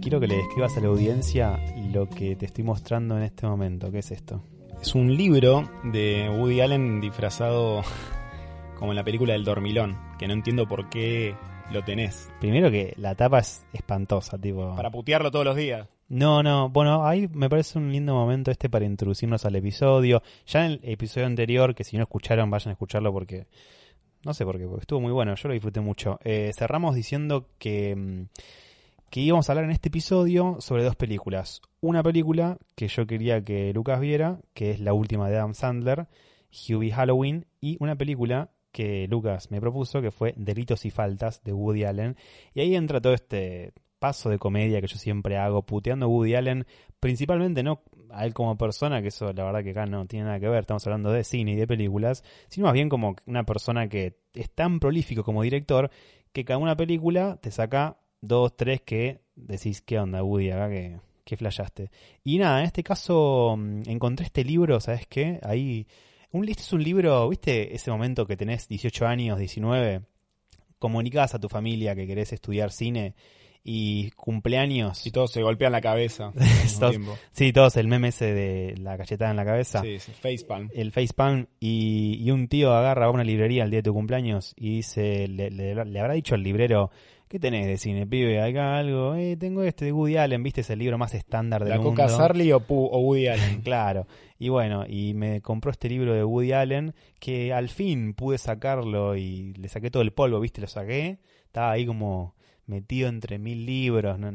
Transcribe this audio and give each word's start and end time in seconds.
Quiero 0.00 0.20
que 0.20 0.26
le 0.26 0.36
describas 0.36 0.76
a 0.76 0.80
la 0.80 0.88
audiencia 0.88 1.58
lo 1.92 2.08
que 2.08 2.36
te 2.36 2.46
estoy 2.46 2.64
mostrando 2.64 3.16
en 3.16 3.24
este 3.24 3.46
momento. 3.46 3.90
¿Qué 3.90 3.98
es 3.98 4.10
esto? 4.10 4.42
Es 4.80 4.94
un 4.94 5.16
libro 5.16 5.68
de 5.84 6.30
Woody 6.30 6.60
Allen 6.60 7.00
disfrazado 7.00 7.82
como 8.78 8.92
en 8.92 8.96
la 8.96 9.04
película 9.04 9.32
del 9.32 9.44
dormilón, 9.44 9.98
que 10.18 10.28
no 10.28 10.34
entiendo 10.34 10.66
por 10.66 10.88
qué 10.88 11.34
lo 11.72 11.82
tenés. 11.84 12.30
Primero 12.40 12.70
que 12.70 12.94
la 12.96 13.14
tapa 13.14 13.40
es 13.40 13.66
espantosa, 13.72 14.38
tipo... 14.38 14.74
Para 14.76 14.90
putearlo 14.90 15.30
todos 15.30 15.44
los 15.44 15.56
días. 15.56 15.88
No, 16.08 16.42
no, 16.42 16.70
bueno, 16.70 17.06
ahí 17.06 17.28
me 17.28 17.50
parece 17.50 17.78
un 17.78 17.92
lindo 17.92 18.14
momento 18.14 18.50
este 18.50 18.70
para 18.70 18.86
introducirnos 18.86 19.44
al 19.44 19.56
episodio. 19.56 20.22
Ya 20.46 20.64
en 20.64 20.72
el 20.72 20.80
episodio 20.82 21.26
anterior, 21.26 21.74
que 21.74 21.84
si 21.84 21.98
no 21.98 22.04
escucharon, 22.04 22.50
vayan 22.50 22.70
a 22.70 22.72
escucharlo 22.72 23.12
porque... 23.12 23.46
No 24.24 24.34
sé 24.34 24.44
por 24.44 24.58
qué, 24.58 24.66
porque 24.66 24.82
estuvo 24.82 25.00
muy 25.00 25.12
bueno, 25.12 25.34
yo 25.36 25.48
lo 25.48 25.54
disfruté 25.54 25.80
mucho. 25.80 26.18
Eh, 26.24 26.50
cerramos 26.56 26.94
diciendo 26.94 27.46
que, 27.58 27.94
mm, 27.94 28.22
que 29.10 29.20
íbamos 29.20 29.48
a 29.48 29.52
hablar 29.52 29.66
en 29.66 29.70
este 29.70 29.88
episodio 29.90 30.56
sobre 30.60 30.82
dos 30.82 30.96
películas. 30.96 31.60
Una 31.80 32.02
película 32.02 32.58
que 32.74 32.88
yo 32.88 33.06
quería 33.06 33.44
que 33.44 33.72
Lucas 33.74 34.00
viera, 34.00 34.40
que 34.54 34.70
es 34.72 34.80
la 34.80 34.94
última 34.94 35.28
de 35.28 35.36
Adam 35.36 35.54
Sandler, 35.54 36.08
Hubie 36.50 36.90
Halloween, 36.90 37.46
y 37.60 37.76
una 37.80 37.96
película 37.96 38.50
que 38.72 39.06
Lucas 39.08 39.50
me 39.50 39.60
propuso, 39.60 40.00
que 40.00 40.10
fue 40.10 40.34
Delitos 40.36 40.84
y 40.84 40.90
Faltas 40.90 41.42
de 41.44 41.52
Woody 41.52 41.84
Allen. 41.84 42.16
Y 42.54 42.60
ahí 42.60 42.74
entra 42.74 43.00
todo 43.00 43.14
este 43.14 43.72
paso 43.98 44.30
de 44.30 44.38
comedia 44.38 44.80
que 44.80 44.86
yo 44.86 44.96
siempre 44.96 45.36
hago, 45.36 45.62
puteando 45.62 46.06
a 46.06 46.08
Woody 46.08 46.34
Allen, 46.34 46.66
principalmente 47.00 47.62
no 47.62 47.82
a 48.10 48.24
él 48.24 48.34
como 48.34 48.56
persona, 48.56 49.02
que 49.02 49.08
eso 49.08 49.32
la 49.32 49.44
verdad 49.44 49.62
que 49.62 49.70
acá 49.70 49.86
no 49.86 50.06
tiene 50.06 50.26
nada 50.26 50.40
que 50.40 50.48
ver, 50.48 50.60
estamos 50.60 50.86
hablando 50.86 51.12
de 51.12 51.24
cine 51.24 51.52
y 51.52 51.56
de 51.56 51.66
películas, 51.66 52.24
sino 52.48 52.66
más 52.66 52.74
bien 52.74 52.88
como 52.88 53.16
una 53.26 53.44
persona 53.44 53.88
que 53.88 54.18
es 54.34 54.50
tan 54.50 54.80
prolífico 54.80 55.24
como 55.24 55.42
director 55.42 55.90
que 56.32 56.44
cada 56.44 56.58
una 56.58 56.76
película 56.76 57.38
te 57.40 57.50
saca 57.50 57.98
dos, 58.20 58.56
tres 58.56 58.82
que 58.82 59.20
decís, 59.34 59.82
¿qué 59.82 59.98
onda 59.98 60.22
Woody 60.22 60.50
acá 60.50 60.68
que, 60.68 61.00
que? 61.24 61.90
Y 62.24 62.38
nada, 62.38 62.60
en 62.60 62.66
este 62.66 62.82
caso 62.82 63.56
mm, 63.58 63.82
encontré 63.86 64.26
este 64.26 64.44
libro, 64.44 64.80
¿sabes 64.80 65.06
qué? 65.06 65.38
Ahí, 65.42 65.86
un, 66.32 66.48
este 66.48 66.62
es 66.62 66.72
un 66.72 66.82
libro, 66.82 67.28
¿viste 67.28 67.74
ese 67.74 67.90
momento 67.90 68.26
que 68.26 68.36
tenés 68.36 68.68
18 68.68 69.06
años, 69.06 69.38
19? 69.38 70.02
Comunicás 70.78 71.34
a 71.34 71.40
tu 71.40 71.48
familia 71.48 71.94
que 71.94 72.06
querés 72.06 72.32
estudiar 72.32 72.70
cine 72.70 73.14
y 73.70 74.12
cumpleaños. 74.12 75.06
Y 75.06 75.10
todos 75.10 75.30
se 75.30 75.42
golpean 75.42 75.72
la 75.72 75.82
cabeza. 75.82 76.32
todos, 76.80 76.96
sí, 77.32 77.52
todos 77.52 77.76
el 77.76 77.86
meme 77.86 78.08
ese 78.08 78.32
de 78.32 78.74
la 78.78 78.96
cachetada 78.96 79.30
en 79.30 79.36
la 79.36 79.44
cabeza. 79.44 79.82
Sí, 79.82 79.98
sí, 79.98 80.12
facepalm. 80.12 80.70
El 80.72 80.90
facepalm. 80.90 81.48
Y, 81.60 82.16
y 82.18 82.30
un 82.30 82.48
tío 82.48 82.72
agarra 82.72 83.06
a 83.06 83.10
una 83.10 83.24
librería 83.24 83.64
el 83.64 83.70
día 83.70 83.80
de 83.80 83.82
tu 83.82 83.92
cumpleaños 83.92 84.54
y 84.56 84.76
dice, 84.76 85.28
le, 85.28 85.50
le, 85.50 85.84
le 85.84 86.00
habrá 86.00 86.14
dicho 86.14 86.34
al 86.34 86.42
librero, 86.42 86.90
¿qué 87.28 87.38
tenés 87.38 87.66
de 87.66 87.76
cine, 87.76 88.06
pibe? 88.06 88.40
Acá 88.40 88.78
algo, 88.78 89.14
eh, 89.16 89.36
tengo 89.36 89.62
este 89.62 89.84
de 89.84 89.92
Woody 89.92 90.16
Allen, 90.16 90.42
viste, 90.42 90.62
es 90.62 90.70
el 90.70 90.78
libro 90.78 90.96
más 90.96 91.12
estándar 91.12 91.62
del 91.62 91.68
la 91.74 91.76
mundo. 91.76 91.90
¿La 91.90 92.06
Coca 92.06 92.16
Sarli 92.16 92.50
o, 92.52 92.64
o 92.66 92.98
Woody 93.00 93.26
Allen? 93.28 93.60
claro. 93.60 94.06
Y 94.38 94.48
bueno, 94.48 94.86
y 94.88 95.12
me 95.12 95.42
compró 95.42 95.70
este 95.70 95.90
libro 95.90 96.14
de 96.14 96.24
Woody 96.24 96.52
Allen 96.52 96.94
que 97.20 97.52
al 97.52 97.68
fin 97.68 98.14
pude 98.14 98.38
sacarlo 98.38 99.14
y 99.14 99.52
le 99.52 99.68
saqué 99.68 99.90
todo 99.90 100.02
el 100.02 100.12
polvo, 100.12 100.40
viste, 100.40 100.62
lo 100.62 100.68
saqué. 100.68 101.18
Estaba 101.44 101.72
ahí 101.72 101.84
como 101.84 102.34
metido 102.68 103.08
entre 103.08 103.38
mil 103.38 103.64
libros, 103.64 104.18
no 104.18 104.30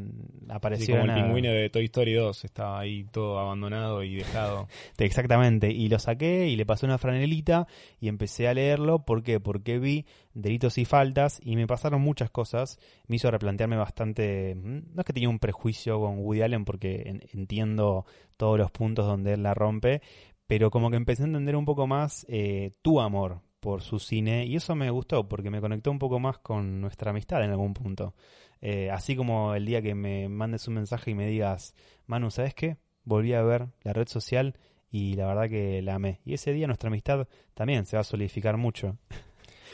apareció 0.50 0.86
sí, 0.88 0.92
como 0.92 1.06
nada. 1.06 1.20
el 1.20 1.26
pingüino 1.26 1.52
de 1.52 1.70
Toy 1.70 1.86
Story 1.86 2.14
2, 2.14 2.46
estaba 2.46 2.80
ahí 2.80 3.06
todo 3.06 3.40
abandonado 3.40 4.04
y 4.04 4.16
dejado. 4.16 4.68
Exactamente, 4.98 5.72
y 5.72 5.88
lo 5.88 6.00
saqué 6.00 6.48
y 6.48 6.56
le 6.56 6.66
pasé 6.66 6.86
una 6.86 6.98
franelita 6.98 7.68
y 8.00 8.08
empecé 8.08 8.48
a 8.48 8.54
leerlo, 8.54 9.06
¿por 9.06 9.24
qué? 9.24 9.40
Porque 9.40 9.78
vi 9.78 10.06
delitos 10.34 10.78
y 10.80 10.86
faltas 10.86 11.40
y 11.44 11.56
me 11.56 11.68
pasaron 11.68 12.02
muchas 12.02 12.32
cosas, 12.32 12.80
me 13.08 13.18
hizo 13.18 13.30
replantearme 13.30 13.78
bastante, 13.78 14.56
no 14.56 15.00
es 15.00 15.06
que 15.06 15.14
tenía 15.14 15.30
un 15.30 15.40
prejuicio 15.40 16.00
con 16.00 16.20
Woody 16.20 16.42
Allen 16.42 16.66
porque 16.66 17.04
en, 17.06 17.22
entiendo 17.34 18.06
todos 18.36 18.58
los 18.58 18.72
puntos 18.72 19.06
donde 19.06 19.34
él 19.34 19.44
la 19.44 19.54
rompe, 19.54 20.02
pero 20.48 20.72
como 20.72 20.90
que 20.90 20.98
empecé 20.98 21.24
a 21.24 21.28
entender 21.28 21.56
un 21.56 21.66
poco 21.66 21.86
más 21.86 22.26
eh, 22.28 22.72
tu 22.82 23.00
amor 23.00 23.42
por 23.64 23.82
su 23.82 23.98
cine 23.98 24.46
y 24.46 24.58
eso 24.58 24.76
me 24.76 24.90
gustó 24.90 25.30
porque 25.30 25.50
me 25.50 25.62
conectó 25.62 25.90
un 25.90 25.98
poco 25.98 26.20
más 26.20 26.38
con 26.38 26.82
nuestra 26.82 27.12
amistad 27.12 27.42
en 27.46 27.52
algún 27.52 27.74
punto. 27.74 28.14
Eh, 28.60 28.92
así 28.92 29.16
como 29.16 29.56
el 29.56 29.66
día 29.66 29.82
que 29.82 29.96
me 29.96 30.28
mandes 30.28 30.68
un 30.68 30.74
mensaje 30.74 31.12
y 31.12 31.16
me 31.16 31.28
digas, 31.28 31.74
Manu, 32.06 32.30
¿sabes 32.30 32.54
qué? 32.54 32.76
Volví 33.06 33.34
a 33.34 33.42
ver 33.42 33.68
la 33.84 33.94
red 33.94 34.10
social 34.10 34.58
y 34.92 35.14
la 35.14 35.28
verdad 35.28 35.50
que 35.50 35.82
la 35.82 35.96
amé. 35.96 36.20
Y 36.26 36.34
ese 36.34 36.52
día 36.52 36.68
nuestra 36.68 36.90
amistad 36.90 37.26
también 37.54 37.86
se 37.86 37.96
va 37.96 38.02
a 38.02 38.04
solidificar 38.04 38.58
mucho. 38.58 38.98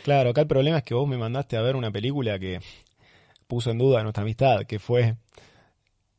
Claro, 0.03 0.29
acá 0.29 0.41
el 0.41 0.47
problema 0.47 0.77
es 0.77 0.83
que 0.83 0.94
vos 0.94 1.09
me 1.09 1.17
mandaste 1.17 1.57
a 1.57 1.61
ver 1.61 1.75
una 1.75 1.91
película 1.91 2.38
que 2.38 2.59
puso 3.47 3.71
en 3.71 3.79
duda 3.79 4.03
nuestra 4.03 4.21
amistad, 4.21 4.66
que 4.67 4.77
fue 4.77 5.16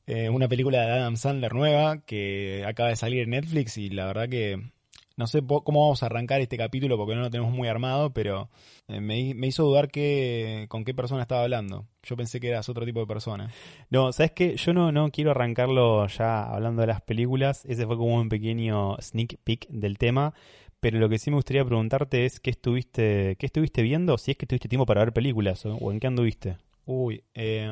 eh, 0.07 0.29
una 0.29 0.49
película 0.49 0.83
de 0.83 0.91
Adam 0.91 1.17
Sandler 1.17 1.55
nueva 1.55 2.03
que 2.05 2.65
acaba 2.67 2.89
de 2.89 2.97
salir 2.97 3.23
en 3.23 3.31
Netflix 3.31 3.79
y 3.79 3.91
la 3.91 4.07
verdad 4.07 4.29
que 4.29 4.73
no 5.21 5.27
sé 5.27 5.43
cómo 5.47 5.83
vamos 5.83 6.03
a 6.03 6.07
arrancar 6.07 6.41
este 6.41 6.57
capítulo 6.57 6.97
porque 6.97 7.15
no 7.15 7.21
lo 7.21 7.31
tenemos 7.31 7.53
muy 7.53 7.69
armado, 7.69 8.11
pero 8.15 8.49
eh, 8.89 9.01
me, 9.01 9.35
me, 9.35 9.49
hizo 9.49 9.65
dudar 9.65 9.91
que, 9.91 10.65
con 10.71 10.83
qué 10.83 10.95
persona 10.95 11.21
estaba 11.21 11.43
hablando. 11.43 11.87
Yo 12.03 12.17
pensé 12.17 12.41
que 12.41 12.49
eras 12.49 12.71
otro 12.71 12.87
tipo 12.87 13.01
de 13.01 13.07
persona. 13.07 13.53
No, 13.91 14.15
¿sabes 14.15 14.33
qué? 14.33 14.57
Yo 14.57 14.73
no, 14.73 14.93
no 14.93 15.11
quiero 15.11 15.33
arrancarlo 15.33 16.07
ya 16.07 16.45
hablando 16.45 16.81
de 16.81 16.87
las 16.87 17.03
películas. 17.03 17.67
Ese 17.67 17.85
fue 17.87 17.99
como 17.99 18.15
un 18.15 18.31
pequeño 18.31 18.97
sneak 18.99 19.37
peek 19.45 19.69
del 19.69 19.99
tema. 19.99 20.33
Pero 20.81 20.99
lo 20.99 21.11
que 21.11 21.19
sí 21.19 21.31
me 21.31 21.37
gustaría 21.37 21.67
preguntarte 21.67 22.25
es 22.25 22.41
qué 22.41 22.49
estuviste, 22.49 23.37
qué 23.39 23.45
estuviste 23.45 23.83
viendo, 23.83 24.17
si 24.17 24.31
es 24.31 24.39
que 24.39 24.47
tuviste 24.47 24.71
tiempo 24.71 24.87
para 24.87 25.05
ver 25.05 25.13
películas 25.13 25.67
o, 25.67 25.75
o 25.75 25.93
en 25.93 26.01
qué 26.01 26.07
anduviste. 26.07 26.57
Uy, 26.87 27.23
eh, 27.35 27.71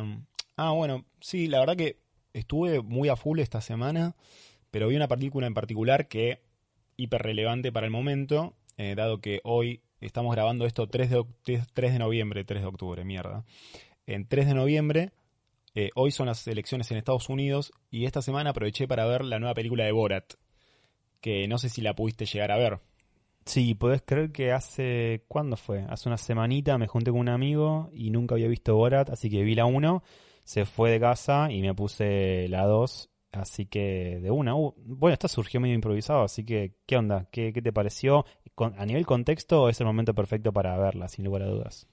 ah, 0.59 0.73
bueno, 0.73 1.07
sí, 1.19 1.47
la 1.47 1.61
verdad 1.61 1.77
que 1.77 1.97
estuve 2.35 2.83
muy 2.83 3.09
a 3.09 3.17
full 3.17 3.39
esta 3.39 3.63
semana, 3.63 4.15
pero 4.71 4.89
vi 4.89 4.97
una 4.97 5.09
película 5.09 5.47
en 5.47 5.55
particular 5.55 6.09
que 6.09 6.43
hiper 6.99 7.23
relevante 7.23 7.73
para 7.73 7.87
el 7.87 7.93
momento, 7.93 8.55
eh, 8.77 8.95
dado 8.95 9.21
que 9.21 9.41
hoy 9.45 9.81
estamos 10.01 10.35
grabando 10.35 10.67
esto 10.67 10.89
3 10.89 11.11
de, 11.11 11.25
3 11.73 11.93
de 11.93 11.99
noviembre, 11.99 12.45
3 12.45 12.61
de 12.61 12.69
octubre, 12.69 13.05
mierda. 13.05 13.45
En 14.07 14.27
3 14.27 14.49
de 14.49 14.55
noviembre, 14.55 15.13
eh, 15.75 15.91
hoy 15.95 16.11
son 16.11 16.27
las 16.27 16.47
elecciones 16.47 16.91
en 16.91 16.99
Estados 16.99 17.29
Unidos 17.29 17.73
y 17.91 18.05
esta 18.05 18.21
semana 18.21 18.51
aproveché 18.51 18.87
para 18.87 19.07
ver 19.07 19.25
la 19.25 19.39
nueva 19.39 19.55
película 19.55 19.85
de 19.85 19.93
Borat, 19.93 20.35
que 21.21 21.47
no 21.49 21.57
sé 21.59 21.69
si 21.69 21.81
la 21.81 21.95
pudiste 21.95 22.27
llegar 22.27 22.51
a 22.51 22.59
ver. 22.59 22.81
Sí, 23.47 23.75
podés 23.75 24.03
creer 24.03 24.31
que 24.31 24.53
hace... 24.53 25.25
¿Cuándo 25.27 25.57
fue? 25.57 25.87
Hace 25.89 26.09
una 26.09 26.19
semanita 26.19 26.77
me 26.77 26.87
junté 26.87 27.11
con 27.11 27.21
un 27.21 27.31
amigo 27.31 27.91
y 27.95 28.11
nunca 28.11 28.35
había 28.35 28.49
visto 28.49 28.77
Borat, 28.77 29.09
así 29.09 29.31
que 29.31 29.43
vi 29.43 29.55
la 29.55 29.65
1, 29.65 30.03
se 30.45 30.67
fue 30.67 30.91
de 30.91 31.01
casa 31.01 31.51
y 31.51 31.63
me 31.63 31.75
puse 31.75 32.49
la 32.49 32.67
2 32.67 33.09
Así 33.33 33.67
que 33.67 34.21
de 34.23 34.31
una, 34.31 34.55
uh, 34.55 34.75
bueno, 34.77 35.13
esta 35.13 35.29
surgió 35.29 35.61
medio 35.61 35.75
improvisado, 35.75 36.23
así 36.23 36.45
que, 36.45 36.73
¿qué 36.87 36.97
onda? 36.97 37.29
¿Qué, 37.31 37.53
qué 37.53 37.61
te 37.61 37.73
pareció? 37.73 38.25
Con, 38.55 38.75
a 38.79 38.87
nivel 38.87 39.07
contexto 39.07 39.69
es 39.69 39.81
el 39.81 39.87
momento 39.87 40.15
perfecto 40.15 40.53
para 40.53 40.77
verla, 40.79 41.09
sin 41.09 41.25
lugar 41.25 41.43
a 41.43 41.47
dudas. 41.47 41.87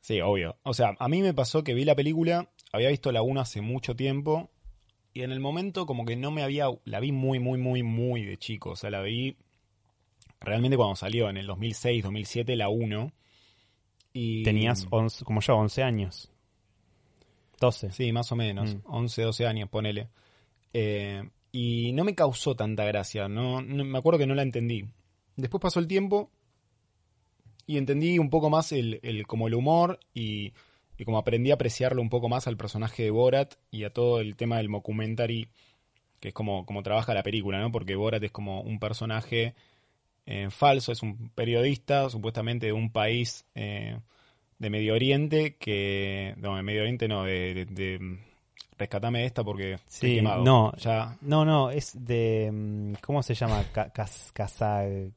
Sí, 0.00 0.20
obvio. 0.20 0.56
O 0.64 0.74
sea, 0.74 0.96
a 0.98 1.08
mí 1.08 1.22
me 1.22 1.34
pasó 1.34 1.62
que 1.62 1.74
vi 1.74 1.84
la 1.84 1.94
película, 1.94 2.50
había 2.72 2.88
visto 2.88 3.12
la 3.12 3.22
1 3.22 3.40
hace 3.40 3.60
mucho 3.60 3.94
tiempo, 3.94 4.50
y 5.12 5.22
en 5.22 5.32
el 5.32 5.40
momento 5.40 5.86
como 5.86 6.04
que 6.04 6.16
no 6.16 6.30
me 6.30 6.42
había, 6.42 6.66
la 6.84 7.00
vi 7.00 7.12
muy, 7.12 7.38
muy, 7.38 7.58
muy, 7.58 7.82
muy 7.82 8.24
de 8.24 8.36
chico, 8.36 8.70
o 8.70 8.76
sea, 8.76 8.90
la 8.90 9.02
vi 9.02 9.36
realmente 10.40 10.76
cuando 10.76 10.96
salió, 10.96 11.28
en 11.28 11.36
el 11.36 11.46
2006, 11.46 12.02
2007, 12.02 12.56
la 12.56 12.68
1. 12.68 13.12
Y... 14.12 14.42
Tenías, 14.42 14.86
11, 14.90 15.24
como 15.24 15.40
yo, 15.40 15.56
11 15.56 15.82
años. 15.82 16.32
12. 17.60 17.92
Sí, 17.92 18.12
más 18.12 18.30
o 18.32 18.36
menos, 18.36 18.76
mm. 18.76 18.80
11, 18.84 19.22
12 19.22 19.46
años, 19.46 19.68
ponele. 19.68 20.08
Eh, 20.72 21.28
y 21.52 21.92
no 21.92 22.04
me 22.04 22.14
causó 22.14 22.54
tanta 22.54 22.84
gracia, 22.84 23.28
no, 23.28 23.60
me 23.62 23.98
acuerdo 23.98 24.18
que 24.18 24.26
no 24.26 24.34
la 24.34 24.42
entendí. 24.42 24.84
Después 25.36 25.60
pasó 25.60 25.80
el 25.80 25.86
tiempo 25.86 26.30
y 27.66 27.78
entendí 27.78 28.18
un 28.18 28.30
poco 28.30 28.50
más 28.50 28.72
el, 28.72 29.00
como 29.26 29.48
el 29.48 29.54
humor 29.54 29.98
y, 30.14 30.52
como 31.04 31.18
aprendí 31.18 31.50
a 31.50 31.54
apreciarlo 31.54 32.02
un 32.02 32.10
poco 32.10 32.28
más 32.28 32.46
al 32.46 32.56
personaje 32.56 33.04
de 33.04 33.10
Borat 33.10 33.54
y 33.70 33.84
a 33.84 33.92
todo 33.92 34.20
el 34.20 34.36
tema 34.36 34.58
del 34.58 34.68
mockumentary, 34.68 35.48
que 36.20 36.28
es 36.28 36.34
como, 36.34 36.66
como 36.66 36.82
trabaja 36.82 37.14
la 37.14 37.22
película, 37.22 37.60
¿no? 37.60 37.70
Porque 37.72 37.96
Borat 37.96 38.22
es 38.22 38.32
como 38.32 38.60
un 38.62 38.78
personaje 38.78 39.54
eh, 40.26 40.48
falso, 40.50 40.92
es 40.92 41.02
un 41.02 41.30
periodista 41.30 42.10
supuestamente 42.10 42.66
de 42.66 42.72
un 42.72 42.90
país 42.90 43.46
eh, 43.54 43.98
de 44.58 44.70
Medio 44.70 44.94
Oriente 44.94 45.56
que... 45.56 46.34
No, 46.36 46.56
de 46.56 46.62
Medio 46.62 46.82
Oriente 46.82 47.08
no, 47.08 47.24
de 47.24 48.18
rescatame 48.78 49.24
esta 49.24 49.42
porque 49.44 49.76
sí, 49.86 50.16
quemado. 50.16 50.44
No, 50.44 50.72
ya. 50.76 51.16
No, 51.20 51.44
no, 51.44 51.70
es 51.70 51.92
de. 52.04 52.50
mm, 52.52 52.92
¿Cómo 53.02 53.22
se 53.22 53.34
llama? 53.34 53.64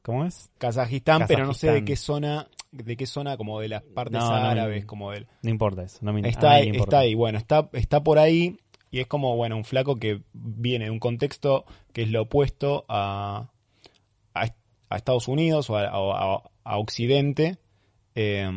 ¿Cómo 0.02 0.24
es? 0.24 0.50
Kazajistán, 0.58 1.24
pero 1.28 1.46
no 1.46 1.54
sé 1.54 1.70
de 1.70 1.84
qué 1.84 1.96
zona, 1.96 2.48
de 2.72 2.96
qué 2.96 3.06
zona, 3.06 3.36
como 3.36 3.60
de 3.60 3.68
las 3.68 3.82
partes 3.82 4.18
No, 4.20 4.30
árabes, 4.30 4.82
no. 4.82 4.86
como 4.86 5.10
del. 5.12 5.26
No 5.42 5.50
importa 5.50 5.82
eso. 5.84 5.98
No 6.02 6.12
me, 6.12 6.20
Está, 6.28 6.62
importa. 6.62 6.82
está 6.84 6.98
ahí, 7.00 7.14
bueno, 7.14 7.38
está, 7.38 7.68
está 7.72 8.02
por 8.02 8.18
ahí 8.18 8.58
y 8.90 9.00
es 9.00 9.06
como, 9.06 9.36
bueno, 9.36 9.56
un 9.56 9.64
flaco 9.64 9.96
que 9.96 10.22
viene 10.32 10.86
de 10.86 10.90
un 10.90 10.98
contexto 10.98 11.64
que 11.92 12.02
es 12.02 12.10
lo 12.10 12.22
opuesto 12.22 12.84
a, 12.88 13.48
a, 14.34 14.46
a 14.90 14.96
Estados 14.96 15.28
Unidos 15.28 15.70
o 15.70 15.76
a, 15.76 15.84
a- 15.86 16.42
a 16.64 16.78
Occidente. 16.78 17.56
eh, 18.14 18.48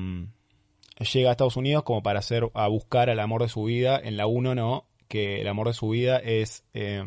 llega 1.13 1.30
a 1.30 1.31
Estados 1.31 1.57
Unidos 1.57 1.84
como 1.84 2.02
para 2.04 2.19
hacer, 2.19 2.50
a 2.54 2.68
buscar 2.68 3.10
al 3.10 3.19
amor 3.19 3.42
de 3.42 3.50
su 3.50 3.63
vida. 3.63 4.00
En 4.02 4.16
la 4.18 4.28
1 4.28 4.56
no, 4.56 4.86
que 5.07 5.42
el 5.42 5.48
amor 5.48 5.68
de 5.68 5.74
su 5.74 5.90
vida 5.90 6.18
es 6.18 6.63
eh, 6.74 7.04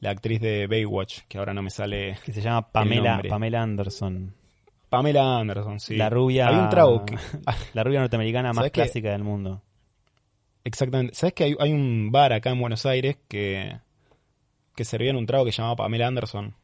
la 0.00 0.10
actriz 0.10 0.40
de 0.40 0.66
Baywatch, 0.66 1.20
que 1.28 1.38
ahora 1.38 1.52
no 1.54 1.62
me 1.62 1.70
sale. 1.70 2.16
Que 2.24 2.32
se 2.32 2.40
llama 2.40 2.70
Pamela. 2.70 3.20
Pamela 3.28 3.62
Anderson. 3.62 4.34
Pamela 4.88 5.38
Anderson, 5.38 5.78
sí. 5.80 5.96
La 5.96 6.10
rubia. 6.10 6.48
Había 6.48 6.62
un 6.62 6.68
trago 6.68 7.04
que- 7.04 7.16
La 7.74 7.84
rubia 7.84 8.00
norteamericana 8.00 8.52
más 8.52 8.70
clásica 8.70 9.12
del 9.12 9.22
mundo. 9.24 9.62
Exactamente. 10.64 11.14
¿Sabes 11.14 11.34
que 11.34 11.44
hay, 11.44 11.54
hay 11.58 11.72
un 11.72 12.10
bar 12.12 12.32
acá 12.32 12.50
en 12.50 12.60
Buenos 12.60 12.84
Aires 12.86 13.16
que, 13.28 13.78
que 14.74 14.84
servían 14.84 15.16
un 15.16 15.26
trago 15.26 15.44
que 15.44 15.52
se 15.52 15.58
llamaba 15.58 15.76
Pamela 15.76 16.06
Anderson? 16.08 16.54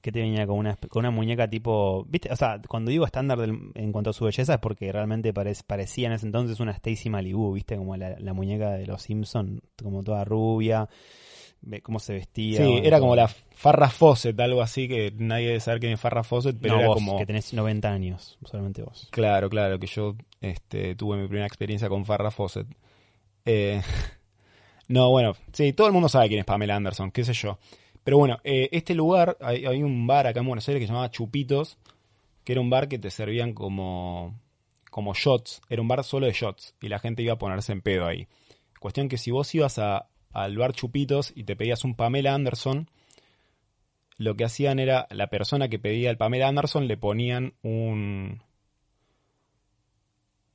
Que 0.00 0.10
te 0.12 0.20
venía 0.20 0.46
con 0.46 0.58
una, 0.58 0.76
con 0.76 1.00
una 1.00 1.10
muñeca 1.10 1.48
tipo. 1.48 2.04
¿Viste? 2.08 2.32
O 2.32 2.36
sea, 2.36 2.60
cuando 2.66 2.90
digo 2.90 3.04
estándar 3.04 3.38
del- 3.38 3.70
en 3.74 3.92
cuanto 3.92 4.10
a 4.10 4.12
su 4.14 4.24
belleza 4.24 4.54
es 4.54 4.60
porque 4.60 4.90
realmente 4.92 5.34
parec- 5.34 5.62
parecía 5.66 6.06
en 6.06 6.14
ese 6.14 6.26
entonces 6.26 6.58
una 6.60 6.72
Stacy 6.72 7.10
Malibu, 7.10 7.52
¿viste? 7.52 7.76
Como 7.76 7.96
la, 7.96 8.18
la 8.18 8.32
muñeca 8.32 8.70
de 8.70 8.86
los 8.86 9.02
Simpson, 9.02 9.60
como 9.82 10.02
toda 10.02 10.24
rubia. 10.24 10.88
Cómo 11.82 11.98
se 11.98 12.14
vestía. 12.14 12.60
Sí, 12.60 12.64
bueno, 12.64 12.86
era 12.86 13.00
como 13.00 13.14
la 13.14 13.28
Farrah 13.28 13.90
Fawcett, 13.90 14.40
algo 14.40 14.62
así, 14.62 14.88
que 14.88 15.12
nadie 15.18 15.48
debe 15.48 15.60
saber 15.60 15.80
quién 15.80 15.92
es 15.92 16.00
Farrah 16.00 16.24
Fawcett, 16.24 16.56
pero 16.58 16.72
no, 16.74 16.78
era 16.80 16.88
vos, 16.88 16.94
como... 16.94 17.18
que 17.18 17.26
tenés 17.26 17.52
90 17.52 17.92
años, 17.92 18.38
solamente 18.46 18.82
vos. 18.82 19.08
Claro, 19.10 19.50
claro, 19.50 19.78
que 19.78 19.86
yo 19.86 20.16
este, 20.40 20.94
tuve 20.94 21.18
mi 21.18 21.26
primera 21.28 21.46
experiencia 21.46 21.90
con 21.90 22.06
Farrah 22.06 22.30
Fawcett. 22.30 22.66
Eh, 23.44 23.82
no, 24.88 25.10
bueno, 25.10 25.34
sí, 25.52 25.74
todo 25.74 25.86
el 25.86 25.92
mundo 25.92 26.08
sabe 26.08 26.28
quién 26.28 26.40
es 26.40 26.46
Pamela 26.46 26.76
Anderson, 26.76 27.10
qué 27.10 27.24
sé 27.24 27.34
yo. 27.34 27.58
Pero 28.04 28.18
bueno, 28.18 28.38
eh, 28.44 28.68
este 28.72 28.94
lugar, 28.94 29.36
hay, 29.40 29.82
un 29.82 30.06
bar 30.06 30.26
acá 30.26 30.40
en 30.40 30.46
Buenos 30.46 30.68
Aires 30.68 30.80
que 30.80 30.86
se 30.86 30.92
llamaba 30.92 31.10
Chupitos, 31.10 31.78
que 32.44 32.52
era 32.52 32.60
un 32.60 32.70
bar 32.70 32.88
que 32.88 32.98
te 32.98 33.10
servían 33.10 33.52
como, 33.52 34.38
como 34.90 35.14
shots, 35.14 35.60
era 35.68 35.82
un 35.82 35.88
bar 35.88 36.02
solo 36.04 36.26
de 36.26 36.32
shots, 36.32 36.74
y 36.80 36.88
la 36.88 36.98
gente 36.98 37.22
iba 37.22 37.34
a 37.34 37.38
ponerse 37.38 37.72
en 37.72 37.82
pedo 37.82 38.06
ahí. 38.06 38.26
Cuestión 38.78 39.08
que 39.08 39.18
si 39.18 39.30
vos 39.30 39.54
ibas 39.54 39.78
a, 39.78 40.08
al 40.32 40.56
bar 40.56 40.72
Chupitos 40.72 41.32
y 41.34 41.44
te 41.44 41.56
pedías 41.56 41.84
un 41.84 41.94
Pamela 41.94 42.34
Anderson, 42.34 42.88
lo 44.16 44.36
que 44.36 44.44
hacían 44.44 44.78
era, 44.78 45.06
la 45.10 45.28
persona 45.28 45.68
que 45.68 45.78
pedía 45.78 46.10
el 46.10 46.16
Pamela 46.16 46.48
Anderson 46.48 46.88
le 46.88 46.96
ponían 46.96 47.54
un, 47.62 48.42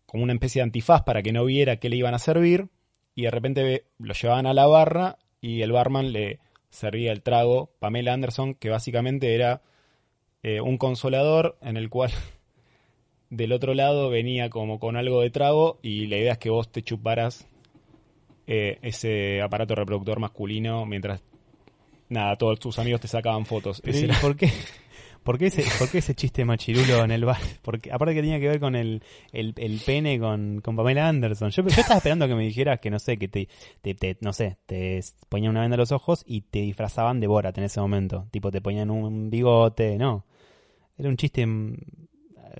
como 0.05 0.23
una 0.23 0.33
especie 0.33 0.59
de 0.59 0.63
antifaz 0.63 1.03
para 1.03 1.21
que 1.21 1.31
no 1.31 1.45
viera 1.45 1.77
qué 1.77 1.89
le 1.89 1.97
iban 1.97 2.13
a 2.13 2.19
servir 2.19 2.69
y 3.15 3.23
de 3.23 3.31
repente 3.31 3.85
lo 3.97 4.13
llevaban 4.13 4.45
a 4.45 4.53
la 4.53 4.67
barra 4.67 5.17
y 5.41 5.61
el 5.61 5.71
barman 5.71 6.11
le 6.11 6.39
servía 6.75 7.11
el 7.11 7.21
trago 7.23 7.71
Pamela 7.79 8.13
Anderson 8.13 8.53
que 8.53 8.69
básicamente 8.69 9.33
era 9.33 9.61
eh, 10.43 10.61
un 10.61 10.77
consolador 10.77 11.57
en 11.61 11.77
el 11.77 11.89
cual 11.89 12.11
del 13.29 13.51
otro 13.53 13.73
lado 13.73 14.09
venía 14.09 14.49
como 14.49 14.79
con 14.79 14.95
algo 14.97 15.21
de 15.21 15.29
trago 15.31 15.79
y 15.81 16.07
la 16.07 16.17
idea 16.17 16.33
es 16.33 16.37
que 16.37 16.49
vos 16.49 16.71
te 16.71 16.83
chuparas 16.83 17.47
eh, 18.47 18.77
ese 18.83 19.41
aparato 19.41 19.73
reproductor 19.75 20.19
masculino 20.19 20.85
mientras 20.85 21.23
nada 22.09 22.35
todos 22.35 22.59
tus 22.59 22.77
amigos 22.77 23.01
te 23.01 23.07
sacaban 23.07 23.45
fotos 23.45 23.81
Ese 23.85 24.01
¿y 24.01 24.03
era- 24.05 24.19
¿Por 24.21 24.35
qué? 24.35 24.51
¿Por 25.25 25.39
qué, 25.39 25.47
ese, 25.47 25.63
¿Por 25.79 25.89
qué 25.89 25.97
ese 25.97 26.13
chiste 26.13 26.45
machirulo 26.45 27.03
en 27.03 27.09
el 27.09 27.25
bar? 27.25 27.39
Porque, 27.63 27.91
aparte 27.91 28.13
que 28.13 28.21
tenía 28.21 28.39
que 28.39 28.47
ver 28.47 28.59
con 28.59 28.75
el, 28.75 29.01
el, 29.31 29.55
el 29.57 29.81
pene 29.83 30.19
con, 30.19 30.61
con 30.61 30.75
Pamela 30.75 31.07
Anderson. 31.07 31.49
Yo, 31.49 31.63
estaba 31.65 31.97
esperando 31.97 32.27
que 32.27 32.35
me 32.35 32.43
dijeras 32.43 32.79
que, 32.79 32.91
no 32.91 32.99
sé, 32.99 33.17
que 33.17 33.27
te, 33.27 33.47
te, 33.81 34.17
no 34.21 34.33
sé, 34.33 34.59
te 34.67 34.99
ponían 35.27 35.49
una 35.49 35.61
venda 35.61 35.73
en 35.73 35.79
los 35.79 35.91
ojos 35.91 36.23
y 36.27 36.41
te 36.41 36.59
disfrazaban 36.59 37.19
de 37.19 37.25
Borat 37.25 37.57
en 37.57 37.63
ese 37.63 37.81
momento. 37.81 38.27
Tipo, 38.29 38.51
te 38.51 38.61
ponían 38.61 38.91
un 38.91 39.31
bigote, 39.31 39.97
no. 39.97 40.27
Era 40.95 41.09
un 41.09 41.17
chiste 41.17 41.43
mm, 41.43 41.75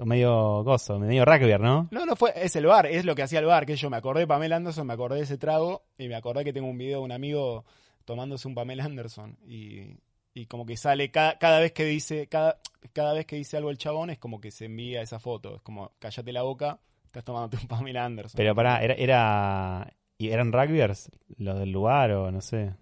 medio 0.03 0.63
gozo, 0.63 0.97
medio 0.97 1.23
rugby, 1.23 1.53
¿no? 1.59 1.87
No, 1.91 2.07
no 2.07 2.15
fue, 2.15 2.33
es 2.35 2.55
el 2.55 2.65
bar, 2.65 2.87
es 2.87 3.05
lo 3.05 3.13
que 3.13 3.21
hacía 3.21 3.37
el 3.37 3.45
bar, 3.45 3.67
que 3.67 3.75
yo 3.75 3.91
me 3.91 3.97
acordé 3.97 4.21
de 4.21 4.27
Pamela 4.27 4.55
Anderson, 4.55 4.87
me 4.87 4.93
acordé 4.93 5.17
de 5.17 5.25
ese 5.25 5.37
trago 5.37 5.83
y 5.99 6.07
me 6.07 6.15
acordé 6.15 6.43
que 6.43 6.51
tengo 6.51 6.67
un 6.67 6.79
video 6.79 6.97
de 6.97 7.05
un 7.05 7.11
amigo 7.11 7.63
tomándose 8.05 8.47
un 8.47 8.55
Pamela 8.55 8.85
Anderson 8.85 9.37
y, 9.45 9.97
y 10.35 10.47
como 10.47 10.65
que 10.65 10.75
sale 10.75 11.09
cada, 11.09 11.39
cada 11.39 11.59
vez 11.59 11.71
que 11.71 11.85
dice, 11.85 12.27
cada, 12.27 12.59
cada 12.93 13.13
vez 13.13 13.25
que 13.25 13.37
dice 13.37 13.55
algo 13.55 13.71
el 13.71 13.77
chabón 13.77 14.09
es 14.09 14.19
como 14.19 14.41
que 14.41 14.51
se 14.51 14.65
envía 14.65 15.01
esa 15.01 15.17
foto, 15.17 15.55
es 15.55 15.61
como 15.61 15.93
cállate 15.97 16.33
la 16.33 16.43
boca, 16.43 16.79
estás 17.05 17.23
tomándote 17.23 17.57
un 17.57 17.67
Pamela 17.69 18.03
Anderson. 18.03 18.37
Pero 18.37 18.53
pará, 18.53 18.83
era, 18.83 18.93
era, 18.95 19.93
¿y 20.17 20.29
¿eran 20.29 20.51
rugbyers 20.51 21.09
los 21.37 21.57
del 21.57 21.71
lugar 21.71 22.11
o 22.11 22.31
no 22.31 22.41
sé? 22.41 22.75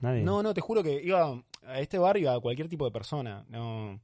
Nadie. 0.00 0.22
No, 0.22 0.42
no, 0.42 0.54
te 0.54 0.60
juro 0.60 0.82
que 0.84 1.02
iba 1.02 1.42
a 1.66 1.80
este 1.80 1.98
bar 1.98 2.16
iba 2.16 2.32
a 2.32 2.40
cualquier 2.40 2.68
tipo 2.68 2.84
de 2.84 2.92
persona. 2.92 3.44
No, 3.48 4.00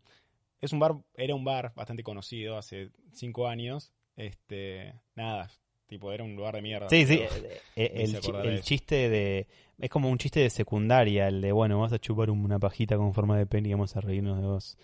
es 0.61 0.73
un 0.73 0.81
bar, 0.81 0.97
era 1.15 1.35
un 1.37 1.45
bar 1.45 1.73
bastante 1.77 2.03
conocido 2.03 2.59
hace 2.59 2.91
cinco 3.13 3.47
años. 3.47 3.93
Este, 4.17 4.95
nada, 5.15 5.49
tipo 5.91 6.13
era 6.13 6.25
un 6.25 6.37
lugar 6.37 6.55
de 6.55 6.63
mierda. 6.63 6.89
Sí, 6.89 7.05
sí. 7.05 7.15
eh, 7.15 7.61
eh, 7.77 8.07
El, 8.45 8.63
chiste 8.63 9.11
de. 9.11 9.47
Es 9.79 9.91
como 9.91 10.09
un 10.09 10.19
chiste 10.19 10.41
de 10.41 10.49
secundaria, 10.49 11.27
el 11.29 11.41
de, 11.41 11.53
bueno, 11.53 11.81
vas 11.81 11.93
a 11.93 11.99
chupar 11.99 12.31
una 12.31 12.59
pajita 12.59 12.97
con 12.97 13.13
forma 13.13 13.37
de 13.37 13.47
pene 13.47 13.69
y 13.69 13.73
vamos 13.73 13.97
a 13.97 14.01
reírnos 14.01 14.41
de 14.41 14.47
vos. 14.47 14.79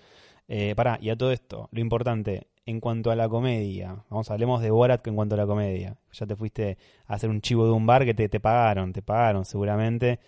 Eh, 0.48 0.74
pará, 0.74 0.98
y 1.00 1.10
a 1.10 1.16
todo 1.16 1.32
esto, 1.32 1.68
lo 1.70 1.80
importante, 1.80 2.48
en 2.64 2.80
cuanto 2.80 3.10
a 3.10 3.16
la 3.16 3.28
comedia, 3.28 4.04
vamos, 4.08 4.30
hablemos 4.30 4.60
de 4.62 4.70
Borat 4.70 5.02
que 5.02 5.10
en 5.10 5.16
cuanto 5.16 5.34
a 5.34 5.38
la 5.38 5.46
comedia. 5.46 5.96
Ya 6.12 6.26
te 6.26 6.34
fuiste 6.34 6.76
a 7.06 7.14
hacer 7.14 7.30
un 7.30 7.40
chivo 7.40 7.66
de 7.66 7.72
un 7.72 7.86
bar 7.86 8.04
que 8.04 8.14
te, 8.14 8.28
te 8.28 8.40
pagaron, 8.40 8.92
te 8.92 9.02
pagaron 9.02 9.44
seguramente. 9.44 10.18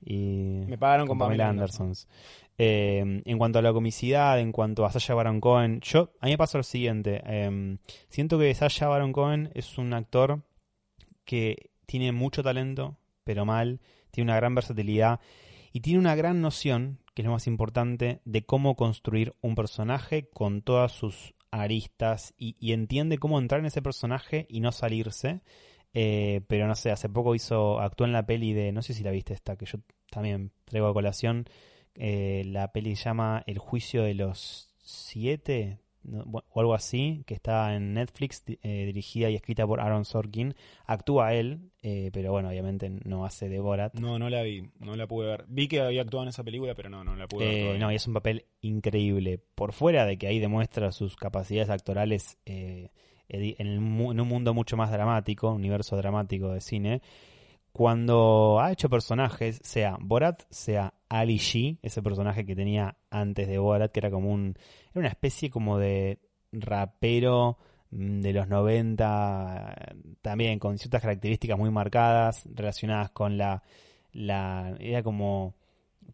Y 0.00 0.64
Me 0.66 0.76
pagaron 0.76 1.06
con, 1.06 1.18
con 1.18 1.26
Pamela 1.26 1.48
Andersons. 1.48 2.08
Eh, 2.56 3.22
en 3.24 3.38
cuanto 3.38 3.58
a 3.58 3.62
la 3.62 3.72
comicidad, 3.72 4.38
en 4.38 4.52
cuanto 4.52 4.84
a 4.84 4.92
Sasha 4.92 5.14
Baron 5.14 5.40
Cohen, 5.40 5.80
yo 5.80 6.12
a 6.20 6.26
mí 6.26 6.32
me 6.32 6.38
pasa 6.38 6.58
lo 6.58 6.64
siguiente. 6.64 7.20
eh, 7.26 7.78
siento 8.08 8.38
que 8.38 8.54
Sasha 8.54 8.88
Baron 8.88 9.12
Cohen 9.12 9.50
es 9.54 9.76
un 9.78 9.92
actor 9.92 10.44
que 11.24 11.70
tiene 11.86 12.12
mucho 12.12 12.42
talento, 12.42 12.96
pero 13.24 13.44
mal, 13.44 13.80
tiene 14.10 14.30
una 14.30 14.36
gran 14.36 14.54
versatilidad 14.54 15.20
y 15.72 15.80
tiene 15.80 15.98
una 15.98 16.14
gran 16.14 16.40
noción, 16.40 17.00
que 17.14 17.22
es 17.22 17.26
lo 17.26 17.32
más 17.32 17.46
importante, 17.46 18.20
de 18.24 18.44
cómo 18.44 18.76
construir 18.76 19.34
un 19.40 19.54
personaje 19.56 20.28
con 20.28 20.62
todas 20.62 20.92
sus 20.92 21.34
aristas 21.50 22.34
y, 22.36 22.54
y 22.60 22.72
entiende 22.72 23.18
cómo 23.18 23.38
entrar 23.38 23.60
en 23.60 23.66
ese 23.66 23.82
personaje 23.82 24.46
y 24.48 24.60
no 24.60 24.70
salirse. 24.70 25.42
Eh, 25.96 26.40
pero 26.48 26.66
no 26.66 26.74
sé, 26.74 26.90
hace 26.90 27.08
poco 27.08 27.36
hizo, 27.36 27.80
actuó 27.80 28.04
en 28.04 28.12
la 28.12 28.26
peli 28.26 28.52
de, 28.52 28.72
no 28.72 28.82
sé 28.82 28.94
si 28.94 29.04
la 29.04 29.12
viste 29.12 29.32
esta, 29.32 29.56
que 29.56 29.64
yo 29.66 29.78
también 30.10 30.50
traigo 30.64 30.88
a 30.88 30.92
colación, 30.92 31.46
eh, 31.96 32.42
la 32.46 32.72
peli 32.72 32.96
se 32.96 33.04
llama 33.04 33.42
El 33.46 33.58
juicio 33.58 34.02
de 34.02 34.14
los 34.14 34.74
siete, 34.82 35.78
no, 36.02 36.44
o 36.50 36.60
algo 36.60 36.74
así, 36.74 37.22
que 37.26 37.32
está 37.34 37.74
en 37.74 37.94
Netflix, 37.94 38.42
eh, 38.46 38.84
dirigida 38.84 39.30
y 39.30 39.36
escrita 39.36 39.66
por 39.66 39.80
Aaron 39.80 40.04
Sorkin. 40.04 40.54
Actúa 40.84 41.32
él, 41.32 41.70
eh, 41.82 42.10
pero 42.12 42.30
bueno, 42.32 42.50
obviamente 42.50 42.90
no 42.90 43.24
hace 43.24 43.48
de 43.48 43.58
Borat. 43.58 43.94
No, 43.94 44.18
no 44.18 44.28
la 44.28 44.42
vi, 44.42 44.68
no 44.80 44.96
la 44.96 45.06
pude 45.06 45.28
ver. 45.28 45.44
Vi 45.48 45.66
que 45.66 45.80
había 45.80 46.02
actuado 46.02 46.24
en 46.24 46.28
esa 46.28 46.44
película, 46.44 46.74
pero 46.74 46.90
no, 46.90 47.04
no 47.04 47.16
la 47.16 47.26
pude 47.26 47.46
ver. 47.46 47.60
Todavía. 47.60 47.80
no, 47.80 47.90
y 47.92 47.94
es 47.94 48.06
un 48.06 48.12
papel 48.12 48.44
increíble. 48.60 49.40
Por 49.54 49.72
fuera 49.72 50.04
de 50.04 50.18
que 50.18 50.26
ahí 50.26 50.38
demuestra 50.40 50.92
sus 50.92 51.16
capacidades 51.16 51.70
actorales 51.70 52.36
en, 52.44 52.90
el 53.28 53.80
mu- 53.80 54.12
en 54.12 54.20
un 54.20 54.28
mundo 54.28 54.52
mucho 54.52 54.76
más 54.76 54.90
dramático, 54.92 55.48
un 55.48 55.56
universo 55.56 55.96
dramático 55.96 56.52
de 56.52 56.60
cine, 56.60 57.00
cuando 57.72 58.60
ha 58.60 58.70
hecho 58.72 58.88
personajes, 58.88 59.60
sea 59.64 59.96
Borat, 60.00 60.42
sea 60.50 60.94
Ali 61.20 61.38
G, 61.38 61.78
ese 61.80 62.02
personaje 62.02 62.44
que 62.44 62.56
tenía 62.56 62.96
antes 63.08 63.46
de 63.46 63.58
Borat, 63.58 63.92
que 63.92 64.00
era 64.00 64.10
como 64.10 64.32
un. 64.32 64.56
Era 64.90 65.00
una 65.00 65.08
especie 65.08 65.48
como 65.48 65.78
de 65.78 66.18
rapero 66.50 67.56
mm, 67.90 68.20
de 68.20 68.32
los 68.32 68.48
90, 68.48 69.94
también 70.22 70.58
con 70.58 70.76
ciertas 70.76 71.02
características 71.02 71.56
muy 71.56 71.70
marcadas, 71.70 72.48
relacionadas 72.52 73.10
con 73.10 73.38
la. 73.38 73.62
la 74.12 74.76
era 74.80 75.04
como 75.04 75.54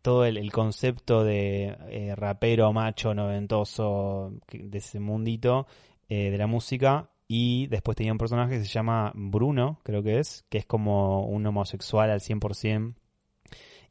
todo 0.03 0.27
el, 0.27 0.53
concepto 0.53 1.25
de 1.25 1.77
eh, 1.89 2.15
rapero 2.15 2.73
macho 2.73 3.15
noventoso 3.15 4.33
de 4.53 4.79
ese 4.79 5.01
mundito 5.01 5.67
eh, 6.09 6.31
de 6.31 6.39
la 6.39 6.47
música 6.47 7.11
y 7.27 7.69
después 7.69 7.97
tenía 7.97 8.13
un 8.13 8.19
personaje 8.19 8.59
que 8.59 8.65
se 8.65 8.73
llama 8.73 9.13
Bruno, 9.15 9.81
creo 9.83 10.03
que 10.03 10.19
es, 10.19 10.45
que 10.49 10.59
es 10.59 10.67
como 10.67 11.25
un 11.27 11.47
homosexual 11.47 12.11
al 12.11 12.21
100%. 12.21 12.95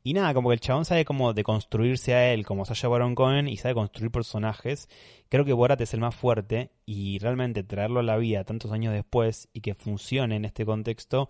Y 0.02 0.14
nada, 0.14 0.34
como 0.34 0.50
que 0.50 0.54
el 0.54 0.62
chabón 0.62 0.86
sabe 0.86 1.04
cómo 1.04 1.34
deconstruirse 1.34 2.14
a 2.14 2.34
él, 2.34 2.46
como 2.46 2.64
Sasha 2.66 2.88
Baron 2.88 3.16
Cohen, 3.16 3.48
y 3.48 3.58
sabe 3.58 3.76
construir 3.76 4.12
personajes. 4.12 4.88
Creo 5.28 5.44
que 5.44 5.54
Borat 5.54 5.82
es 5.82 5.94
el 5.94 6.00
más 6.00 6.16
fuerte, 6.16 6.72
y 6.86 7.20
realmente 7.20 7.64
traerlo 7.64 8.00
a 8.00 8.04
la 8.04 8.18
vida 8.18 8.46
tantos 8.46 8.72
años 8.72 8.94
después 8.94 9.50
y 9.54 9.62
que 9.62 9.76
funcione 9.76 10.38
en 10.38 10.46
este 10.46 10.66
contexto, 10.66 11.30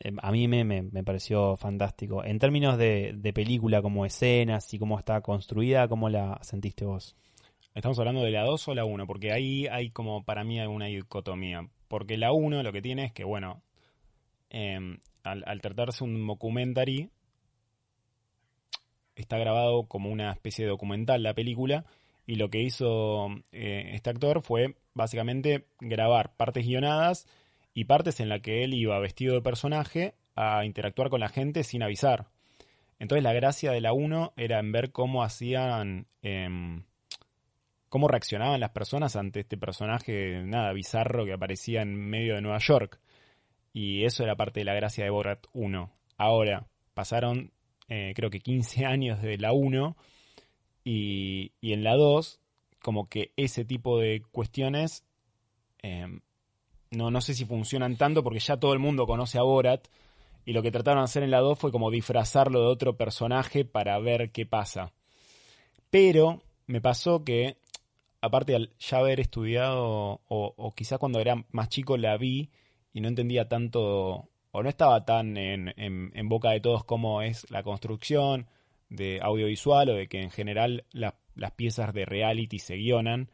eh, 0.00 0.12
a 0.20 0.32
mí 0.32 0.48
me, 0.48 0.64
me, 0.64 0.82
me 0.82 1.04
pareció 1.04 1.56
fantástico. 1.56 2.24
En 2.24 2.38
términos 2.38 2.78
de, 2.78 3.12
de 3.14 3.32
película, 3.32 3.82
como 3.82 4.04
escenas 4.04 4.72
y 4.74 4.78
cómo 4.78 4.98
está 4.98 5.20
construida, 5.20 5.88
¿cómo 5.88 6.08
la 6.08 6.38
sentiste 6.42 6.84
vos? 6.84 7.16
¿Estamos 7.74 7.98
hablando 8.00 8.22
de 8.22 8.32
la 8.32 8.42
2 8.42 8.68
o 8.68 8.74
la 8.74 8.84
1? 8.84 9.06
Porque 9.06 9.32
ahí 9.32 9.66
hay 9.68 9.90
como 9.90 10.24
para 10.24 10.42
mí 10.42 10.60
una 10.60 10.86
dicotomía. 10.86 11.68
Porque 11.86 12.16
la 12.16 12.32
1 12.32 12.62
lo 12.62 12.72
que 12.72 12.82
tiene 12.82 13.04
es 13.04 13.12
que, 13.12 13.24
bueno, 13.24 13.62
eh, 14.50 14.98
al, 15.22 15.44
al 15.46 15.60
tratarse 15.60 16.02
un 16.02 16.26
documentary, 16.26 17.10
está 19.20 19.38
grabado 19.38 19.84
como 19.84 20.10
una 20.10 20.32
especie 20.32 20.64
de 20.64 20.70
documental 20.70 21.22
la 21.22 21.34
película, 21.34 21.84
Y 22.26 22.36
lo 22.36 22.48
que 22.50 22.62
hizo 22.62 23.28
eh, 23.52 23.90
este 23.94 24.10
actor 24.10 24.42
fue 24.42 24.76
básicamente 24.94 25.66
grabar 25.80 26.36
partes 26.36 26.64
guionadas 26.66 27.26
y 27.74 27.84
partes 27.84 28.20
en 28.20 28.28
las 28.28 28.40
que 28.40 28.62
él 28.64 28.74
iba 28.74 28.98
vestido 29.00 29.34
de 29.34 29.42
personaje 29.42 30.14
a 30.36 30.64
interactuar 30.64 31.10
con 31.10 31.20
la 31.20 31.28
gente 31.28 31.64
sin 31.64 31.82
avisar. 31.82 32.28
Entonces 32.98 33.24
la 33.24 33.32
gracia 33.32 33.72
de 33.72 33.80
la 33.80 33.92
1 33.92 34.34
era 34.36 34.58
en 34.60 34.72
ver 34.72 34.92
cómo 34.92 35.24
hacían, 35.24 36.06
em, 36.22 36.84
cómo 37.88 38.08
reaccionaban 38.08 38.60
las 38.60 38.70
personas 38.70 39.16
ante 39.16 39.40
este 39.40 39.56
personaje, 39.56 40.42
nada, 40.44 40.72
bizarro 40.72 41.24
que 41.24 41.32
aparecía 41.32 41.82
en 41.82 41.94
medio 41.96 42.34
de 42.34 42.42
Nueva 42.42 42.58
York. 42.58 43.00
Y 43.72 44.04
eso 44.04 44.22
era 44.22 44.36
parte 44.36 44.60
de 44.60 44.64
la 44.66 44.74
gracia 44.74 45.04
de 45.04 45.10
Borat 45.10 45.46
1. 45.52 45.90
Ahora, 46.18 46.66
pasaron 46.94 47.52
eh, 47.90 48.12
creo 48.16 48.30
que 48.30 48.40
15 48.40 48.86
años 48.86 49.20
de 49.20 49.36
la 49.36 49.52
1 49.52 49.96
y, 50.84 51.52
y 51.60 51.72
en 51.74 51.84
la 51.84 51.96
2 51.96 52.40
como 52.80 53.10
que 53.10 53.32
ese 53.36 53.66
tipo 53.66 53.98
de 53.98 54.22
cuestiones 54.32 55.04
em, 55.82 56.20
no, 56.90 57.10
no 57.10 57.20
sé 57.20 57.34
si 57.34 57.44
funcionan 57.44 57.96
tanto 57.96 58.24
porque 58.24 58.40
ya 58.40 58.56
todo 58.56 58.72
el 58.72 58.78
mundo 58.78 59.06
conoce 59.06 59.38
a 59.38 59.42
Borat 59.42 59.86
y 60.44 60.52
lo 60.52 60.62
que 60.62 60.70
trataron 60.70 61.02
de 61.02 61.04
hacer 61.04 61.22
en 61.22 61.30
la 61.30 61.40
2 61.40 61.58
fue 61.58 61.70
como 61.70 61.90
disfrazarlo 61.90 62.60
de 62.60 62.66
otro 62.66 62.96
personaje 62.96 63.64
para 63.64 63.98
ver 63.98 64.30
qué 64.32 64.46
pasa. 64.46 64.92
Pero 65.90 66.42
me 66.66 66.80
pasó 66.80 67.24
que, 67.24 67.58
aparte 68.20 68.52
de 68.52 68.70
ya 68.78 68.98
haber 68.98 69.20
estudiado, 69.20 70.20
o, 70.26 70.54
o 70.56 70.72
quizás 70.72 70.98
cuando 70.98 71.20
era 71.20 71.44
más 71.50 71.68
chico 71.68 71.96
la 71.96 72.16
vi 72.16 72.50
y 72.92 73.00
no 73.00 73.08
entendía 73.08 73.48
tanto, 73.48 74.28
o 74.52 74.62
no 74.62 74.68
estaba 74.68 75.04
tan 75.04 75.36
en, 75.36 76.28
boca 76.28 76.50
de 76.50 76.60
todos 76.60 76.84
cómo 76.84 77.22
es 77.22 77.48
la 77.50 77.62
construcción 77.62 78.48
de 78.88 79.20
audiovisual 79.22 79.90
o 79.90 79.94
de 79.94 80.08
que 80.08 80.20
en 80.20 80.30
general 80.30 80.84
las 80.92 81.52
piezas 81.56 81.92
de 81.94 82.04
reality 82.04 82.58
se 82.58 82.76
guionan. 82.76 83.30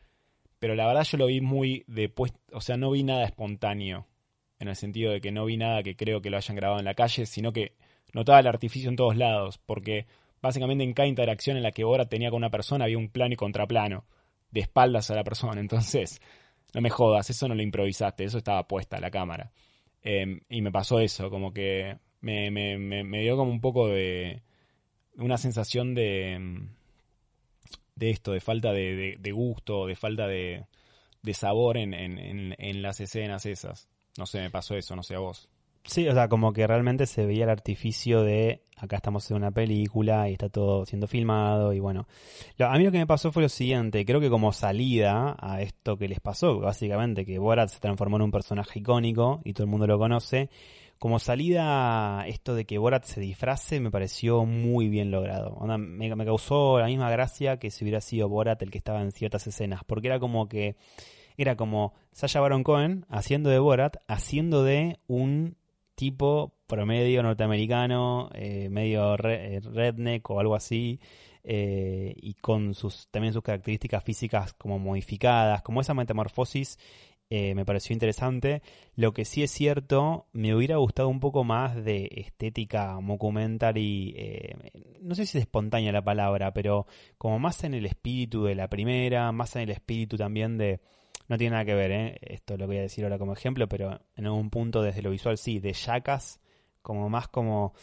Pero 0.59 0.75
la 0.75 0.87
verdad 0.87 1.05
yo 1.05 1.19
lo 1.19 1.27
vi 1.27 1.41
muy 1.41 1.85
después, 1.87 2.33
o 2.53 2.61
sea, 2.61 2.77
no 2.77 2.91
vi 2.91 3.03
nada 3.03 3.25
espontáneo 3.25 4.07
en 4.59 4.69
el 4.69 4.77
sentido 4.77 5.13
de 5.13 5.21
que 5.21 5.33
no 5.33 5.45
vi 5.45 5.57
nada 5.57 5.83
que 5.83 5.97
creo 5.97 6.23
que 6.23 6.31
lo 6.31 6.37
hayan 6.37 6.57
grabado 6.57 6.79
en 6.79 6.87
la 6.87 6.95
calle, 6.95 7.27
sino 7.27 7.53
que 7.53 7.75
notaba 8.13 8.41
el 8.41 8.47
artificio 8.47 8.89
en 8.89 8.97
todos 8.97 9.17
lados, 9.17 9.59
porque 9.59 10.07
básicamente 10.41 10.85
en 10.85 10.95
cada 10.95 11.09
interacción 11.09 11.57
en 11.57 11.63
la 11.63 11.73
que 11.73 11.85
Bora 11.85 12.09
tenía 12.09 12.31
con 12.31 12.39
una 12.39 12.51
persona 12.51 12.85
había 12.85 12.99
un 12.99 13.11
plano 13.11 13.35
y 13.35 13.37
contraplano, 13.37 14.05
de 14.51 14.61
espaldas 14.61 15.11
a 15.11 15.15
la 15.15 15.25
persona, 15.25 15.61
entonces, 15.61 16.21
no 16.73 16.81
me 16.81 16.91
jodas, 16.91 17.29
eso 17.31 17.49
no 17.49 17.55
lo 17.55 17.63
improvisaste, 17.63 18.25
eso 18.25 18.39
estaba 18.39 18.67
puesta 18.67 18.99
la 19.01 19.11
cámara. 19.11 19.53
Em, 20.09 20.41
y 20.49 20.63
me 20.63 20.71
pasó 20.71 21.01
eso, 21.01 21.31
como 21.31 21.53
que 21.53 21.99
me, 22.21 22.53
me, 22.53 22.79
me, 22.79 23.21
dio 23.23 23.37
como 23.37 23.51
un 23.51 23.61
poco 23.61 23.89
de 23.89 24.41
una 25.17 25.37
sensación 25.37 25.97
de, 25.97 26.69
de 27.97 28.11
esto, 28.11 28.31
de 28.31 28.41
falta 28.41 28.73
de, 28.73 29.17
de, 29.19 29.33
gusto, 29.33 29.85
de 29.87 29.97
falta 29.97 30.29
de, 30.29 30.67
de 31.23 31.35
sabor 31.35 31.77
en, 31.77 31.93
en, 31.93 32.55
en 32.57 32.83
las 32.83 33.01
escenas 33.01 33.47
esas. 33.47 33.89
No 34.17 34.27
sé, 34.27 34.41
me 34.43 34.51
pasó 34.51 34.77
eso, 34.77 34.95
no 34.95 35.03
sé 35.03 35.17
a 35.17 35.19
vos. 35.19 35.49
Sí, 35.87 36.09
o 36.09 36.13
sea, 36.13 36.29
como 36.29 36.53
que 36.53 36.67
realmente 36.67 37.07
se 37.07 37.27
veía 37.27 37.45
el 37.45 37.51
artificio 37.51 38.23
de 38.23 38.63
acá 38.77 38.97
estamos 38.97 39.31
en 39.31 39.39
una 39.39 39.51
película 39.51 40.29
y 40.29 40.33
está 40.33 40.49
todo 40.49 40.85
siendo 40.85 41.07
filmado 41.07 41.73
y 41.73 41.81
bueno. 41.81 42.07
a 42.59 42.77
mí 42.77 42.85
lo 42.85 42.93
que 42.93 42.99
me 42.99 43.07
pasó 43.07 43.33
fue 43.33 43.43
lo 43.43 43.49
siguiente, 43.49 44.05
creo 44.05 44.21
que 44.21 44.29
como 44.29 44.53
salida 44.53 45.37
a 45.41 45.63
esto 45.63 45.97
que 45.97 46.09
les 46.09 46.21
pasó, 46.21 46.59
básicamente 46.61 47.25
que 47.25 47.39
Borat 47.39 47.71
se 47.71 47.81
transformó 47.81 48.17
en 48.17 48.23
un 48.23 48.31
personaje 48.31 48.81
icónico 48.81 49.41
y 49.45 49.55
todo 49.55 49.65
el 49.65 49.71
mundo 49.71 49.87
lo 49.87 49.99
conoce, 49.99 50.51
como 50.99 51.19
salida 51.19 52.25
esto 52.27 52.55
de 52.55 52.65
que 52.65 52.79
Borat 52.79 53.05
se 53.05 53.21
disfrace 53.21 53.81
me 53.81 53.91
pareció 53.91 54.45
muy 54.45 54.89
bien 54.89 55.11
logrado. 55.11 55.59
me, 55.79 56.15
me 56.15 56.25
causó 56.25 56.79
la 56.79 56.87
misma 56.87 57.11
gracia 57.11 57.59
que 57.59 57.71
si 57.71 57.85
hubiera 57.85 58.01
sido 58.01 58.29
Borat 58.29 58.61
el 58.63 58.71
que 58.71 58.79
estaba 58.79 59.01
en 59.01 59.13
ciertas 59.13 59.47
escenas, 59.47 59.83
porque 59.87 60.09
era 60.09 60.19
como 60.19 60.49
que 60.49 60.77
era 61.39 61.57
como 61.57 61.93
Sasha 62.13 62.41
Baron 62.41 62.63
Cohen 62.63 63.05
haciendo 63.09 63.51
de 63.51 63.59
Borat, 63.59 63.99
haciendo 64.09 64.65
de 64.65 64.99
un 65.07 65.57
tipo 65.97 66.53
promedio 66.67 67.23
norteamericano, 67.23 68.31
eh, 68.35 68.69
medio 68.71 69.17
eh, 69.25 69.61
redneck 69.61 70.31
o 70.31 70.39
algo 70.39 70.55
así, 70.55 71.01
eh, 71.43 72.15
y 72.17 72.35
con 72.35 72.75
sus 72.75 73.09
también 73.09 73.33
sus 73.33 73.43
características 73.43 74.05
físicas 74.05 74.53
como 74.55 74.79
modificadas, 74.79 75.63
como 75.63 75.81
esa 75.81 75.95
metamorfosis 75.95 76.79
me 77.29 77.65
pareció 77.65 77.93
interesante. 77.93 78.63
Lo 78.95 79.13
que 79.13 79.25
sí 79.25 79.43
es 79.43 79.51
cierto, 79.51 80.29
me 80.33 80.55
hubiera 80.55 80.77
gustado 80.77 81.09
un 81.09 81.19
poco 81.19 81.43
más 81.43 81.75
de 81.75 82.09
estética 82.13 83.01
mockumentary, 83.01 84.15
no 85.01 85.17
sé 85.17 85.27
si 85.27 85.39
es 85.39 85.43
espontánea 85.43 85.91
la 85.91 86.05
palabra, 86.05 86.55
pero 86.55 86.87
como 87.19 87.41
más 87.41 87.65
en 87.65 87.75
el 87.75 87.85
espíritu 87.85 88.45
de 88.45 88.55
la 88.55 88.69
primera, 88.69 89.33
más 89.33 89.57
en 89.57 89.63
el 89.63 89.71
espíritu 89.71 90.17
también 90.17 90.57
de 90.57 90.79
no 91.29 91.39
tiene 91.39 91.53
nada 91.53 91.65
que 91.65 91.75
ver, 91.75 91.91
¿eh? 91.91 92.19
esto 92.21 92.57
lo 92.57 92.67
voy 92.67 92.79
a 92.79 92.83
decir 92.83 93.05
ahora 93.05 93.19
como 93.19 93.33
ejemplo, 93.33 93.69
pero 93.69 94.01
en 94.17 94.27
algún 94.27 94.51
punto 94.51 94.83
desde 94.83 95.03
lo 95.03 95.11
visual 95.11 95.39
sí, 95.39 95.59
de 95.59 95.75
Jackas, 95.75 96.41
como 96.83 97.09
más 97.09 97.29
como... 97.29 97.75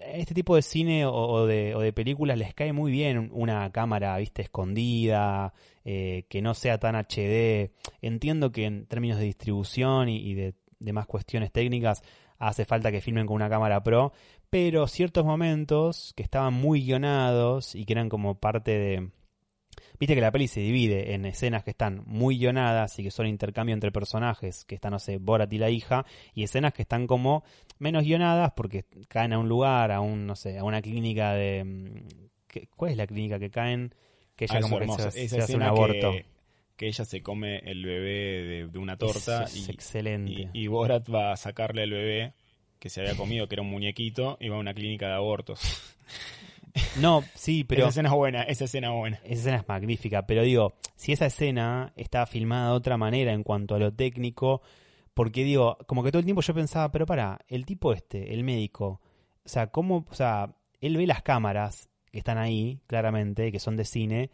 Este 0.00 0.34
tipo 0.34 0.56
de 0.56 0.62
cine 0.62 1.06
o, 1.06 1.46
de, 1.46 1.72
o 1.76 1.80
de 1.80 1.92
películas 1.92 2.36
les 2.36 2.52
cae 2.52 2.72
muy 2.72 2.90
bien 2.90 3.30
una 3.32 3.70
cámara, 3.70 4.16
viste, 4.18 4.42
escondida, 4.42 5.54
eh, 5.84 6.26
que 6.28 6.42
no 6.42 6.54
sea 6.54 6.78
tan 6.78 6.96
HD. 6.96 7.70
Entiendo 8.02 8.50
que 8.50 8.64
en 8.64 8.86
términos 8.86 9.18
de 9.18 9.26
distribución 9.26 10.08
y, 10.08 10.34
de, 10.34 10.54
de 10.80 10.92
más 10.92 11.06
cuestiones 11.06 11.52
técnicas 11.52 12.02
hace 12.38 12.64
falta 12.64 12.90
que 12.90 13.00
filmen 13.00 13.26
con 13.26 13.36
una 13.36 13.48
cámara 13.48 13.84
pro, 13.84 14.12
pero 14.50 14.88
ciertos 14.88 15.24
momentos 15.24 16.12
que 16.16 16.24
estaban 16.24 16.54
muy 16.54 16.84
guionados 16.84 17.76
y 17.76 17.84
que 17.84 17.92
eran 17.92 18.08
como 18.08 18.34
parte 18.40 18.72
de, 18.72 19.10
Viste 19.98 20.14
que 20.14 20.20
la 20.20 20.32
peli 20.32 20.48
se 20.48 20.60
divide 20.60 21.14
en 21.14 21.24
escenas 21.24 21.62
que 21.62 21.70
están 21.70 22.02
muy 22.06 22.38
guionadas 22.38 22.98
y 22.98 23.04
que 23.04 23.10
son 23.10 23.26
intercambio 23.26 23.74
entre 23.74 23.92
personajes, 23.92 24.64
que 24.64 24.74
están, 24.74 24.92
no 24.92 24.98
sé, 24.98 25.18
Borat 25.18 25.52
y 25.52 25.58
la 25.58 25.70
hija, 25.70 26.04
y 26.34 26.42
escenas 26.42 26.72
que 26.72 26.82
están 26.82 27.06
como 27.06 27.44
menos 27.78 28.04
guionadas 28.04 28.52
porque 28.56 28.84
caen 29.08 29.32
a 29.32 29.38
un 29.38 29.48
lugar, 29.48 29.92
a 29.92 30.00
un, 30.00 30.26
no 30.26 30.36
sé, 30.36 30.58
a 30.58 30.64
una 30.64 30.82
clínica 30.82 31.32
de... 31.34 31.64
Mm, 31.64 32.66
¿Cuál 32.76 32.92
es 32.92 32.96
la 32.96 33.06
clínica 33.06 33.38
que 33.38 33.50
caen? 33.50 33.94
Que 34.36 34.44
ella 34.44 34.58
ah, 34.58 34.60
como 34.60 34.78
que 34.78 34.88
se, 35.10 35.40
hace 35.40 35.56
un 35.56 35.62
aborto. 35.62 36.12
Que, 36.76 36.86
ella 36.88 37.04
se 37.04 37.22
come 37.22 37.58
el 37.58 37.84
bebé 37.84 38.68
de, 38.68 38.78
una 38.78 38.96
torta. 38.96 39.46
y, 39.52 39.70
excelente. 39.70 40.50
Y, 40.52 40.64
y 40.64 40.66
Borat 40.68 41.08
va 41.12 41.32
a 41.32 41.36
sacarle 41.36 41.82
al 41.82 41.90
bebé 41.90 42.34
que 42.78 42.90
se 42.90 43.00
había 43.00 43.16
comido, 43.16 43.48
que 43.48 43.54
era 43.54 43.62
un 43.62 43.70
muñequito, 43.70 44.36
y 44.40 44.50
va 44.50 44.56
a 44.56 44.58
una 44.58 44.74
clínica 44.74 45.06
de 45.06 45.14
abortos. 45.14 45.60
No, 47.00 47.22
sí, 47.34 47.64
pero. 47.64 47.82
Esa 47.82 47.90
escena 47.90 48.08
es 48.08 48.14
buena, 48.14 48.42
esa 48.42 48.64
escena 48.64 48.88
es 48.88 48.94
buena. 48.94 49.16
Esa 49.24 49.40
escena 49.40 49.56
es 49.58 49.68
magnífica, 49.68 50.26
pero 50.26 50.42
digo, 50.42 50.74
si 50.96 51.12
esa 51.12 51.26
escena 51.26 51.92
está 51.96 52.26
filmada 52.26 52.70
de 52.70 52.76
otra 52.76 52.96
manera 52.96 53.32
en 53.32 53.42
cuanto 53.42 53.74
a 53.74 53.78
lo 53.78 53.92
técnico, 53.92 54.62
porque 55.14 55.44
digo, 55.44 55.78
como 55.86 56.02
que 56.02 56.10
todo 56.10 56.20
el 56.20 56.24
tiempo 56.24 56.42
yo 56.42 56.54
pensaba, 56.54 56.90
pero 56.90 57.06
para, 57.06 57.38
el 57.48 57.64
tipo 57.64 57.92
este, 57.92 58.34
el 58.34 58.42
médico, 58.42 59.00
o 59.44 59.48
sea, 59.48 59.68
¿cómo, 59.68 60.04
o 60.10 60.14
sea, 60.14 60.54
él 60.80 60.96
ve 60.96 61.06
las 61.06 61.22
cámaras 61.22 61.88
que 62.10 62.18
están 62.18 62.38
ahí, 62.38 62.80
claramente, 62.86 63.52
que 63.52 63.60
son 63.60 63.76
de 63.76 63.84
cine, 63.84 64.30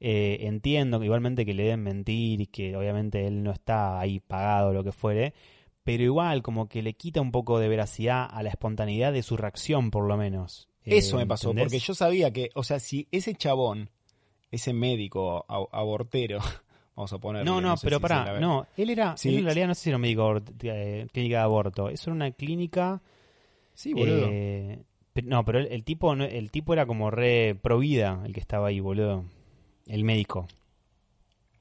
eh, 0.00 0.38
entiendo 0.42 0.98
que 0.98 1.06
igualmente 1.06 1.44
que 1.44 1.54
le 1.54 1.64
den 1.64 1.82
mentir 1.82 2.40
y 2.40 2.46
que 2.46 2.76
obviamente 2.76 3.26
él 3.26 3.42
no 3.42 3.50
está 3.50 3.98
ahí 3.98 4.20
pagado 4.20 4.70
o 4.70 4.72
lo 4.72 4.84
que 4.84 4.92
fuere, 4.92 5.34
pero 5.82 6.02
igual 6.02 6.42
como 6.42 6.68
que 6.68 6.82
le 6.82 6.94
quita 6.94 7.20
un 7.20 7.32
poco 7.32 7.58
de 7.58 7.68
veracidad 7.68 8.28
a 8.30 8.42
la 8.42 8.50
espontaneidad 8.50 9.12
de 9.12 9.22
su 9.22 9.36
reacción, 9.36 9.90
por 9.90 10.06
lo 10.06 10.16
menos. 10.16 10.68
Eso 10.90 11.16
me 11.16 11.26
pasó, 11.26 11.54
porque 11.54 11.78
yo 11.78 11.94
sabía 11.94 12.32
que, 12.32 12.50
o 12.54 12.62
sea, 12.62 12.80
si 12.80 13.06
ese 13.10 13.34
chabón, 13.34 13.90
ese 14.50 14.72
médico 14.72 15.44
abortero, 15.48 16.38
vamos 16.96 17.12
a 17.12 17.18
poner. 17.18 17.44
No, 17.44 17.60
no, 17.60 17.74
pero 17.82 18.00
para, 18.00 18.38
no, 18.40 18.66
él 18.76 18.90
era, 18.90 19.14
él 19.22 19.36
en 19.36 19.44
realidad 19.44 19.68
no 19.68 19.74
sé 19.74 19.82
si 19.82 19.90
era 19.90 19.96
un 19.96 20.02
médico 20.02 20.42
eh, 20.62 21.06
clínica 21.12 21.38
de 21.38 21.42
aborto, 21.42 21.88
eso 21.88 22.10
era 22.10 22.14
una 22.14 22.30
clínica. 22.32 23.00
Sí, 23.74 23.92
boludo. 23.94 24.26
Eh, 24.30 24.80
no, 25.24 25.44
pero 25.44 25.58
el, 25.58 25.84
tipo, 25.84 26.12
el 26.12 26.50
tipo 26.50 26.72
era 26.72 26.86
como 26.86 27.10
re 27.10 27.56
pro 27.60 27.78
vida, 27.78 28.22
el 28.24 28.32
que 28.32 28.40
estaba 28.40 28.68
ahí, 28.68 28.80
boludo. 28.80 29.24
El 29.86 30.04
médico. 30.04 30.46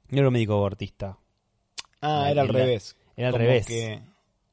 No 0.10 0.20
era 0.20 0.28
un 0.28 0.34
médico 0.34 0.54
abortista. 0.54 1.18
Ah, 2.02 2.30
era 2.30 2.42
al 2.42 2.50
revés. 2.50 2.96
Era 3.16 3.30
al 3.30 3.34
revés. 3.34 3.68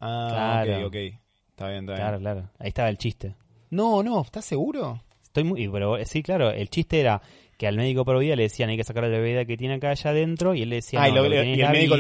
Ah, 0.00 0.62
claro. 0.64 0.86
ok, 0.86 0.86
ok. 0.86 0.94
Está 0.94 1.68
bien, 1.68 1.80
está 1.80 1.92
bien. 1.92 1.96
Claro, 1.96 2.18
claro. 2.18 2.50
Ahí 2.58 2.68
estaba 2.68 2.88
el 2.88 2.98
chiste. 2.98 3.34
No, 3.74 4.02
no, 4.02 4.22
¿estás 4.22 4.44
seguro? 4.44 5.02
Estoy 5.22 5.44
muy, 5.44 5.68
pero 5.68 5.96
sí, 6.04 6.22
claro, 6.22 6.50
el 6.50 6.70
chiste 6.70 7.00
era 7.00 7.20
que 7.58 7.66
al 7.66 7.76
médico 7.76 8.04
por 8.04 8.18
vida 8.18 8.36
le 8.36 8.44
decían 8.44 8.70
hay 8.70 8.76
que 8.76 8.84
sacar 8.84 9.04
la 9.04 9.08
bebida 9.08 9.44
que 9.44 9.56
tiene 9.56 9.74
acá 9.74 9.90
allá 9.90 10.10
adentro 10.10 10.54
y 10.54 10.62
él 10.62 10.70
le 10.70 10.76
decía 10.76 11.02
ah, 11.02 11.08
no, 11.08 11.26
y, 11.26 11.60
el 11.60 11.70
médico 11.70 11.96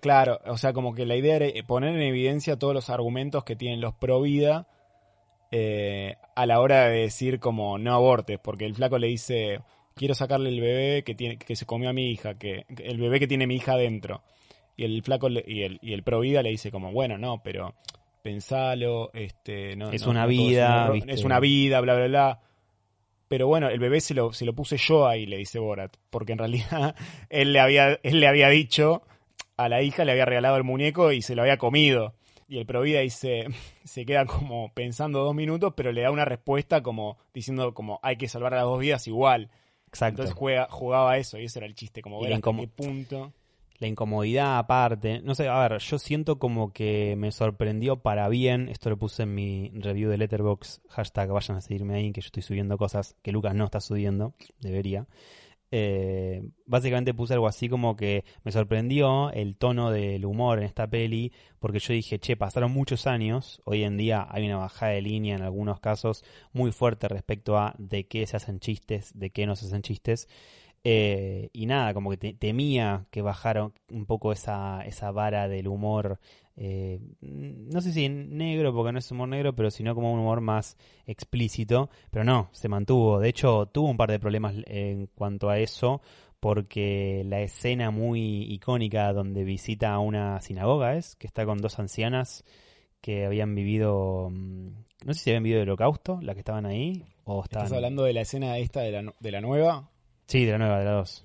claro, 0.00 0.40
o 0.46 0.56
sea, 0.56 0.72
como 0.72 0.94
que 0.94 1.06
la 1.06 1.16
idea 1.16 1.36
era 1.36 1.66
poner 1.66 1.94
en 1.94 2.02
evidencia 2.02 2.58
todos 2.58 2.74
los 2.74 2.88
argumentos 2.88 3.44
que 3.44 3.56
tienen 3.56 3.80
los 3.80 3.94
pro 3.94 4.22
vida 4.22 4.68
eh, 5.50 6.16
a 6.34 6.46
la 6.46 6.60
hora 6.60 6.88
de 6.88 7.00
decir 7.00 7.40
como 7.40 7.78
no 7.78 7.94
abortes, 7.94 8.38
porque 8.38 8.64
el 8.64 8.74
flaco 8.74 8.98
le 8.98 9.08
dice 9.08 9.60
quiero 9.94 10.14
sacarle 10.14 10.48
el 10.48 10.60
bebé 10.60 11.02
que 11.04 11.14
tiene 11.14 11.36
que 11.36 11.56
se 11.56 11.66
comió 11.66 11.90
a 11.90 11.92
mi 11.92 12.10
hija, 12.10 12.38
que 12.38 12.64
el 12.78 12.98
bebé 12.98 13.20
que 13.20 13.26
tiene 13.26 13.46
mi 13.46 13.56
hija 13.56 13.72
adentro. 13.72 14.22
Y 14.76 14.84
el 14.84 15.02
flaco 15.02 15.28
y 15.28 15.62
el, 15.62 15.78
y 15.82 15.92
el 15.92 16.04
pro 16.04 16.20
vida 16.20 16.40
le 16.40 16.50
dice 16.50 16.70
como, 16.70 16.92
bueno, 16.92 17.18
no, 17.18 17.42
pero 17.42 17.74
pensalo, 18.28 19.10
este, 19.14 19.74
no, 19.74 19.90
es 19.90 20.06
una 20.06 20.26
vida, 20.26 20.92
es 21.06 21.24
una 21.24 21.40
vida, 21.40 21.80
bla, 21.80 21.94
bla, 21.94 22.06
bla. 22.08 22.40
pero 23.26 23.46
bueno, 23.46 23.70
el 23.70 23.78
bebé 23.78 24.02
se 24.02 24.12
lo, 24.12 24.34
se 24.34 24.44
lo 24.44 24.52
puse 24.52 24.76
yo 24.76 25.06
ahí, 25.08 25.24
le 25.24 25.38
dice 25.38 25.58
Borat, 25.58 25.96
porque 26.10 26.32
en 26.32 26.38
realidad 26.38 26.94
él 27.30 27.54
le 27.54 27.60
había, 27.60 27.98
él 28.02 28.20
le 28.20 28.28
había 28.28 28.50
dicho 28.50 29.02
a 29.56 29.70
la 29.70 29.80
hija, 29.80 30.04
le 30.04 30.12
había 30.12 30.26
regalado 30.26 30.58
el 30.58 30.64
muñeco 30.64 31.10
y 31.10 31.22
se 31.22 31.34
lo 31.34 31.40
había 31.40 31.56
comido. 31.56 32.14
Y 32.48 32.58
el 32.58 32.66
Provida 32.66 33.00
dice, 33.00 33.46
se 33.84 34.04
queda 34.04 34.26
como 34.26 34.74
pensando 34.74 35.24
dos 35.24 35.34
minutos, 35.34 35.72
pero 35.74 35.90
le 35.90 36.02
da 36.02 36.10
una 36.10 36.26
respuesta 36.26 36.82
como 36.82 37.16
diciendo 37.32 37.72
como 37.72 38.00
hay 38.02 38.16
que 38.16 38.28
salvar 38.28 38.52
a 38.52 38.58
las 38.58 38.66
dos 38.66 38.78
vidas 38.78 39.06
igual. 39.06 39.50
Exacto. 39.86 40.22
Entonces 40.22 40.34
juega, 40.34 40.68
jugaba 40.70 41.16
eso 41.16 41.38
y 41.38 41.46
ese 41.46 41.60
era 41.60 41.66
el 41.66 41.74
chiste, 41.74 42.02
como 42.02 42.20
ver 42.20 42.34
hasta 42.34 42.52
qué 42.52 42.68
punto. 42.68 43.32
La 43.78 43.86
incomodidad 43.86 44.58
aparte. 44.58 45.20
No 45.22 45.34
sé, 45.34 45.48
a 45.48 45.68
ver, 45.68 45.78
yo 45.78 45.98
siento 45.98 46.38
como 46.38 46.72
que 46.72 47.14
me 47.16 47.32
sorprendió 47.32 47.96
para 48.02 48.28
bien. 48.28 48.68
Esto 48.68 48.90
lo 48.90 48.98
puse 48.98 49.22
en 49.22 49.34
mi 49.34 49.70
review 49.74 50.10
de 50.10 50.18
Letterbox. 50.18 50.82
Hashtag 50.88 51.30
vayan 51.30 51.56
a 51.56 51.60
seguirme 51.60 51.94
ahí, 51.94 52.12
que 52.12 52.20
yo 52.20 52.26
estoy 52.26 52.42
subiendo 52.42 52.76
cosas 52.76 53.16
que 53.22 53.32
Lucas 53.32 53.54
no 53.54 53.64
está 53.64 53.80
subiendo. 53.80 54.34
Debería. 54.60 55.06
Eh, 55.70 56.48
básicamente 56.64 57.12
puse 57.12 57.34
algo 57.34 57.46
así 57.46 57.68
como 57.68 57.94
que 57.94 58.24
me 58.42 58.52
sorprendió 58.52 59.30
el 59.32 59.56
tono 59.56 59.90
del 59.90 60.24
humor 60.24 60.58
en 60.58 60.64
esta 60.64 60.86
peli, 60.88 61.32
porque 61.58 61.78
yo 61.78 61.92
dije, 61.92 62.18
che, 62.18 62.36
pasaron 62.36 62.72
muchos 62.72 63.06
años, 63.06 63.60
hoy 63.64 63.84
en 63.84 63.98
día 63.98 64.26
hay 64.30 64.46
una 64.46 64.56
bajada 64.56 64.92
de 64.92 65.02
línea 65.02 65.36
en 65.36 65.42
algunos 65.42 65.78
casos 65.78 66.24
muy 66.52 66.72
fuerte 66.72 67.06
respecto 67.08 67.58
a 67.58 67.74
de 67.78 68.06
qué 68.06 68.26
se 68.26 68.38
hacen 68.38 68.60
chistes, 68.60 69.12
de 69.14 69.28
qué 69.28 69.46
no 69.46 69.56
se 69.56 69.66
hacen 69.66 69.82
chistes, 69.82 70.26
eh, 70.84 71.50
y 71.52 71.66
nada, 71.66 71.94
como 71.94 72.10
que 72.10 72.16
te- 72.16 72.34
temía 72.34 73.06
que 73.10 73.22
bajaron 73.22 73.72
un 73.90 74.06
poco 74.06 74.32
esa, 74.32 74.82
esa 74.82 75.10
vara 75.10 75.48
del 75.48 75.68
humor, 75.68 76.18
eh, 76.56 77.00
no 77.20 77.80
sé 77.80 77.92
si 77.92 78.08
negro, 78.08 78.74
porque 78.74 78.92
no 78.92 78.98
es 78.98 79.10
humor 79.10 79.28
negro, 79.28 79.54
pero 79.54 79.70
sino 79.70 79.94
como 79.94 80.12
un 80.12 80.20
humor 80.20 80.40
más 80.40 80.76
explícito, 81.06 81.88
pero 82.10 82.24
no, 82.24 82.48
se 82.52 82.68
mantuvo. 82.68 83.20
De 83.20 83.28
hecho, 83.28 83.66
tuvo 83.66 83.88
un 83.88 83.96
par 83.96 84.10
de 84.10 84.18
problemas 84.18 84.54
en 84.66 85.06
cuanto 85.14 85.50
a 85.50 85.58
eso, 85.58 86.00
porque 86.40 87.22
la 87.26 87.40
escena 87.40 87.90
muy 87.90 88.42
icónica 88.52 89.12
donde 89.12 89.44
visita 89.44 89.92
a 89.92 89.98
una 89.98 90.40
sinagoga 90.40 90.96
es, 90.96 91.16
que 91.16 91.26
está 91.26 91.44
con 91.44 91.58
dos 91.58 91.78
ancianas 91.78 92.44
que 93.00 93.24
habían 93.26 93.54
vivido, 93.54 94.28
mm, 94.30 94.68
no 95.04 95.14
sé 95.14 95.20
si 95.20 95.30
habían 95.30 95.44
vivido 95.44 95.62
el 95.62 95.68
holocausto, 95.68 96.18
las 96.22 96.34
que 96.34 96.40
estaban 96.40 96.66
ahí, 96.66 97.04
o 97.24 97.42
estaban... 97.42 97.66
¿Estás 97.66 97.76
hablando 97.76 98.02
de 98.04 98.12
la 98.12 98.22
escena 98.22 98.58
esta 98.58 98.80
de 98.80 98.90
la, 98.90 99.12
de 99.18 99.30
la 99.30 99.40
nueva? 99.40 99.90
Sí, 100.28 100.44
de 100.44 100.52
la 100.52 100.58
nueva, 100.58 100.78
de 100.78 100.84
la 100.84 100.92
dos. 100.92 101.24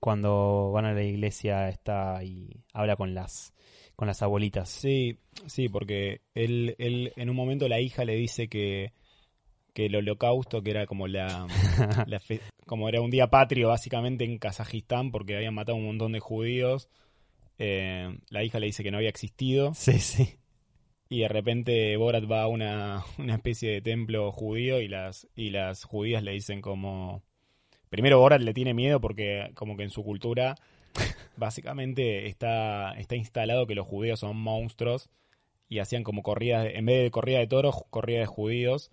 Cuando 0.00 0.70
van 0.72 0.84
a 0.84 0.92
la 0.92 1.02
iglesia 1.02 1.68
está 1.68 2.22
y 2.22 2.50
habla 2.72 2.96
con 2.96 3.14
las 3.14 3.54
con 3.96 4.06
las 4.06 4.20
abuelitas. 4.22 4.68
Sí, 4.68 5.16
sí, 5.46 5.70
porque 5.70 6.20
él, 6.34 6.74
él 6.78 7.12
en 7.16 7.30
un 7.30 7.36
momento 7.36 7.66
la 7.66 7.80
hija 7.80 8.04
le 8.04 8.14
dice 8.14 8.46
que, 8.48 8.92
que 9.72 9.86
el 9.86 9.96
holocausto, 9.96 10.62
que 10.62 10.70
era 10.72 10.86
como 10.86 11.08
la, 11.08 11.46
la 12.06 12.20
fe- 12.20 12.42
como 12.66 12.88
era 12.90 13.00
un 13.00 13.10
día 13.10 13.28
patrio 13.28 13.68
básicamente 13.68 14.24
en 14.24 14.38
Kazajistán 14.38 15.10
porque 15.12 15.34
habían 15.36 15.54
matado 15.54 15.78
un 15.78 15.86
montón 15.86 16.12
de 16.12 16.20
judíos, 16.20 16.90
eh, 17.58 18.18
la 18.28 18.44
hija 18.44 18.58
le 18.60 18.66
dice 18.66 18.82
que 18.82 18.90
no 18.90 18.98
había 18.98 19.08
existido 19.08 19.72
Sí, 19.72 19.98
sí. 19.98 20.36
y 21.08 21.20
de 21.20 21.28
repente 21.28 21.96
Borat 21.96 22.30
va 22.30 22.42
a 22.42 22.48
una, 22.48 23.02
una 23.18 23.36
especie 23.36 23.70
de 23.70 23.80
templo 23.80 24.30
judío 24.30 24.80
y 24.82 24.88
las, 24.88 25.26
y 25.34 25.50
las 25.50 25.84
judías 25.84 26.22
le 26.22 26.32
dicen 26.32 26.60
como... 26.60 27.22
Primero 27.88 28.18
Borat 28.18 28.40
le 28.40 28.54
tiene 28.54 28.74
miedo 28.74 29.00
porque 29.00 29.50
como 29.54 29.76
que 29.76 29.84
en 29.84 29.90
su 29.90 30.02
cultura 30.02 30.56
básicamente 31.36 32.26
está, 32.26 32.92
está 32.98 33.16
instalado 33.16 33.66
que 33.66 33.74
los 33.74 33.86
judíos 33.86 34.20
son 34.20 34.36
monstruos 34.36 35.08
y 35.68 35.78
hacían 35.78 36.04
como 36.04 36.22
corridas, 36.22 36.66
en 36.72 36.86
vez 36.86 37.02
de 37.02 37.10
corrida 37.10 37.38
de 37.38 37.46
toros, 37.46 37.84
corrida 37.90 38.20
de 38.20 38.26
judíos 38.26 38.90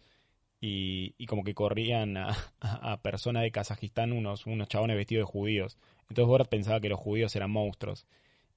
y, 0.60 1.26
como 1.28 1.44
que 1.44 1.54
corrían 1.54 2.16
a 2.18 3.02
personas 3.04 3.44
de 3.44 3.52
Kazajistán 3.52 4.14
unos, 4.14 4.46
unos 4.46 4.70
chabones 4.70 4.96
vestidos 4.96 5.28
de 5.28 5.32
judíos. 5.32 5.78
Entonces 6.10 6.28
Borat 6.28 6.48
pensaba 6.48 6.80
que 6.80 6.90
los 6.90 7.00
judíos 7.00 7.36
eran 7.36 7.52
monstruos. 7.52 8.08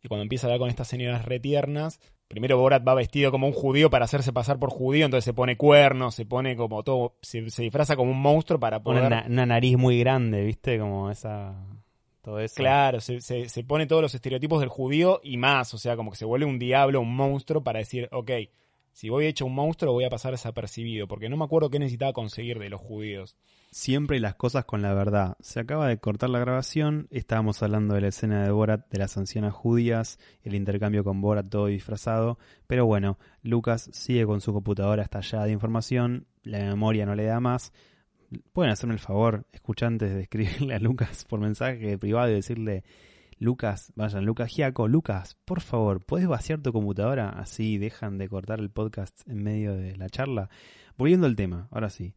Y 0.02 0.09
cuando 0.09 0.23
empieza 0.23 0.47
a 0.47 0.49
hablar 0.49 0.61
con 0.61 0.71
estas 0.71 0.88
señoras 0.88 1.25
retiernas, 1.25 2.00
primero 2.28 2.58
Borat 2.58 2.86
va 2.86 2.95
vestido 2.95 3.30
como 3.30 3.47
un 3.47 3.52
judío 3.52 3.91
para 3.91 4.04
hacerse 4.04 4.32
pasar 4.32 4.58
por 4.58 4.71
judío, 4.71 5.04
entonces 5.04 5.25
se 5.25 5.32
pone 5.32 5.56
cuernos, 5.56 6.15
se 6.15 6.26
pone 6.26 6.56
como 6.56 6.82
todo, 6.82 7.17
se, 7.23 7.49
se 7.50 7.62
disfraza 7.62 7.97
como 7.97 8.10
un 8.10 8.21
monstruo 8.21 8.58
para 8.58 8.82
Pone 8.82 9.00
poder... 9.00 9.12
una, 9.12 9.26
una 9.28 9.47
nariz 9.47 9.76
muy 9.76 9.99
grande, 9.99 10.45
¿viste? 10.45 10.78
Como 10.78 11.10
esa 11.10 11.54
todo 12.23 12.41
eso. 12.41 12.56
Claro, 12.56 13.00
se, 13.00 13.21
se, 13.21 13.49
se 13.49 13.62
pone 13.62 13.86
todos 13.86 14.02
los 14.02 14.15
estereotipos 14.15 14.58
del 14.58 14.69
judío 14.69 15.21
y 15.23 15.36
más, 15.36 15.73
o 15.75 15.78
sea, 15.78 15.95
como 15.95 16.10
que 16.10 16.17
se 16.17 16.25
vuelve 16.25 16.45
un 16.47 16.58
diablo, 16.58 17.00
un 17.00 17.15
monstruo 17.15 17.62
para 17.62 17.78
decir, 17.78 18.08
ok, 18.10 18.30
si 18.97 19.11
voy 19.11 19.26
hecho 19.26 19.45
un 19.45 19.54
monstruo 19.54 19.93
voy 19.93 20.04
a 20.04 20.09
pasar 20.09 20.32
desapercibido, 20.32 21.06
porque 21.06 21.28
no 21.28 21.37
me 21.37 21.45
acuerdo 21.45 21.69
qué 21.69 21.78
necesitaba 21.78 22.15
conseguir 22.15 22.59
de 22.59 22.71
los 22.71 22.80
judíos. 22.80 23.37
Siempre 23.71 24.19
las 24.21 24.37
cosas 24.37 24.65
con 24.65 24.80
la 24.80 24.95
verdad. 24.95 25.37
Se 25.39 25.61
acaba 25.61 25.87
de 25.87 25.99
cortar 25.99 26.30
la 26.30 26.39
grabación. 26.39 27.06
Estábamos 27.11 27.63
hablando 27.63 27.95
de 27.95 28.00
la 28.00 28.09
escena 28.09 28.43
de 28.43 28.50
Borat, 28.50 28.89
de 28.89 28.99
las 28.99 29.15
ancianas 29.19 29.52
judías, 29.52 30.19
el 30.45 30.54
intercambio 30.54 31.04
con 31.04 31.21
Borat 31.21 31.50
todo 31.50 31.67
disfrazado. 31.67 32.39
Pero 32.67 32.87
bueno, 32.87 33.19
Lucas 33.43 33.91
sigue 33.93 34.25
con 34.25 34.41
su 34.41 34.54
computadora 34.54 35.02
estallada 35.02 35.45
de 35.45 35.52
información. 35.52 36.26
La 36.43 36.61
memoria 36.61 37.04
no 37.04 37.15
le 37.15 37.26
da 37.26 37.39
más. 37.39 37.75
Pueden 38.54 38.73
hacerme 38.73 38.95
el 38.95 39.00
favor, 39.00 39.45
escuchantes, 39.52 40.15
de 40.15 40.23
escribirle 40.23 40.75
a 40.75 40.78
Lucas 40.78 41.26
por 41.26 41.39
mensaje 41.39 41.99
privado 41.99 42.30
y 42.30 42.37
decirle: 42.37 42.82
Lucas, 43.38 43.92
vayan, 43.96 44.25
Lucas 44.25 44.50
Giaco, 44.50 44.88
Lucas, 44.88 45.36
por 45.44 45.60
favor, 45.60 46.02
¿puedes 46.02 46.26
vaciar 46.26 46.62
tu 46.62 46.72
computadora? 46.72 47.28
Así 47.28 47.76
dejan 47.76 48.16
de 48.16 48.30
cortar 48.30 48.60
el 48.60 48.70
podcast 48.70 49.28
en 49.28 49.42
medio 49.42 49.75
de 49.75 49.94
la 49.96 50.08
charla. 50.08 50.49
Volviendo 50.96 51.26
al 51.26 51.36
tema, 51.36 51.68
ahora 51.70 51.90
sí. 51.90 52.14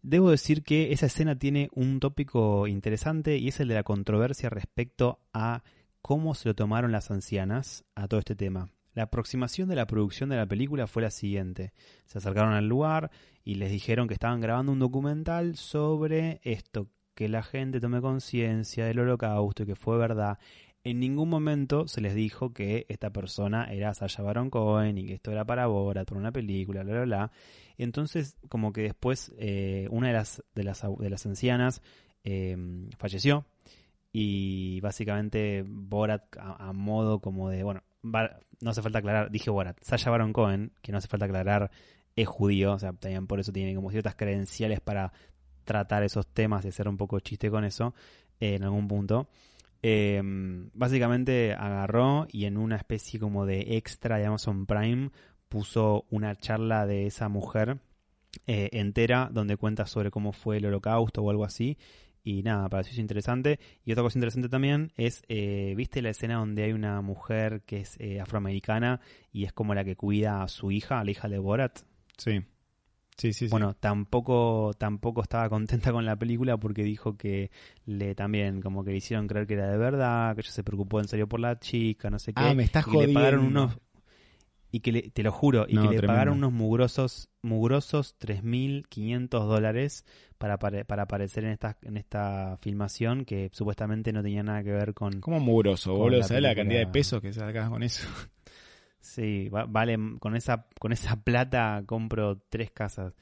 Debo 0.00 0.30
decir 0.30 0.62
que 0.62 0.92
esa 0.92 1.06
escena 1.06 1.38
tiene 1.38 1.68
un 1.74 2.00
tópico 2.00 2.66
interesante 2.66 3.36
y 3.36 3.48
es 3.48 3.60
el 3.60 3.68
de 3.68 3.74
la 3.74 3.82
controversia 3.82 4.48
respecto 4.48 5.20
a 5.34 5.62
cómo 6.00 6.34
se 6.34 6.48
lo 6.48 6.54
tomaron 6.54 6.90
las 6.90 7.10
ancianas 7.10 7.84
a 7.94 8.08
todo 8.08 8.20
este 8.20 8.34
tema. 8.34 8.70
La 8.94 9.02
aproximación 9.02 9.68
de 9.68 9.76
la 9.76 9.86
producción 9.86 10.30
de 10.30 10.36
la 10.36 10.46
película 10.46 10.86
fue 10.86 11.02
la 11.02 11.10
siguiente. 11.10 11.74
Se 12.06 12.16
acercaron 12.16 12.54
al 12.54 12.66
lugar 12.66 13.10
y 13.44 13.56
les 13.56 13.70
dijeron 13.70 14.08
que 14.08 14.14
estaban 14.14 14.40
grabando 14.40 14.72
un 14.72 14.78
documental 14.78 15.56
sobre 15.56 16.40
esto, 16.44 16.88
que 17.16 17.28
la 17.28 17.42
gente 17.42 17.80
tome 17.80 18.00
conciencia 18.00 18.84
del 18.84 19.00
holocausto 19.00 19.62
y 19.62 19.66
que 19.66 19.74
fue 19.74 19.96
verdad. 19.96 20.38
En 20.84 21.00
ningún 21.00 21.30
momento 21.30 21.88
se 21.88 22.00
les 22.02 22.14
dijo 22.14 22.52
que 22.52 22.84
esta 22.88 23.10
persona 23.10 23.64
era 23.72 23.94
Sasha 23.94 24.22
Baron 24.22 24.50
Cohen 24.50 24.98
y 24.98 25.06
que 25.06 25.14
esto 25.14 25.32
era 25.32 25.44
para 25.44 25.66
Borat, 25.66 26.06
por 26.06 26.18
una 26.18 26.30
película, 26.30 26.84
bla, 26.84 26.92
bla, 26.92 27.04
bla. 27.04 27.32
Entonces, 27.78 28.36
como 28.50 28.72
que 28.72 28.82
después 28.82 29.32
eh, 29.38 29.88
una 29.90 30.08
de 30.08 30.12
las, 30.12 30.44
de 30.54 30.62
las, 30.62 30.82
de 30.98 31.10
las 31.10 31.26
ancianas 31.26 31.82
eh, 32.22 32.56
falleció 32.98 33.46
y 34.12 34.80
básicamente 34.80 35.64
Borat 35.66 36.36
a, 36.36 36.68
a, 36.68 36.72
modo 36.74 37.20
como 37.20 37.48
de, 37.48 37.62
bueno, 37.62 37.82
no 38.02 38.70
hace 38.70 38.82
falta 38.82 38.98
aclarar, 38.98 39.30
dije 39.30 39.50
Borat, 39.50 39.78
Sasha 39.82 40.10
Baron 40.10 40.34
Cohen, 40.34 40.72
que 40.82 40.92
no 40.92 40.98
hace 40.98 41.08
falta 41.08 41.24
aclarar, 41.24 41.70
es 42.14 42.28
judío, 42.28 42.74
o 42.74 42.78
sea, 42.78 42.92
también 42.92 43.26
por 43.26 43.40
eso 43.40 43.52
tiene 43.52 43.74
como 43.74 43.90
ciertas 43.90 44.14
credenciales 44.16 44.80
para 44.80 45.12
tratar 45.66 46.02
esos 46.02 46.26
temas 46.26 46.64
y 46.64 46.68
hacer 46.68 46.88
un 46.88 46.96
poco 46.96 47.20
chiste 47.20 47.50
con 47.50 47.64
eso 47.64 47.94
eh, 48.40 48.54
en 48.54 48.64
algún 48.64 48.88
punto. 48.88 49.28
Eh, 49.82 50.20
básicamente 50.72 51.52
agarró 51.52 52.26
y 52.32 52.46
en 52.46 52.56
una 52.56 52.76
especie 52.76 53.20
como 53.20 53.46
de 53.46 53.76
extra 53.76 54.18
de 54.18 54.26
Amazon 54.26 54.66
Prime 54.66 55.10
puso 55.48 56.06
una 56.10 56.34
charla 56.34 56.86
de 56.86 57.06
esa 57.06 57.28
mujer 57.28 57.78
eh, 58.46 58.70
entera 58.72 59.30
donde 59.32 59.56
cuenta 59.56 59.86
sobre 59.86 60.10
cómo 60.10 60.32
fue 60.32 60.56
el 60.56 60.66
holocausto 60.66 61.22
o 61.22 61.30
algo 61.30 61.44
así. 61.44 61.78
Y 62.24 62.42
nada, 62.42 62.68
pareció 62.68 62.92
eso 62.92 63.00
interesante. 63.00 63.60
Y 63.84 63.92
otra 63.92 64.02
cosa 64.02 64.18
interesante 64.18 64.48
también 64.48 64.92
es, 64.96 65.22
eh, 65.28 65.74
¿viste 65.76 66.02
la 66.02 66.10
escena 66.10 66.36
donde 66.38 66.64
hay 66.64 66.72
una 66.72 67.00
mujer 67.00 67.62
que 67.64 67.80
es 67.80 67.96
afroamericana 68.20 69.00
y 69.30 69.44
es 69.44 69.52
como 69.52 69.74
la 69.74 69.84
que 69.84 69.94
cuida 69.94 70.42
a 70.42 70.48
su 70.48 70.72
hija, 70.72 70.98
a 70.98 71.04
la 71.04 71.12
hija 71.12 71.28
de 71.28 71.38
Borat? 71.38 71.78
Sí. 72.16 72.42
Sí, 73.16 73.32
sí, 73.32 73.46
sí. 73.48 73.50
Bueno, 73.50 73.74
tampoco, 73.74 74.72
tampoco 74.76 75.22
estaba 75.22 75.48
contenta 75.48 75.90
con 75.92 76.04
la 76.04 76.16
película 76.16 76.56
porque 76.58 76.82
dijo 76.82 77.16
que 77.16 77.50
le 77.86 78.14
también 78.14 78.60
como 78.60 78.84
que 78.84 78.90
le 78.90 78.98
hicieron 78.98 79.26
creer 79.26 79.46
que 79.46 79.54
era 79.54 79.70
de 79.70 79.78
verdad, 79.78 80.34
que 80.34 80.42
ella 80.42 80.50
se 80.50 80.62
preocupó 80.64 81.00
en 81.00 81.08
serio 81.08 81.26
por 81.28 81.40
la 81.40 81.58
chica, 81.58 82.10
no 82.10 82.18
sé 82.18 82.34
qué. 82.34 82.50
Ah, 82.50 82.54
me 82.54 82.64
estás 82.64 82.84
y 82.84 82.90
que 82.90 82.96
le 82.98 83.08
pagaron 83.08 83.40
jodiendo. 83.40 83.60
unos 83.62 83.78
y 84.72 84.80
que 84.80 84.92
le, 84.92 85.02
te 85.10 85.22
lo 85.22 85.32
juro, 85.32 85.64
y 85.68 85.74
No, 85.74 85.82
que 85.82 85.88
le 85.88 85.96
tremendo. 85.96 86.06
pagaron 86.06 86.36
unos 86.38 86.52
mugrosos, 86.52 87.30
mugrosos 87.40 88.16
3.500 88.18 89.46
dólares 89.48 90.04
para, 90.38 90.58
para 90.58 91.02
aparecer 91.04 91.44
en 91.44 91.50
esta, 91.52 91.78
en 91.82 91.96
esta 91.96 92.58
filmación 92.60 93.24
que 93.24 93.48
supuestamente 93.52 94.12
no 94.12 94.22
tenía 94.22 94.42
nada 94.42 94.62
que 94.62 94.72
ver 94.72 94.92
con... 94.92 95.20
¿Cómo 95.20 95.40
muroso, 95.40 95.94
Con 95.94 96.02
boludo? 96.02 96.20
la 96.20 96.28
¿Sabes 96.28 96.42
la 96.42 96.54
cantidad 96.54 96.80
de 96.80 96.86
pesos 96.88 97.22
que 97.22 97.32
sacas 97.32 97.70
con 97.70 97.82
eso? 97.82 98.06
Sí, 99.06 99.48
va- 99.48 99.66
vale, 99.66 99.96
con 100.18 100.34
esa, 100.36 100.66
con 100.80 100.92
esa 100.92 101.16
plata 101.24 101.82
compro 101.86 102.38
tres 102.48 102.70
casas. 102.72 103.14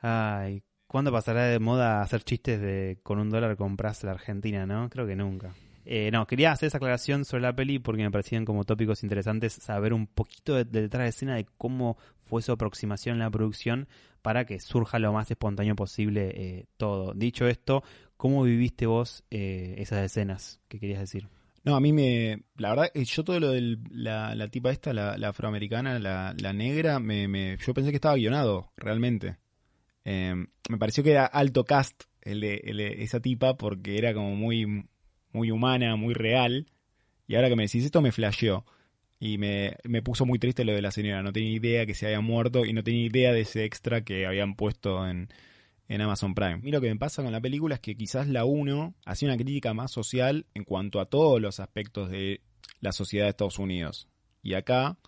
Ay, 0.00 0.62
¿cuándo 0.86 1.12
pasará 1.12 1.44
de 1.44 1.58
moda 1.58 2.00
hacer 2.02 2.22
chistes 2.22 2.60
de 2.60 2.98
con 3.02 3.18
un 3.18 3.30
dólar 3.30 3.56
compras 3.56 4.02
la 4.04 4.12
Argentina, 4.12 4.66
no? 4.66 4.88
Creo 4.88 5.06
que 5.06 5.16
nunca. 5.16 5.52
Eh, 5.84 6.10
no, 6.12 6.26
quería 6.26 6.52
hacer 6.52 6.66
esa 6.66 6.76
aclaración 6.78 7.24
sobre 7.24 7.42
la 7.42 7.54
peli 7.56 7.78
porque 7.78 8.02
me 8.02 8.10
parecían 8.10 8.44
como 8.44 8.64
tópicos 8.64 9.02
interesantes 9.02 9.54
saber 9.54 9.92
un 9.94 10.06
poquito 10.06 10.54
de, 10.54 10.64
de 10.64 10.82
detrás 10.82 11.04
de 11.04 11.08
escena 11.08 11.36
de 11.36 11.46
cómo 11.56 11.96
fue 12.24 12.42
su 12.42 12.52
aproximación 12.52 13.14
en 13.14 13.20
la 13.20 13.30
producción 13.30 13.88
para 14.22 14.44
que 14.44 14.60
surja 14.60 14.98
lo 14.98 15.12
más 15.12 15.30
espontáneo 15.30 15.76
posible 15.76 16.30
eh, 16.34 16.66
todo. 16.76 17.14
Dicho 17.14 17.46
esto, 17.46 17.82
¿cómo 18.16 18.42
viviste 18.42 18.86
vos 18.86 19.24
eh, 19.30 19.74
esas 19.78 20.04
escenas 20.04 20.60
que 20.68 20.78
querías 20.78 21.00
decir? 21.00 21.28
No, 21.64 21.76
a 21.76 21.80
mí 21.80 21.92
me. 21.92 22.42
La 22.56 22.70
verdad, 22.70 22.90
eh, 22.94 23.04
yo 23.04 23.24
todo 23.24 23.40
lo 23.40 23.50
de 23.50 23.78
la, 23.90 24.34
la 24.34 24.48
tipa 24.48 24.70
esta, 24.70 24.92
la, 24.92 25.18
la 25.18 25.28
afroamericana, 25.28 25.98
la, 25.98 26.34
la 26.38 26.52
negra, 26.52 26.98
me, 26.98 27.28
me, 27.28 27.56
yo 27.58 27.74
pensé 27.74 27.90
que 27.90 27.96
estaba 27.96 28.16
guionado, 28.16 28.72
realmente. 28.76 29.36
Eh, 30.04 30.34
me 30.68 30.78
pareció 30.78 31.02
que 31.04 31.10
era 31.10 31.26
alto 31.26 31.64
cast 31.64 32.04
el 32.22 32.40
de, 32.40 32.62
el 32.64 32.80
esa 32.80 33.20
tipa 33.20 33.56
porque 33.56 33.98
era 33.98 34.14
como 34.14 34.34
muy, 34.34 34.86
muy 35.32 35.50
humana, 35.50 35.96
muy 35.96 36.14
real. 36.14 36.66
Y 37.26 37.34
ahora 37.34 37.48
que 37.48 37.56
me 37.56 37.64
decís 37.64 37.84
esto, 37.84 38.00
me 38.00 38.12
flasheó. 38.12 38.64
Y 39.20 39.36
me, 39.38 39.76
me 39.84 40.00
puso 40.00 40.24
muy 40.24 40.38
triste 40.38 40.64
lo 40.64 40.72
de 40.72 40.82
la 40.82 40.92
señora. 40.92 41.22
No 41.22 41.32
tenía 41.32 41.50
idea 41.50 41.86
que 41.86 41.94
se 41.94 42.06
había 42.06 42.20
muerto 42.20 42.64
y 42.64 42.72
no 42.72 42.84
tenía 42.84 43.04
idea 43.06 43.32
de 43.32 43.40
ese 43.40 43.64
extra 43.64 44.02
que 44.04 44.26
habían 44.26 44.54
puesto 44.54 45.06
en, 45.08 45.28
en 45.88 46.00
Amazon 46.02 46.34
Prime. 46.34 46.60
Y 46.62 46.70
lo 46.70 46.80
que 46.80 46.88
me 46.88 46.96
pasa 46.96 47.22
con 47.22 47.32
la 47.32 47.40
película 47.40 47.76
es 47.76 47.80
que 47.80 47.96
quizás 47.96 48.28
la 48.28 48.44
1 48.44 48.94
hacía 49.06 49.28
una 49.28 49.36
crítica 49.36 49.72
más 49.74 49.90
social 49.90 50.46
en 50.54 50.64
cuanto 50.64 51.00
a 51.00 51.06
todos 51.06 51.40
los 51.40 51.60
aspectos 51.60 52.10
de 52.10 52.42
la 52.80 52.92
sociedad 52.92 53.24
de 53.24 53.30
Estados 53.30 53.58
Unidos. 53.58 54.08
Y 54.42 54.54
acá 54.54 54.98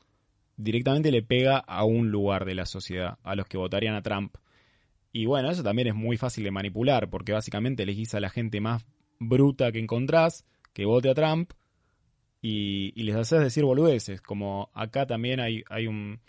directamente 0.56 1.10
le 1.10 1.22
pega 1.22 1.58
a 1.58 1.84
un 1.84 2.10
lugar 2.10 2.44
de 2.44 2.54
la 2.54 2.66
sociedad, 2.66 3.18
a 3.22 3.34
los 3.34 3.46
que 3.46 3.58
votarían 3.58 3.94
a 3.94 4.02
Trump. 4.02 4.36
Y 5.12 5.26
bueno, 5.26 5.50
eso 5.50 5.62
también 5.62 5.88
es 5.88 5.94
muy 5.94 6.16
fácil 6.16 6.44
de 6.44 6.50
manipular, 6.50 7.10
porque 7.10 7.32
básicamente 7.32 7.82
elegís 7.82 8.14
a 8.14 8.20
la 8.20 8.30
gente 8.30 8.60
más 8.60 8.84
bruta 9.18 9.72
que 9.72 9.80
encontrás, 9.80 10.44
que 10.72 10.84
vote 10.84 11.10
a 11.10 11.14
Trump, 11.14 11.52
y, 12.42 12.92
y 12.94 13.02
les 13.04 13.16
haces 13.16 13.40
decir 13.40 13.64
boludeces. 13.64 14.20
Como 14.22 14.70
acá 14.72 15.06
también 15.06 15.40
hay, 15.40 15.62
hay 15.68 15.86
un, 15.86 16.20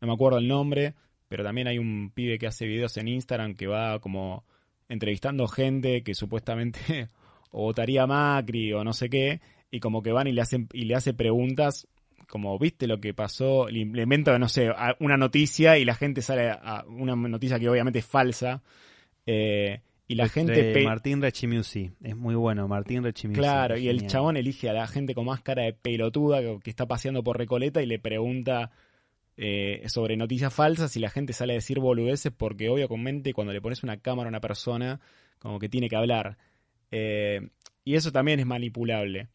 no 0.00 0.08
me 0.08 0.14
acuerdo 0.14 0.38
el 0.38 0.48
nombre, 0.48 0.94
pero 1.30 1.44
también 1.44 1.68
hay 1.68 1.78
un 1.78 2.10
pibe 2.10 2.40
que 2.40 2.48
hace 2.48 2.66
videos 2.66 2.96
en 2.96 3.06
Instagram 3.06 3.54
que 3.54 3.68
va 3.68 4.00
como 4.00 4.44
entrevistando 4.88 5.46
gente 5.46 6.02
que 6.02 6.12
supuestamente 6.12 7.08
o 7.52 7.62
votaría 7.62 8.04
Macri 8.04 8.72
o 8.72 8.82
no 8.82 8.92
sé 8.92 9.08
qué, 9.08 9.40
y 9.70 9.78
como 9.78 10.02
que 10.02 10.10
van 10.10 10.26
y 10.26 10.32
le 10.32 10.40
hacen 10.42 10.68
y 10.72 10.86
le 10.86 10.96
hace 10.96 11.14
preguntas 11.14 11.86
como 12.26 12.58
viste 12.58 12.88
lo 12.88 13.00
que 13.00 13.14
pasó, 13.14 13.68
le 13.68 13.80
inventa, 13.80 14.36
no 14.40 14.48
sé, 14.48 14.70
una 14.98 15.16
noticia 15.16 15.78
y 15.78 15.84
la 15.84 15.94
gente 15.94 16.20
sale 16.20 16.50
a 16.50 16.84
una 16.88 17.14
noticia 17.14 17.60
que 17.60 17.68
obviamente 17.68 18.00
es 18.00 18.06
falsa. 18.06 18.62
eh, 19.26 19.80
y 20.08 20.16
la 20.16 20.28
gente 20.28 20.60
De 20.60 20.84
Martín 20.84 21.22
Rechimusi. 21.22 21.92
Es 22.02 22.16
muy 22.16 22.34
bueno, 22.34 22.66
Martín 22.66 23.04
Rechimusi. 23.04 23.38
Claro, 23.38 23.76
y 23.76 23.88
el 23.88 24.08
chabón 24.08 24.36
elige 24.36 24.68
a 24.68 24.72
la 24.72 24.88
gente 24.88 25.14
con 25.14 25.26
más 25.26 25.40
cara 25.40 25.62
de 25.62 25.72
pelotuda 25.72 26.40
que, 26.40 26.58
que 26.64 26.70
está 26.70 26.86
paseando 26.86 27.22
por 27.22 27.38
Recoleta 27.38 27.80
y 27.80 27.86
le 27.86 28.00
pregunta 28.00 28.72
eh, 29.42 29.82
sobre 29.88 30.18
noticias 30.18 30.52
falsas 30.52 30.94
y 30.96 31.00
la 31.00 31.08
gente 31.08 31.32
sale 31.32 31.54
a 31.54 31.56
decir 31.56 31.80
boludeces 31.80 32.30
porque 32.30 32.68
obviamente 32.68 33.32
cuando 33.32 33.54
le 33.54 33.62
pones 33.62 33.82
una 33.82 33.96
cámara 33.96 34.28
a 34.28 34.28
una 34.28 34.40
persona 34.42 35.00
como 35.38 35.58
que 35.58 35.70
tiene 35.70 35.88
que 35.88 35.96
hablar. 35.96 36.36
Eh, 36.90 37.48
y 37.82 37.94
eso 37.94 38.12
también 38.12 38.38
es 38.38 38.44
manipulable. 38.44 39.28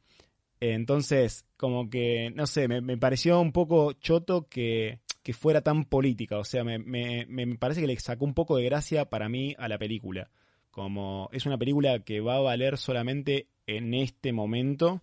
Entonces, 0.60 1.48
como 1.58 1.90
que, 1.90 2.32
no 2.36 2.46
sé, 2.46 2.68
me, 2.68 2.82
me 2.82 2.98
pareció 2.98 3.42
un 3.42 3.52
poco 3.52 3.94
choto 3.94 4.48
que, 4.48 5.00
que 5.24 5.34
fuera 5.34 5.62
tan 5.62 5.86
política. 5.86 6.38
O 6.38 6.44
sea, 6.44 6.64
me, 6.64 6.78
me, 6.78 7.26
me 7.26 7.58
parece 7.58 7.82
que 7.82 7.88
le 7.88 8.00
sacó 8.00 8.26
un 8.26 8.36
poco 8.36 8.58
de 8.58 8.66
gracia 8.66 9.06
para 9.10 9.28
mí 9.28 9.56
a 9.58 9.68
la 9.68 9.80
película. 9.80 10.30
Como 10.70 11.30
es 11.32 11.48
una 11.48 11.58
película 11.58 11.98
que 12.04 12.22
va 12.22 12.36
a 12.36 12.42
valer 12.42 12.78
solamente 12.78 13.48
en 13.66 13.96
este 13.96 14.34
momento 14.34 15.02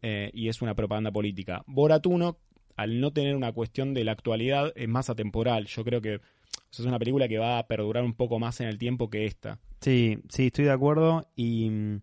eh, 0.00 0.30
y 0.32 0.48
es 0.48 0.62
una 0.62 0.74
propaganda 0.74 1.10
política. 1.10 1.62
Borat 1.66 2.06
1, 2.06 2.38
al 2.78 3.00
no 3.00 3.12
tener 3.12 3.34
una 3.34 3.52
cuestión 3.52 3.92
de 3.92 4.04
la 4.04 4.12
actualidad, 4.12 4.72
es 4.76 4.88
más 4.88 5.10
atemporal. 5.10 5.66
Yo 5.66 5.84
creo 5.84 6.00
que 6.00 6.20
es 6.70 6.80
una 6.80 6.98
película 6.98 7.26
que 7.26 7.38
va 7.38 7.58
a 7.58 7.66
perdurar 7.66 8.04
un 8.04 8.14
poco 8.14 8.38
más 8.38 8.60
en 8.60 8.68
el 8.68 8.78
tiempo 8.78 9.10
que 9.10 9.26
esta. 9.26 9.58
Sí, 9.80 10.20
sí, 10.28 10.46
estoy 10.46 10.66
de 10.66 10.70
acuerdo. 10.70 11.26
Y 11.34 11.68
mm, 11.70 12.00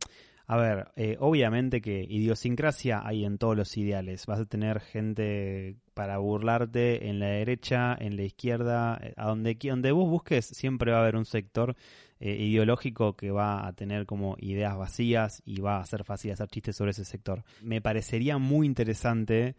a 0.47 0.57
ver, 0.57 0.87
eh, 0.97 1.15
obviamente 1.21 1.79
que 1.79 2.05
idiosincrasia 2.07 3.01
hay 3.07 3.23
en 3.23 3.37
todos 3.37 3.55
los 3.55 3.77
ideales. 3.77 4.25
Vas 4.25 4.41
a 4.41 4.45
tener 4.45 4.81
gente 4.81 5.77
para 5.93 6.17
burlarte 6.17 7.07
en 7.07 7.19
la 7.19 7.27
derecha, 7.27 7.95
en 7.97 8.17
la 8.17 8.23
izquierda, 8.23 8.99
eh, 9.01 9.13
a 9.15 9.27
donde, 9.27 9.57
donde 9.61 9.93
vos 9.93 10.09
busques, 10.09 10.45
siempre 10.45 10.91
va 10.91 10.97
a 10.97 11.01
haber 11.03 11.15
un 11.15 11.25
sector 11.25 11.77
eh, 12.19 12.35
ideológico 12.35 13.15
que 13.15 13.31
va 13.31 13.65
a 13.65 13.71
tener 13.71 14.05
como 14.05 14.35
ideas 14.39 14.77
vacías 14.77 15.41
y 15.45 15.61
va 15.61 15.79
a 15.79 15.85
ser 15.85 16.03
fácil 16.03 16.33
hacer 16.33 16.49
chistes 16.49 16.75
sobre 16.75 16.91
ese 16.91 17.05
sector. 17.05 17.45
Me 17.61 17.79
parecería 17.79 18.37
muy 18.37 18.67
interesante 18.67 19.55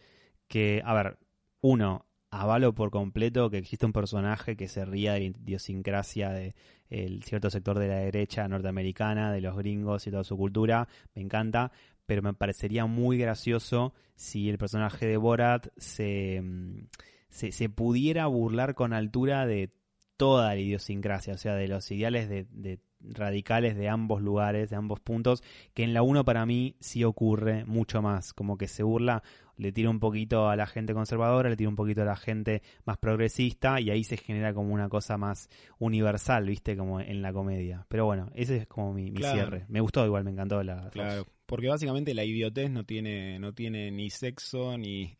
que, 0.49 0.83
a 0.85 0.95
ver, 0.95 1.19
uno, 1.61 2.07
avalo 2.31 2.75
por 2.75 2.91
completo 2.91 3.51
que 3.51 3.59
existe 3.59 3.87
un 3.87 3.93
personaje 3.93 4.57
que 4.57 4.69
se 4.69 4.85
ría 4.85 5.15
de 5.15 5.21
la 5.21 5.27
idiosincrasia 5.27 6.31
de 6.31 6.55
el 6.89 7.23
cierto 7.25 7.51
sector 7.51 7.79
de 7.79 7.89
la 7.89 7.97
derecha 7.97 8.47
norteamericana, 8.47 9.33
de 9.33 9.41
los 9.41 9.57
gringos 9.57 10.07
y 10.07 10.11
toda 10.11 10.25
su 10.25 10.37
cultura, 10.37 10.89
me 11.15 11.23
encanta, 11.23 11.73
pero 12.07 12.23
me 12.23 12.33
parecería 12.33 12.87
muy 12.87 13.19
gracioso 13.19 13.93
si 14.15 14.49
el 14.49 14.59
personaje 14.59 15.07
de 15.07 15.17
Borat 15.17 15.69
se, 15.77 16.41
mm, 16.43 16.87
se, 17.29 17.69
pudiera 17.69 18.27
burlar 18.27 18.75
con 18.75 18.93
altura 18.93 19.47
de 19.47 19.73
toda 20.17 20.55
la 20.55 20.61
idiosincrasia, 20.61 21.35
o 21.35 21.39
sea, 21.39 21.55
de 21.55 21.69
los 21.69 21.91
ideales 21.91 22.29
de, 22.29 22.47
de 22.51 22.79
radicales 23.01 23.77
de 23.77 23.89
ambos 23.89 24.23
lugares, 24.23 24.71
de 24.71 24.77
ambos 24.77 25.01
puntos, 25.01 25.43
que 25.75 25.83
en 25.83 25.93
la 25.93 26.03
1 26.03 26.25
para 26.25 26.47
mí 26.47 26.77
sí 26.81 27.05
ocurre 27.05 27.65
mucho 27.65 28.01
más, 28.01 28.33
como 28.33 28.57
que 28.57 28.69
se 28.69 28.83
burla, 28.83 29.23
le 29.57 29.73
tira 29.73 29.91
un 29.91 30.01
poquito 30.01 30.49
a 30.49 30.57
la 30.57 30.67
gente 30.67 30.95
conservadora, 30.95 31.49
le 31.49 31.57
tira 31.57 31.69
un 31.71 31.77
poquito 31.77 32.03
a 32.03 32.05
la 32.05 32.17
gente 32.17 32.63
más 32.85 32.99
progresista 32.99 33.81
y 33.81 33.91
ahí 33.91 34.05
se 34.05 34.17
genera 34.17 34.53
como 34.55 34.73
una 34.75 34.89
cosa 34.89 35.17
más 35.17 35.49
universal, 35.79 36.47
viste, 36.47 36.77
como 36.77 37.01
en 37.01 37.23
la 37.23 37.33
comedia. 37.33 37.87
Pero 37.89 38.05
bueno, 38.07 38.31
ese 38.35 38.57
es 38.59 38.67
como 38.67 38.93
mi, 38.93 39.11
mi 39.11 39.19
Claro. 39.19 39.35
cierre. 39.35 39.65
Me 39.69 39.81
gustó 39.81 40.05
igual, 40.05 40.25
me 40.25 40.31
encantó 40.31 40.63
la... 40.63 40.91
Claro, 40.91 41.27
porque 41.47 41.69
básicamente 41.69 42.15
la 42.15 42.25
idiotez 42.25 42.71
no 42.71 42.85
tiene, 42.85 43.39
no 43.39 43.53
tiene 43.55 43.91
ni 43.91 44.11
sexo, 44.11 44.77
ni, 44.77 45.17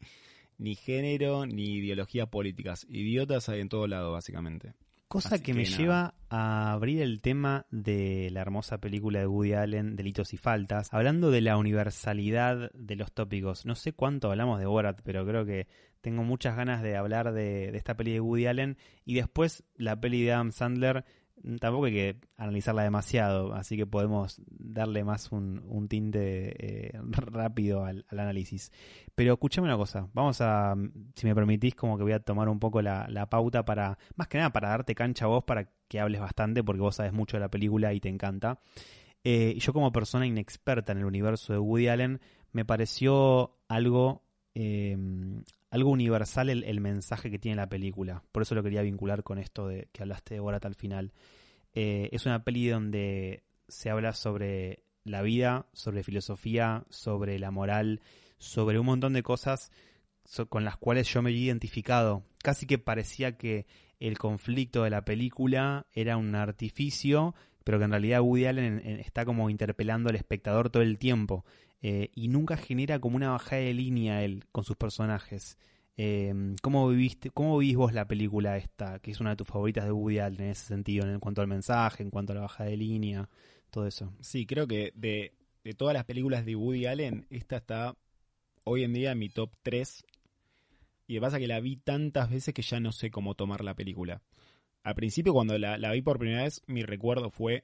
ni 0.59 0.75
género, 0.75 1.47
ni 1.47 1.77
ideologías 1.77 2.29
políticas. 2.29 2.87
Idiotas 2.91 3.49
hay 3.49 3.61
en 3.61 3.69
todo 3.69 3.87
lado, 3.87 4.13
básicamente. 4.13 4.75
Cosa 5.09 5.39
que 5.39 5.45
que 5.45 5.55
me 5.55 5.65
nada. 5.65 5.77
lleva 5.77 6.15
a 6.29 6.73
abrir 6.73 7.01
el 7.01 7.21
tema 7.21 7.67
de 7.71 8.29
la 8.33 8.41
hermosa 8.41 8.79
película 8.79 9.21
de 9.21 9.27
Woody 9.27 9.53
Allen, 9.53 9.95
Delitos 9.95 10.35
y 10.35 10.37
Faltas, 10.37 10.93
hablando 10.93 11.31
de 11.31 11.41
la 11.41 11.57
universalidad 11.57 12.73
de 12.73 12.97
los 12.97 13.13
tópicos. 13.13 13.67
No 13.67 13.77
sé 13.77 13.93
cuánto 13.93 14.31
hablamos 14.31 14.59
de 14.59 14.67
Borat, 14.67 15.01
pero 15.05 15.25
creo 15.25 15.47
que 15.47 15.69
tengo 16.01 16.25
muchas 16.25 16.57
ganas 16.57 16.83
de 16.83 16.97
hablar 16.97 17.33
de, 17.33 17.71
de 17.71 17.79
esta 17.79 17.97
peli 17.97 18.13
de 18.15 18.21
Woody 18.21 18.47
Allen 18.47 18.79
y 19.05 19.15
después 19.15 19.65
la 19.77 20.01
peli 20.01 20.23
de 20.23 20.33
Adam 20.33 20.51
Sandler. 20.51 21.05
Tampoco 21.61 21.85
hay 21.85 21.93
que 21.93 22.21
analizarla 22.37 22.83
demasiado, 22.83 23.55
así 23.55 23.77
que 23.77 23.87
podemos 23.87 24.41
darle 24.49 25.05
más 25.05 25.31
un, 25.31 25.63
un 25.69 25.87
tinte 25.87 26.89
eh, 26.89 27.01
rápido 27.13 27.85
al, 27.85 28.05
análisis. 28.09 28.73
Pero 29.15 29.35
escúchame 29.35 29.69
una 29.69 29.77
cosa, 29.77 30.09
vamos 30.13 30.41
a, 30.41 30.75
si 31.15 31.27
me 31.27 31.35
permitís, 31.35 31.75
como 31.75 31.97
que 31.97 32.03
voy 32.03 32.13
a 32.13 32.21
tomar 32.21 32.49
un 32.49 32.59
poco 32.59 32.83
la, 32.83 33.07
la 33.09 33.27
pauta 33.27 33.65
para, 33.65 33.99
más 34.17 34.29
que 34.29 34.39
nada 34.39 34.51
para 34.51 34.71
darte 34.71 34.95
cancha 34.95 35.27
a 35.27 35.29
vos, 35.29 35.45
para 35.45 35.69
que 35.89 36.01
hables 36.01 36.21
bastante, 36.21 36.65
porque 36.65 36.81
vos 36.81 36.97
sabes 36.97 37.13
mucho 37.13 37.37
de 37.37 37.43
la 37.43 37.51
película 37.51 37.93
y 37.93 38.01
te 38.01 38.09
encanta. 38.09 38.59
Eh, 39.29 39.57
yo 39.59 39.73
como 39.73 39.93
persona 39.93 40.27
inexperta 40.27 40.93
en 40.93 40.99
el 40.99 41.05
universo 41.05 41.53
de 41.53 41.59
Woody 41.59 41.89
Allen, 41.89 42.21
me 42.53 42.65
pareció 42.65 43.57
algo, 43.69 44.23
eh, 44.55 44.97
algo 45.71 45.91
universal 45.91 46.49
el, 46.49 46.81
mensaje 46.81 47.31
que 47.31 47.39
tiene 47.39 47.57
la 47.57 47.69
película. 47.69 48.23
Por 48.33 48.43
eso 48.43 48.55
lo 48.55 48.63
quería 48.63 48.83
vincular 48.83 49.23
con 49.23 49.39
esto 49.39 49.69
de 49.69 49.89
que 49.93 50.03
hablaste 50.03 50.35
de 50.35 50.41
Borat 50.41 50.65
al 50.65 50.75
final. 50.75 51.13
Eh, 51.75 52.09
es 52.13 52.25
una 52.27 52.45
peli 52.45 52.69
donde 52.69 53.43
se 53.69 53.91
habla 53.91 54.13
sobre 54.13 54.85
la 55.05 55.23
vida, 55.23 55.67
sobre 55.73 56.03
filosofía, 56.03 56.85
sobre 56.89 57.39
la 57.39 57.51
moral, 57.51 58.01
sobre 58.39 58.79
un 58.79 58.87
montón 58.87 59.13
de 59.13 59.23
cosas 59.23 59.71
con 60.49 60.65
las 60.65 60.77
cuales 60.77 61.13
yo 61.13 61.23
me 61.23 61.31
he 61.31 61.35
identificado. 61.35 62.25
Casi 62.43 62.67
que 62.67 62.79
parecía 62.79 63.37
que 63.37 63.67
el 64.01 64.19
conflicto 64.19 64.83
de 64.83 64.91
la 64.91 65.05
película 65.05 65.87
era 65.93 66.17
un 66.17 66.35
artificio, 66.35 67.35
pero 67.65 67.79
que 67.79 67.85
en 67.85 67.91
realidad 67.93 68.21
Woody 68.21 68.47
Allen 68.47 68.65
en- 68.65 68.87
en- 68.87 69.01
está 69.01 69.25
como 69.25 69.51
interpelando 69.51 70.11
al 70.11 70.17
espectador 70.17 70.71
todo 70.71 70.83
el 70.83 70.99
tiempo. 70.99 71.45
Eh, 71.89 72.11
y 72.17 72.27
nunca 72.27 72.57
genera 72.57 72.99
como 72.99 73.15
una 73.15 73.31
bajada 73.31 73.63
de 73.63 73.73
línea 73.73 74.25
él 74.25 74.45
con 74.51 74.65
sus 74.65 74.77
personajes. 74.77 75.57
Eh, 75.97 76.35
¿cómo, 76.61 76.89
viviste, 76.89 77.31
¿Cómo 77.31 77.57
vivís 77.59 77.77
vos 77.77 77.93
la 77.93 78.09
película 78.09 78.57
esta, 78.57 78.99
que 78.99 79.13
es 79.13 79.21
una 79.21 79.31
de 79.31 79.37
tus 79.37 79.47
favoritas 79.47 79.85
de 79.85 79.93
Woody 79.93 80.19
Allen 80.19 80.41
en 80.41 80.51
ese 80.51 80.67
sentido, 80.67 81.09
en 81.09 81.21
cuanto 81.21 81.43
al 81.43 81.47
mensaje, 81.47 82.03
en 82.03 82.11
cuanto 82.11 82.33
a 82.33 82.35
la 82.35 82.41
bajada 82.41 82.71
de 82.71 82.77
línea, 82.77 83.29
todo 83.71 83.87
eso? 83.87 84.13
Sí, 84.19 84.47
creo 84.47 84.67
que 84.67 84.91
de, 84.97 85.33
de 85.63 85.75
todas 85.75 85.95
las 85.95 86.05
películas 86.05 86.45
de 86.45 86.57
Woody 86.57 86.87
Allen, 86.87 87.25
esta 87.31 87.59
está 87.59 87.97
hoy 88.65 88.83
en 88.83 88.93
día 88.93 89.13
en 89.13 89.21
mi 89.21 89.29
top 89.29 89.53
3. 89.63 90.05
Y 91.07 91.15
me 91.15 91.21
pasa 91.21 91.39
que 91.39 91.47
la 91.47 91.61
vi 91.61 91.77
tantas 91.77 92.29
veces 92.31 92.53
que 92.53 92.63
ya 92.63 92.81
no 92.81 92.91
sé 92.91 93.13
cómo 93.13 93.37
tomar 93.37 93.63
la 93.63 93.75
película. 93.75 94.23
Al 94.83 94.97
principio, 94.97 95.33
cuando 95.33 95.57
la, 95.57 95.79
la 95.79 95.93
vi 95.93 96.03
por 96.03 96.19
primera 96.19 96.43
vez, 96.43 96.63
mi 96.67 96.83
recuerdo 96.83 97.31
fue. 97.31 97.63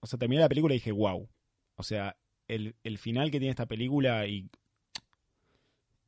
O 0.00 0.06
sea, 0.06 0.20
terminé 0.20 0.40
la 0.40 0.48
película 0.48 0.72
y 0.72 0.76
dije, 0.76 0.92
wow. 0.92 1.28
O 1.74 1.82
sea, 1.82 2.14
el, 2.50 2.98
final 2.98 3.30
que 3.30 3.38
tiene 3.38 3.50
esta 3.50 3.66
película 3.66 4.26
y, 4.26 4.48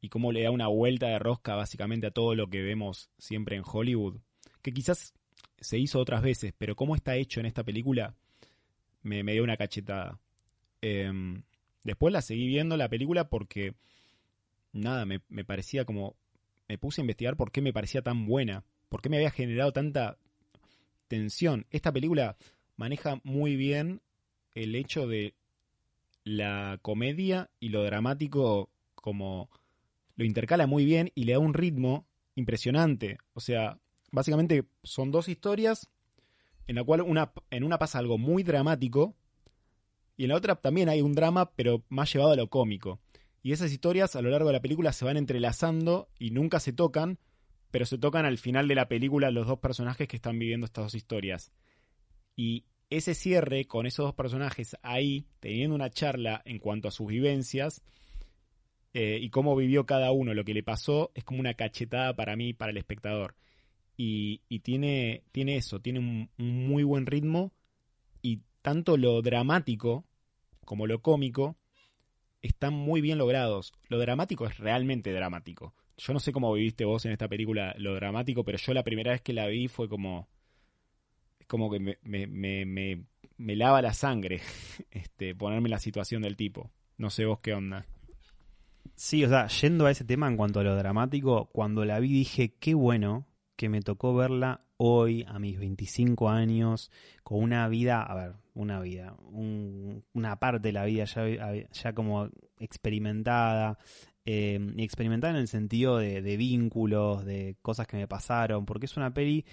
y 0.01 0.09
cómo 0.09 0.33
le 0.33 0.43
da 0.43 0.51
una 0.51 0.67
vuelta 0.67 1.07
de 1.09 1.19
rosca 1.19 1.55
básicamente 1.55 2.09
a 2.09 2.11
todo 2.11 2.35
lo 2.35 2.49
que 2.49 2.63
vemos 2.63 3.11
siempre 3.19 3.57
en 3.57 3.63
Hollywood, 3.65 4.19
que 4.61 4.73
quizás 4.73 5.15
se 5.61 5.79
hizo 5.79 6.01
otras 6.01 6.23
veces, 6.23 6.53
pero 6.59 6.75
cómo 6.75 6.97
está 6.97 7.17
hecho 7.17 7.41
en 7.41 7.47
esta 7.47 7.63
película 7.63 8.15
me, 9.03 9.23
me 9.23 9.33
dio 9.33 9.45
una 9.45 9.57
cachetada. 9.57 10.19
Em, 10.81 11.43
después 11.85 12.13
la 12.13 12.23
seguí 12.23 12.47
viendo 12.47 12.77
la 12.77 12.89
película 12.89 13.29
porque, 13.29 13.75
nada, 14.73 15.05
me, 15.05 15.21
me 15.29 15.45
parecía 15.45 15.85
como... 15.85 16.17
Me 16.69 16.79
puse 16.79 17.01
a 17.01 17.05
investigar 17.05 17.37
por 17.37 17.53
qué 17.53 17.61
me 17.61 17.73
parecía 17.73 18.03
tan 18.03 18.25
buena, 18.27 18.65
por 18.89 19.03
qué 19.03 19.11
me 19.11 19.17
había 19.17 19.31
generado 19.31 19.73
tanta 19.73 20.17
tensión. 21.07 21.67
Esta 21.71 21.93
película 21.93 22.37
maneja 22.77 23.21
muy 23.25 23.57
bien 23.57 24.01
el 24.55 24.75
hecho 24.75 25.07
de 25.07 25.35
la 26.25 26.79
comedia 26.83 27.51
y 27.59 27.71
lo 27.71 27.83
dramático 27.83 28.71
como 28.95 29.51
lo 30.17 30.25
intercala 30.25 30.67
muy 30.67 30.85
bien 30.85 31.11
y 31.15 31.25
le 31.25 31.33
da 31.33 31.39
un 31.39 31.55
ritmo 31.55 32.07
impresionante. 32.35 33.19
O 33.35 33.41
sea, 33.41 33.79
básicamente 34.11 34.65
son 34.83 35.11
dos 35.11 35.29
historias 35.29 35.91
en 36.67 36.77
la 36.77 36.85
cual 36.85 37.03
una, 37.03 37.33
en 37.51 37.65
una 37.65 37.79
pasa 37.79 37.99
algo 37.99 38.19
muy 38.19 38.43
dramático 38.43 39.17
y 40.17 40.25
en 40.25 40.31
la 40.31 40.37
otra 40.37 40.57
también 40.57 40.89
hay 40.89 41.03
un 41.03 41.15
drama 41.15 41.53
pero 41.57 41.85
más 41.89 42.13
llevado 42.13 42.33
a 42.33 42.37
lo 42.37 42.49
cómico. 42.49 43.01
Y 43.43 43.53
esas 43.53 43.73
historias 43.73 44.15
a 44.15 44.23
lo 44.23 44.31
largo 44.31 44.49
de 44.49 44.53
la 44.55 44.63
película 44.63 44.93
se 44.93 45.05
van 45.05 45.17
entrelazando 45.17 46.09
y 46.19 46.31
nunca 46.31 46.61
se 46.61 46.73
tocan, 46.73 47.19
pero 47.73 47.87
se 47.87 47.99
tocan 47.99 48.25
al 48.25 48.39
final 48.39 48.69
de 48.69 48.77
la 48.77 48.89
película 48.89 49.33
los 49.33 49.47
dos 49.47 49.59
personajes 49.59 50.07
que 50.07 50.17
están 50.17 50.39
viviendo 50.39 50.67
estas 50.67 50.85
dos 50.85 50.95
historias. 50.95 51.53
Y 52.37 52.67
ese 52.97 53.15
cierre 53.15 53.65
con 53.67 53.87
esos 53.87 54.07
dos 54.07 54.15
personajes 54.15 54.77
ahí, 54.83 55.27
teniendo 55.41 55.75
una 55.75 55.91
charla 55.91 56.43
en 56.45 56.59
cuanto 56.59 56.89
a 56.89 56.91
sus 56.91 57.07
vivencias 57.07 57.83
eh, 58.95 59.19
y 59.21 59.31
cómo 59.31 59.57
vivió 59.57 59.87
cada 59.87 60.13
uno, 60.13 60.35
lo 60.35 60.45
que 60.45 60.55
le 60.55 60.63
pasó, 60.63 61.11
es 61.15 61.25
como 61.25 61.41
una 61.41 61.55
cachetada 61.55 62.15
para 62.15 62.37
mí, 62.37 62.53
para 62.53 62.71
el 62.71 62.77
espectador. 62.77 63.35
Y, 63.97 64.41
tiene, 64.61 65.23
tiene 65.33 65.57
eso, 65.57 65.81
tiene 65.81 66.01
un, 66.01 66.31
muy 66.37 66.83
buen 66.83 67.07
ritmo 67.07 67.53
y 68.21 68.41
tanto 68.61 68.97
lo 68.97 69.23
dramático 69.23 70.05
como 70.65 70.87
lo 70.87 71.03
cómico 71.03 71.57
están 72.41 72.75
muy 72.75 73.01
bien 73.01 73.19
logrados. 73.19 73.73
Lo 73.89 73.99
dramático 73.99 74.47
es 74.47 74.59
realmente 74.59 75.13
dramático. 75.13 75.75
Yo 75.97 76.13
no 76.13 76.21
sé 76.21 76.33
cómo 76.33 76.53
viviste 76.53 76.85
vos 76.85 77.05
en 77.05 77.13
esta 77.13 77.29
película 77.29 77.75
lo 77.79 77.95
dramático, 77.95 78.45
pero 78.45 78.59
yo 78.59 78.75
la 78.75 78.83
primera 78.83 79.13
vez 79.13 79.21
que 79.21 79.33
la 79.33 79.47
vi 79.47 79.69
fue 79.69 79.89
como 79.89 80.29
como 81.53 81.71
que 81.71 81.81
me, 81.81 81.99
me, 82.03 82.27
me, 82.65 83.05
me, 83.37 83.57
lava 83.57 83.83
la 83.83 83.93
sangre 83.93 84.41
este, 84.91 85.35
ponerme 85.35 85.69
la 85.69 85.79
situación 85.79 86.23
del 86.23 86.35
tipo. 86.35 86.71
No 86.97 87.11
sé 87.11 87.27
vos 87.27 87.41
qué 87.41 87.53
onda. 87.53 87.85
Sí, 88.95 89.23
o 89.23 89.29
sea, 89.29 89.49
yendo 89.49 89.85
a 89.85 89.91
ese 89.91 90.07
tema 90.07 90.29
en 90.29 90.38
cuanto 90.38 90.61
a 90.61 90.62
lo 90.62 90.75
dramático, 90.75 91.51
cuando 91.53 91.85
la 91.85 92.01
vi 92.01 92.11
dije, 92.11 92.55
qué 92.59 92.73
bueno 92.73 93.27
que 93.55 93.69
me 93.69 93.83
tocó 93.83 94.15
verla 94.15 94.65
hoy, 94.79 95.27
a 95.29 95.38
mis 95.38 95.59
25 95.59 96.31
años, 96.31 96.91
con 97.23 97.43
una 97.43 97.69
vida, 97.69 98.03
a 98.03 98.15
ver, 98.15 98.33
una 98.55 98.81
vida, 98.81 99.15
una 100.15 100.37
parte 100.37 100.69
de 100.69 100.73
la 100.73 100.87
vida 100.87 101.05
ya, 101.05 101.53
ya 101.71 101.93
como 101.93 102.31
experimentada, 102.61 103.79
eh, 104.25 104.59
experimentada 104.79 105.35
en 105.35 105.41
el 105.41 105.49
sentido 105.49 105.99
de, 105.99 106.23
de, 106.23 106.37
vínculos, 106.38 107.27
de 107.27 107.59
cosas 107.61 107.87
que 107.87 107.99
me 107.99 108.09
pasaron, 108.09 108.65
porque 108.65 108.87
es 108.87 108.97
una 108.97 109.12
peli 109.12 109.45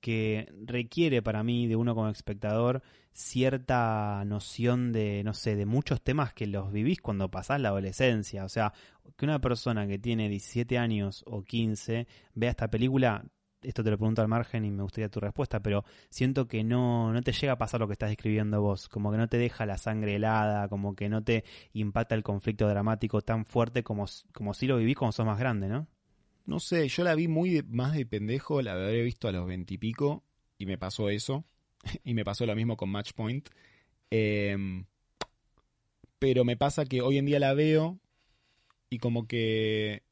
que 0.00 0.52
requiere 0.64 1.22
para 1.22 1.42
mí 1.42 1.66
de 1.66 1.76
uno 1.76 1.94
como 1.94 2.08
espectador 2.08 2.82
cierta 3.12 4.22
noción 4.26 4.92
de, 4.92 5.22
no 5.24 5.34
sé, 5.34 5.56
de 5.56 5.66
muchos 5.66 6.00
temas 6.02 6.32
que 6.32 6.46
los 6.46 6.70
vivís 6.72 7.00
cuando 7.00 7.30
pasás 7.30 7.60
la 7.60 7.70
adolescencia. 7.70 8.44
O 8.44 8.48
sea, 8.48 8.72
que 9.16 9.24
una 9.24 9.40
persona 9.40 9.86
que 9.88 9.98
tiene 9.98 10.28
17 10.28 10.78
años 10.78 11.24
o 11.26 11.42
15 11.42 12.06
vea 12.34 12.50
esta 12.50 12.68
película, 12.70 13.24
esto 13.60 13.82
te 13.82 13.90
lo 13.90 13.98
pregunto 13.98 14.22
al 14.22 14.28
margen 14.28 14.64
y 14.64 14.70
me 14.70 14.84
gustaría 14.84 15.08
tu 15.08 15.18
respuesta, 15.18 15.60
pero 15.60 15.84
siento 16.10 16.46
que 16.46 16.62
no, 16.62 17.12
no 17.12 17.22
te 17.22 17.32
llega 17.32 17.54
a 17.54 17.58
pasar 17.58 17.80
lo 17.80 17.88
que 17.88 17.94
estás 17.94 18.10
describiendo 18.10 18.62
vos, 18.62 18.88
como 18.88 19.10
que 19.10 19.18
no 19.18 19.28
te 19.28 19.38
deja 19.38 19.66
la 19.66 19.78
sangre 19.78 20.14
helada, 20.14 20.68
como 20.68 20.94
que 20.94 21.08
no 21.08 21.24
te 21.24 21.44
impacta 21.72 22.14
el 22.14 22.22
conflicto 22.22 22.68
dramático 22.68 23.20
tan 23.22 23.44
fuerte 23.46 23.82
como, 23.82 24.06
como 24.32 24.54
si 24.54 24.68
lo 24.68 24.76
vivís 24.76 24.96
cuando 24.96 25.12
sos 25.12 25.26
más 25.26 25.40
grande, 25.40 25.68
¿no? 25.68 25.88
No 26.48 26.60
sé, 26.60 26.88
yo 26.88 27.04
la 27.04 27.14
vi 27.14 27.28
muy 27.28 27.62
más 27.68 27.92
de 27.92 28.06
pendejo, 28.06 28.62
la 28.62 28.72
habré 28.72 29.02
visto 29.02 29.28
a 29.28 29.32
los 29.32 29.46
veintipico 29.46 30.24
y, 30.56 30.64
me 30.64 30.78
pasó 30.78 31.10
eso. 31.10 31.44
y 32.04 32.14
me 32.14 32.24
pasó 32.24 32.46
lo 32.46 32.56
mismo 32.56 32.78
con 32.78 32.88
Match 32.88 33.12
Point. 33.12 33.50
Em, 34.10 34.86
pero 36.18 36.46
me 36.46 36.56
pasa 36.56 36.86
que 36.86 37.02
hoy 37.02 37.18
en 37.18 37.26
día 37.26 37.38
la 37.38 37.52
veo 37.52 38.00
y 38.88 38.96
como 38.98 39.28
que 39.28 40.04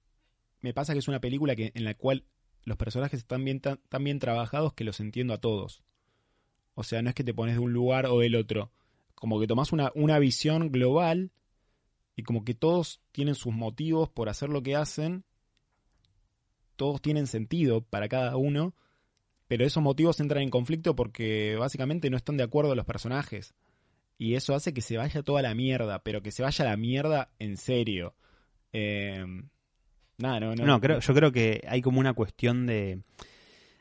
me 0.61 0.75
pasa 0.75 0.93
que 0.93 0.99
es 0.99 1.09
una 1.09 1.23
película 1.23 1.57
que, 1.57 1.73
en 1.75 1.85
la 1.85 1.95
cual 1.95 2.27
los 2.65 2.77
personajes 2.77 3.21
están 3.21 3.43
bien, 3.43 3.61
tan, 3.61 3.81
bien 4.01 4.19
trabajados 4.19 4.75
que 4.75 4.85
los 4.85 5.01
entiendo 5.01 5.33
a 5.33 5.41
todos. 5.41 5.83
O 6.75 6.85
sea, 6.85 7.01
no 7.01 7.09
es 7.09 7.15
que 7.15 7.25
te 7.25 7.33
pones 7.33 7.55
de 7.55 7.61
un 7.61 7.73
lugar 7.73 8.05
o 8.05 8.19
del 8.19 8.37
otro. 8.37 8.71
Como 9.15 9.41
que 9.41 9.47
tomas 9.47 9.73
una, 9.73 9.91
una 9.95 10.19
visión 10.19 10.71
global 10.71 11.31
y 12.15 12.25
como 12.25 12.45
que 12.45 12.53
todos 12.53 13.01
tienen 13.13 13.37
sus 13.37 13.55
motivos 13.55 14.11
por 14.11 14.29
hacer 14.29 14.51
lo 14.51 14.63
que 14.63 14.77
hacen 14.77 15.25
todos 16.77 17.03
tienen 17.03 17.27
sentido 17.27 17.83
para 17.83 18.09
cada 18.09 18.37
uno, 18.37 18.75
pero 19.49 19.65
esos 19.65 19.83
motivos 19.83 20.21
entran 20.21 20.43
en 20.43 20.51
conflicto 20.51 20.95
porque 20.97 21.57
básicamente 21.59 22.11
no 22.11 22.17
están 22.17 22.37
de 22.37 22.45
acuerdo 22.45 22.75
los 22.75 22.87
personajes. 22.87 23.55
Y 24.19 24.35
eso 24.35 24.55
hace 24.55 24.73
que 24.73 24.81
se 24.81 24.97
vaya 24.97 25.23
toda 25.23 25.43
la 25.43 25.55
mierda, 25.55 26.03
pero 26.03 26.23
que 26.23 26.31
se 26.31 26.43
vaya 26.43 26.65
la 26.65 26.77
mierda 26.77 27.31
en 27.39 27.57
serio. 27.57 28.15
Eh, 28.73 29.25
nada, 30.19 30.41
no, 30.41 30.55
no. 30.55 30.65
No, 30.65 30.81
creo, 30.81 31.01
yo 31.01 31.15
creo 31.15 31.33
que 31.33 31.63
hay 31.69 31.83
como 31.83 32.01
una 32.01 32.15
cuestión 32.15 32.67
de, 32.67 33.03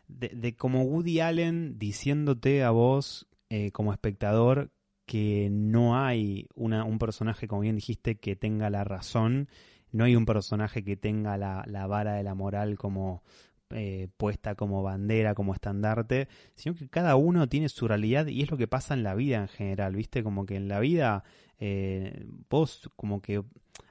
de, 0.07 0.55
como 0.55 0.83
Woody 0.83 1.21
Allen 1.21 1.79
diciéndote 1.79 2.63
a 2.63 2.71
vos 2.71 3.27
eh, 3.49 3.71
como 3.71 3.93
espectador 3.93 4.71
que 5.05 5.49
no 5.51 5.97
hay 5.97 6.47
una, 6.55 6.83
un 6.83 6.99
personaje, 6.99 7.47
como 7.47 7.61
bien 7.61 7.75
dijiste, 7.75 8.15
que 8.15 8.35
tenga 8.35 8.69
la 8.69 8.83
razón 8.83 9.49
no 9.95 10.03
hay 10.03 10.15
un 10.17 10.25
personaje 10.25 10.83
que 10.83 10.97
tenga 10.97 11.37
la, 11.37 11.63
la 11.67 11.87
vara 11.87 12.15
de 12.15 12.23
la 12.23 12.35
moral 12.35 12.77
como 12.77 13.23
eh, 13.71 14.09
puesta 14.17 14.53
como 14.55 14.83
bandera, 14.83 15.33
como 15.33 15.53
estandarte, 15.53 16.27
sino 16.53 16.75
que 16.75 16.89
cada 16.89 17.15
uno 17.15 17.47
tiene 17.47 17.69
su 17.69 17.87
realidad 17.87 18.27
y 18.27 18.43
es 18.43 18.51
lo 18.51 18.57
que 18.57 18.67
pasa 18.67 18.93
en 18.93 19.03
la 19.03 19.15
vida 19.15 19.37
en 19.37 19.47
general, 19.47 19.95
¿viste? 19.95 20.21
Como 20.21 20.45
que 20.45 20.57
en 20.57 20.67
la 20.67 20.81
vida 20.81 21.23
eh, 21.59 22.27
vos 22.49 22.91
como 22.97 23.21
que, 23.21 23.41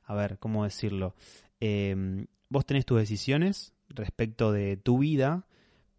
a 0.04 0.14
ver, 0.14 0.38
¿cómo 0.38 0.64
decirlo? 0.64 1.14
Eh, 1.58 2.26
vos 2.50 2.66
tenés 2.66 2.84
tus 2.84 2.98
decisiones 2.98 3.72
respecto 3.88 4.52
de 4.52 4.76
tu 4.76 4.98
vida, 4.98 5.46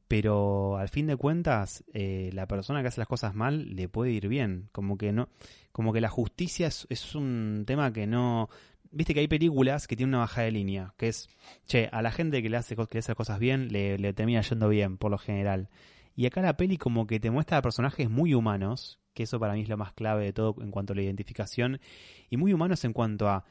pero 0.07 0.77
al 0.77 0.87
fin 0.87 1.07
de 1.07 1.15
cuentas 1.15 1.83
la 1.93 2.47
persona 2.47 2.83
que 2.83 2.89
hace 2.89 3.01
las 3.01 3.07
cosas 3.07 3.33
mal 3.33 3.75
le 3.75 3.89
puede 3.89 4.11
ir 4.11 4.27
bien 4.27 4.69
como 4.71 4.99
que 4.99 5.11
no 5.11 5.29
como 5.71 5.93
que 5.93 5.99
la 5.99 6.09
justicia 6.09 6.67
es 6.67 7.15
un 7.15 7.63
tema 7.65 7.91
que 7.91 8.05
no 8.05 8.49
viste 8.95 9.13
que 9.13 9.19
hay 9.19 9.27
películas 9.27 9.87
que 9.87 9.95
tienen 9.95 10.15
una 10.15 10.19
baja 10.19 10.41
de 10.41 10.51
línea, 10.51 10.93
que 10.97 11.09
es, 11.09 11.29
che, 11.67 11.89
a 11.91 12.01
la 12.01 12.11
gente 12.11 12.41
que 12.41 12.49
le 12.49 12.57
hace, 12.57 12.75
que 12.75 12.87
le 12.93 12.99
hace 12.99 13.13
cosas 13.13 13.39
bien, 13.39 13.67
le, 13.71 13.97
le 13.97 14.13
termina 14.13 14.41
yendo 14.41 14.69
bien, 14.69 14.97
por 14.97 15.11
lo 15.11 15.17
general. 15.17 15.69
Y 16.15 16.25
acá 16.25 16.41
la 16.41 16.55
peli 16.55 16.77
como 16.77 17.05
que 17.05 17.19
te 17.19 17.29
muestra 17.29 17.57
a 17.57 17.61
personajes 17.61 18.09
muy 18.09 18.33
humanos, 18.33 18.99
que 19.13 19.23
eso 19.23 19.39
para 19.39 19.53
mí 19.53 19.61
es 19.61 19.69
lo 19.69 19.77
más 19.77 19.93
clave 19.93 20.23
de 20.23 20.33
todo 20.33 20.55
en 20.61 20.71
cuanto 20.71 20.93
a 20.93 20.95
la 20.95 21.01
identificación, 21.01 21.81
y 22.29 22.37
muy 22.37 22.53
humanos 22.53 22.85
en 22.85 22.93
cuanto 22.93 23.27
a 23.27 23.43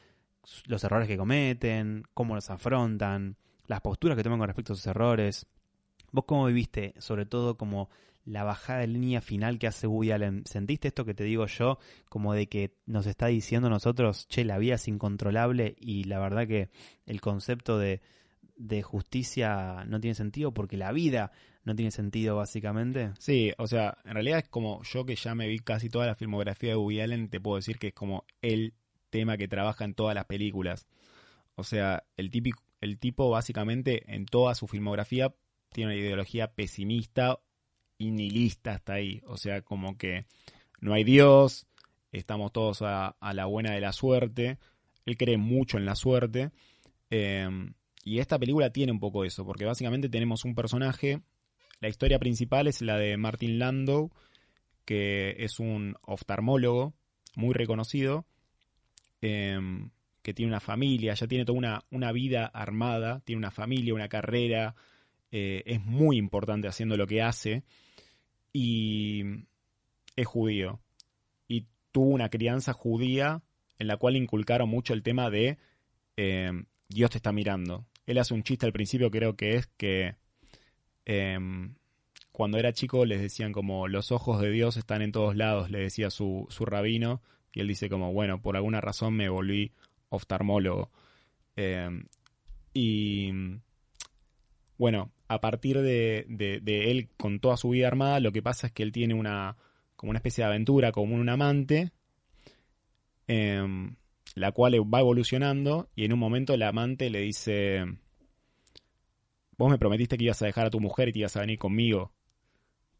los 0.66 0.82
errores 0.82 1.08
que 1.08 1.18
cometen, 1.18 2.04
cómo 2.14 2.34
los 2.34 2.48
afrontan, 2.48 3.36
las 3.66 3.82
posturas 3.82 4.16
que 4.16 4.22
toman 4.22 4.38
con 4.38 4.48
respecto 4.48 4.72
a 4.72 4.76
sus 4.76 4.86
errores. 4.86 5.46
¿Vos 6.10 6.24
cómo 6.26 6.46
viviste, 6.46 6.94
sobre 6.98 7.26
todo 7.26 7.56
como 7.56 7.90
la 8.24 8.44
bajada 8.44 8.80
de 8.80 8.86
línea 8.88 9.20
final 9.20 9.58
que 9.58 9.66
hace 9.66 9.86
Woody 9.86 10.12
Allen. 10.12 10.44
¿Sentiste 10.46 10.88
esto 10.88 11.04
que 11.04 11.14
te 11.14 11.24
digo 11.24 11.46
yo, 11.46 11.78
como 12.08 12.34
de 12.34 12.46
que 12.46 12.74
nos 12.86 13.06
está 13.06 13.26
diciendo 13.26 13.68
nosotros, 13.68 14.26
che, 14.28 14.44
la 14.44 14.58
vida 14.58 14.74
es 14.76 14.88
incontrolable 14.88 15.76
y 15.78 16.04
la 16.04 16.18
verdad 16.18 16.46
que 16.46 16.70
el 17.06 17.20
concepto 17.20 17.78
de, 17.78 18.00
de 18.56 18.82
justicia 18.82 19.84
no 19.86 20.00
tiene 20.00 20.14
sentido 20.14 20.52
porque 20.52 20.76
la 20.76 20.92
vida 20.92 21.32
no 21.64 21.74
tiene 21.74 21.90
sentido 21.90 22.36
básicamente? 22.36 23.12
Sí, 23.18 23.52
o 23.58 23.66
sea, 23.66 23.98
en 24.04 24.14
realidad 24.14 24.38
es 24.38 24.48
como 24.48 24.82
yo 24.82 25.04
que 25.04 25.16
ya 25.16 25.34
me 25.34 25.48
vi 25.48 25.58
casi 25.58 25.88
toda 25.88 26.06
la 26.06 26.14
filmografía 26.14 26.70
de 26.70 26.76
Woody 26.76 27.00
Allen, 27.00 27.28
te 27.28 27.40
puedo 27.40 27.56
decir 27.56 27.78
que 27.78 27.88
es 27.88 27.94
como 27.94 28.24
el 28.42 28.74
tema 29.10 29.36
que 29.36 29.48
trabaja 29.48 29.84
en 29.84 29.94
todas 29.94 30.14
las 30.14 30.26
películas. 30.26 30.86
O 31.56 31.64
sea, 31.64 32.04
el, 32.16 32.30
típico, 32.30 32.62
el 32.80 32.98
tipo 32.98 33.30
básicamente 33.30 34.02
en 34.14 34.26
toda 34.26 34.54
su 34.54 34.66
filmografía 34.66 35.34
tiene 35.72 35.92
una 35.92 36.00
ideología 36.00 36.52
pesimista 36.52 37.40
y 37.98 38.10
nihilista 38.10 38.72
hasta 38.72 38.94
ahí. 38.94 39.22
O 39.26 39.36
sea, 39.36 39.62
como 39.62 39.96
que 39.96 40.26
no 40.80 40.94
hay 40.94 41.04
Dios, 41.04 41.66
estamos 42.12 42.52
todos 42.52 42.82
a, 42.82 43.16
la 43.20 43.46
buena 43.46 43.72
de 43.72 43.80
la 43.80 43.92
suerte. 43.92 44.58
Él 45.06 45.16
cree 45.16 45.36
mucho 45.36 45.78
en 45.78 45.84
la 45.84 45.94
suerte. 45.94 46.50
Em, 47.10 47.74
y 48.04 48.18
esta 48.18 48.38
película 48.38 48.70
tiene 48.70 48.92
un 48.92 49.00
poco 49.00 49.24
eso, 49.24 49.44
porque 49.44 49.64
básicamente 49.64 50.08
tenemos 50.08 50.44
un 50.44 50.54
personaje. 50.54 51.22
La 51.80 51.88
historia 51.88 52.18
principal 52.18 52.66
es 52.66 52.82
la 52.82 52.96
de 52.96 53.16
Martin 53.16 53.58
Landau, 53.58 54.10
que 54.84 55.36
es 55.38 55.60
un 55.60 55.96
oftalmólogo 56.02 56.94
muy 57.34 57.54
reconocido, 57.54 58.26
em, 59.20 59.90
que 60.22 60.34
tiene 60.34 60.52
una 60.52 60.60
familia, 60.60 61.14
ya 61.14 61.26
tiene 61.26 61.44
toda 61.44 61.58
una, 61.58 61.84
una 61.90 62.12
vida 62.12 62.46
armada, 62.46 63.20
tiene 63.20 63.38
una 63.38 63.50
familia, 63.50 63.94
una 63.94 64.08
carrera, 64.08 64.74
eh, 65.36 65.64
es 65.66 65.84
muy 65.84 66.16
importante 66.16 66.68
haciendo 66.68 66.96
lo 66.96 67.08
que 67.08 67.20
hace 67.20 67.64
y 68.52 69.24
es 70.14 70.28
judío. 70.28 70.78
Y 71.48 71.66
tuvo 71.90 72.10
una 72.10 72.28
crianza 72.28 72.72
judía 72.72 73.42
en 73.80 73.88
la 73.88 73.96
cual 73.96 74.14
inculcaron 74.14 74.68
mucho 74.68 74.94
el 74.94 75.02
tema 75.02 75.30
de 75.30 75.58
em, 76.16 76.66
Dios 76.88 77.10
te 77.10 77.16
está 77.16 77.32
mirando. 77.32 77.84
Él 78.06 78.18
hace 78.18 78.32
un 78.32 78.44
chiste 78.44 78.64
al 78.64 78.72
principio, 78.72 79.10
creo 79.10 79.34
que 79.34 79.56
es 79.56 79.66
que 79.76 80.14
em, 81.04 81.74
cuando 82.30 82.56
era 82.58 82.72
chico 82.72 83.04
les 83.04 83.20
decían 83.20 83.50
como 83.50 83.88
los 83.88 84.12
ojos 84.12 84.40
de 84.40 84.52
Dios 84.52 84.76
están 84.76 85.02
en 85.02 85.10
todos 85.10 85.34
lados, 85.34 85.68
le 85.68 85.80
decía 85.80 86.10
su, 86.10 86.46
su 86.48 86.64
rabino, 86.64 87.22
y 87.52 87.58
él 87.58 87.66
dice 87.66 87.88
como, 87.88 88.12
bueno, 88.12 88.40
por 88.40 88.54
alguna 88.54 88.80
razón 88.80 89.14
me 89.14 89.28
volví 89.28 89.72
oftalmólogo. 90.10 90.92
Y 92.72 93.32
bueno, 94.78 95.10
a 95.28 95.40
partir 95.40 95.80
de, 95.80 96.26
de, 96.28 96.90
él 96.90 97.08
con 97.16 97.40
toda 97.40 97.56
su 97.56 97.70
vida 97.70 97.86
armada, 97.86 98.20
lo 98.20 98.32
que 98.32 98.42
pasa 98.42 98.66
es 98.66 98.72
que 98.72 98.82
él 98.82 98.92
tiene 98.92 99.14
una 99.14 99.56
como 99.96 100.10
una 100.10 100.18
especie 100.18 100.42
de 100.44 100.50
aventura, 100.50 100.92
como 100.92 101.14
un 101.14 101.28
amante, 101.28 101.92
em, 103.26 103.96
la 104.34 104.52
cual 104.52 104.74
va 104.92 105.00
evolucionando 105.00 105.88
y 105.94 106.04
en 106.04 106.12
un 106.12 106.18
momento 106.18 106.52
el 106.52 106.62
amante 106.62 107.08
le 107.10 107.20
dice, 107.20 107.84
vos 109.56 109.70
me 109.70 109.78
prometiste 109.78 110.18
que 110.18 110.24
ibas 110.24 110.42
a 110.42 110.46
dejar 110.46 110.66
a 110.66 110.70
tu 110.70 110.80
mujer 110.80 111.08
y 111.08 111.12
te 111.12 111.18
ibas 111.20 111.36
a 111.36 111.40
venir 111.40 111.58
conmigo. 111.58 112.12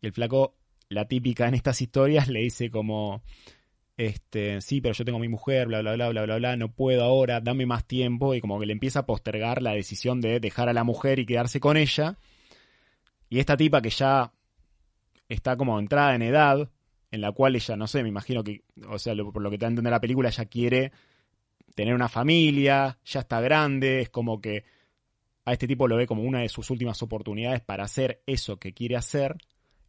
Y 0.01 0.07
el 0.07 0.13
flaco, 0.13 0.57
la 0.89 1.07
típica 1.09 1.49
en 1.49 1.55
estas 1.55 1.83
historias, 1.83 2.29
le 2.29 2.41
dice 2.41 2.71
como, 2.71 3.23
este, 3.97 4.61
sí, 4.61 4.81
pero 4.81 4.95
yo 4.95 5.05
tengo 5.05 5.19
mi 5.19 5.29
mujer, 5.29 5.69
bla, 5.69 5.81
bla, 5.81 5.95
bla, 5.95 6.09
bla, 6.11 6.25
bla, 6.25 6.37
bla, 6.37 6.57
no 6.57 6.73
puedo 6.73 7.05
ahora, 7.05 7.41
dame 7.41 7.67
más 7.67 7.87
tiempo, 7.87 8.35
y 8.35 8.41
como 8.41 8.59
que 8.59 8.67
le 8.67 8.73
empieza 8.73 9.01
a 9.01 9.07
postergar 9.07 9.63
la 9.63 9.73
decisión 9.73 10.21
de 10.21 10.41
dejar 10.41 10.69
a 10.69 10.73
la 10.73 10.85
mujer 10.85 11.19
y 11.19 11.27
quedarse 11.27 11.61
con 11.61 11.77
ella. 11.77 12.19
Y 13.29 13.39
esta 13.39 13.57
tipa 13.57 13.81
que 13.83 13.91
ya 13.91 14.33
está 15.29 15.57
como 15.57 15.79
entrada 15.79 16.15
en 16.15 16.23
edad, 16.23 16.71
en 17.11 17.21
la 17.21 17.33
cual 17.33 17.55
ella, 17.57 17.77
no 17.77 17.87
sé, 17.87 18.03
me 18.03 18.09
imagino 18.09 18.43
que, 18.43 18.65
o 18.89 18.99
sea, 18.99 19.15
por 19.15 19.41
lo 19.41 19.51
que 19.51 19.59
te 19.59 19.71
da 19.71 19.89
a 19.89 19.91
la 19.91 20.01
película, 20.01 20.29
ella 20.29 20.45
quiere 20.47 20.93
tener 21.75 21.95
una 21.95 22.09
familia, 22.09 22.99
ya 23.05 23.21
está 23.21 23.41
grande, 23.41 24.01
es 24.01 24.11
como 24.11 24.41
que 24.41 24.65
a 25.45 25.53
este 25.53 25.67
tipo 25.67 25.87
lo 25.87 25.97
ve 25.97 26.07
como 26.07 26.23
una 26.23 26.41
de 26.41 26.49
sus 26.49 26.71
últimas 26.71 27.03
oportunidades 27.03 27.61
para 27.61 27.85
hacer 27.85 28.23
eso 28.27 28.59
que 28.59 28.73
quiere 28.73 28.97
hacer. 28.97 29.37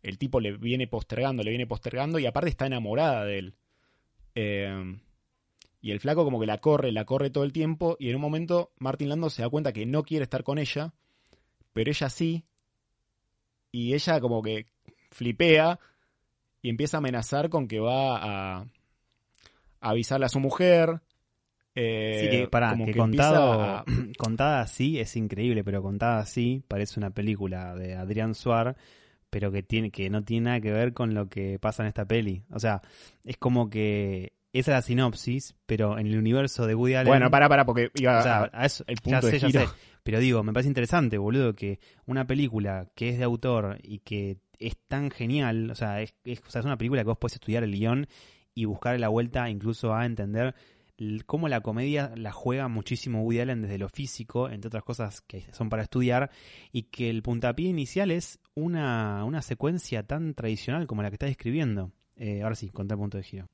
El 0.03 0.17
tipo 0.17 0.39
le 0.39 0.57
viene 0.57 0.87
postergando, 0.87 1.43
le 1.43 1.49
viene 1.49 1.65
postergando 1.65 2.19
y 2.19 2.25
aparte 2.25 2.49
está 2.49 2.67
enamorada 2.67 3.25
de 3.25 3.39
él. 3.39 3.55
Eh, 4.35 4.99
y 5.85 5.91
el 5.91 5.99
flaco 5.99 6.23
como 6.23 6.39
que 6.39 6.47
la 6.47 6.57
corre, 6.57 6.91
la 6.91 7.05
corre 7.05 7.29
todo 7.29 7.43
el 7.43 7.53
tiempo 7.53 7.95
y 7.99 8.09
en 8.09 8.15
un 8.15 8.21
momento 8.21 8.71
Martin 8.79 9.09
Lando 9.09 9.29
se 9.29 9.43
da 9.43 9.49
cuenta 9.49 9.71
que 9.71 9.85
no 9.85 10.03
quiere 10.03 10.23
estar 10.23 10.43
con 10.43 10.57
ella, 10.57 10.93
pero 11.73 11.91
ella 11.91 12.09
sí. 12.09 12.43
Y 13.71 13.93
ella 13.93 14.19
como 14.19 14.41
que 14.41 14.65
flipea 15.11 15.79
y 16.63 16.69
empieza 16.69 16.97
a 16.97 16.99
amenazar 16.99 17.49
con 17.49 17.67
que 17.67 17.79
va 17.79 18.17
a, 18.59 18.65
avisarle 19.79 20.25
a 20.25 20.29
su 20.29 20.39
mujer. 20.39 21.01
Eh, 21.75 22.19
sí, 22.19 22.29
que, 22.31 22.47
pará, 22.47 22.75
que, 22.75 22.95
contado, 22.95 23.85
contada 24.17 24.61
así 24.61 24.99
es 24.99 25.15
increíble, 25.15 25.63
pero 25.63 25.83
contada 25.83 26.17
así 26.17 26.63
parece 26.67 26.99
una 26.99 27.11
película 27.11 27.75
de 27.75 27.93
Adrián 27.93 28.33
Suar, 28.33 28.75
pero 29.35 29.51
que, 29.51 29.63
tiene, 29.63 29.91
que 29.91 30.09
no 30.09 30.23
tiene 30.23 30.45
nada 30.45 30.61
que 30.61 30.71
ver 30.71 30.93
con 30.93 31.13
lo 31.13 31.27
que 31.27 31.59
pasa 31.59 31.83
en 31.83 31.87
esta 31.87 32.05
peli. 32.05 32.45
O 32.51 32.59
sea, 32.61 32.81
es 33.25 33.35
como 33.35 33.69
que 33.69 34.31
esa 34.53 34.71
es 34.71 34.77
la 34.77 34.81
sinopsis, 34.81 35.57
pero 35.65 35.99
en 35.99 36.07
el 36.07 36.17
universo 36.17 36.65
de 36.65 36.73
Woody 36.73 36.93
Allen. 36.93 37.11
Bueno, 37.11 37.29
para, 37.29 37.49
para, 37.49 37.65
porque 37.65 37.91
iba 37.95 38.17
o 38.17 38.23
sea, 38.23 38.49
a 38.53 38.65
eso, 38.65 38.85
el 38.87 38.95
punto 39.01 39.27
de 39.27 39.37
giro. 39.37 39.73
Pero 40.03 40.19
digo, 40.19 40.41
me 40.41 40.53
parece 40.53 40.69
interesante, 40.69 41.17
boludo, 41.17 41.53
que 41.53 41.81
una 42.05 42.25
película 42.25 42.87
que 42.95 43.09
es 43.09 43.17
de 43.17 43.25
autor 43.25 43.77
y 43.83 43.99
que 43.99 44.37
es 44.57 44.77
tan 44.87 45.11
genial, 45.11 45.69
o 45.69 45.75
sea, 45.75 46.01
es, 46.01 46.15
es, 46.23 46.39
una 46.63 46.77
película 46.77 47.01
que 47.01 47.09
vos 47.09 47.17
podés 47.17 47.33
estudiar 47.33 47.65
el 47.65 47.73
guion 47.73 48.07
y 48.53 48.63
buscar 48.63 48.97
la 49.01 49.09
vuelta 49.09 49.49
incluso 49.49 49.93
a 49.93 50.05
entender 50.05 50.55
cómo 51.25 51.47
la 51.47 51.61
comedia 51.61 52.13
la 52.15 52.31
juega 52.31 52.67
muchísimo 52.67 53.21
Woody 53.23 53.39
Allen 53.39 53.61
desde 53.61 53.77
lo 53.77 53.89
físico, 53.89 54.49
entre 54.49 54.67
otras 54.67 54.83
cosas 54.83 55.21
que 55.21 55.45
son 55.53 55.69
para 55.69 55.83
estudiar, 55.83 56.31
y 56.71 56.83
que 56.83 57.09
el 57.09 57.21
puntapié 57.21 57.69
inicial 57.69 58.11
es 58.11 58.39
una, 58.53 59.23
una 59.25 59.41
secuencia 59.41 60.03
tan 60.03 60.33
tradicional 60.33 60.87
como 60.87 61.03
la 61.03 61.09
que 61.09 61.15
está 61.15 61.25
describiendo. 61.25 61.91
Eh, 62.15 62.41
ahora 62.43 62.55
sí, 62.55 62.69
contra 62.69 62.95
el 62.95 62.99
punto 62.99 63.17
de 63.17 63.23
giro. 63.23 63.47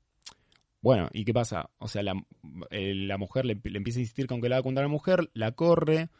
Bueno, 0.80 1.08
¿y 1.12 1.24
qué 1.24 1.32
pasa? 1.32 1.70
O 1.78 1.88
sea, 1.88 2.02
la, 2.02 2.14
eh, 2.70 2.94
la 2.94 3.18
mujer 3.18 3.44
le, 3.44 3.58
le, 3.62 3.76
empieza 3.76 3.98
a 3.98 4.02
insistir 4.02 4.26
con 4.26 4.40
que 4.40 4.48
la 4.48 4.56
va 4.56 4.60
a 4.60 4.64
contar 4.64 4.82
a 4.82 4.86
la 4.86 4.92
mujer, 4.92 5.30
la 5.34 5.52
corre, 5.52 6.10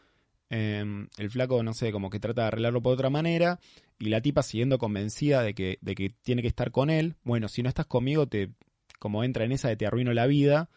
Em, 0.55 1.07
el 1.17 1.31
flaco, 1.31 1.63
no 1.63 1.73
sé, 1.73 1.91
como 1.91 2.11
que 2.11 2.19
trata 2.19 2.41
de 2.41 2.47
arreglarlo 2.49 2.79
por 2.83 2.93
otra 2.93 3.09
manera. 3.09 3.59
Y 3.97 4.09
la 4.09 4.21
tipa 4.21 4.43
siguiendo 4.43 4.77
convencida 4.77 5.41
de 5.41 5.55
que, 5.55 5.79
de 5.81 5.95
que 5.95 6.11
tiene 6.21 6.43
que 6.43 6.47
estar 6.47 6.69
con 6.69 6.91
él. 6.91 7.15
Bueno, 7.23 7.47
si 7.47 7.63
no 7.63 7.69
estás 7.69 7.87
conmigo, 7.87 8.27
te 8.27 8.51
como 8.99 9.23
entra 9.23 9.45
en 9.45 9.51
esa 9.51 9.69
de 9.69 9.77
te 9.77 9.87
arruino 9.87 10.13
la 10.13 10.27
vida. 10.27 10.69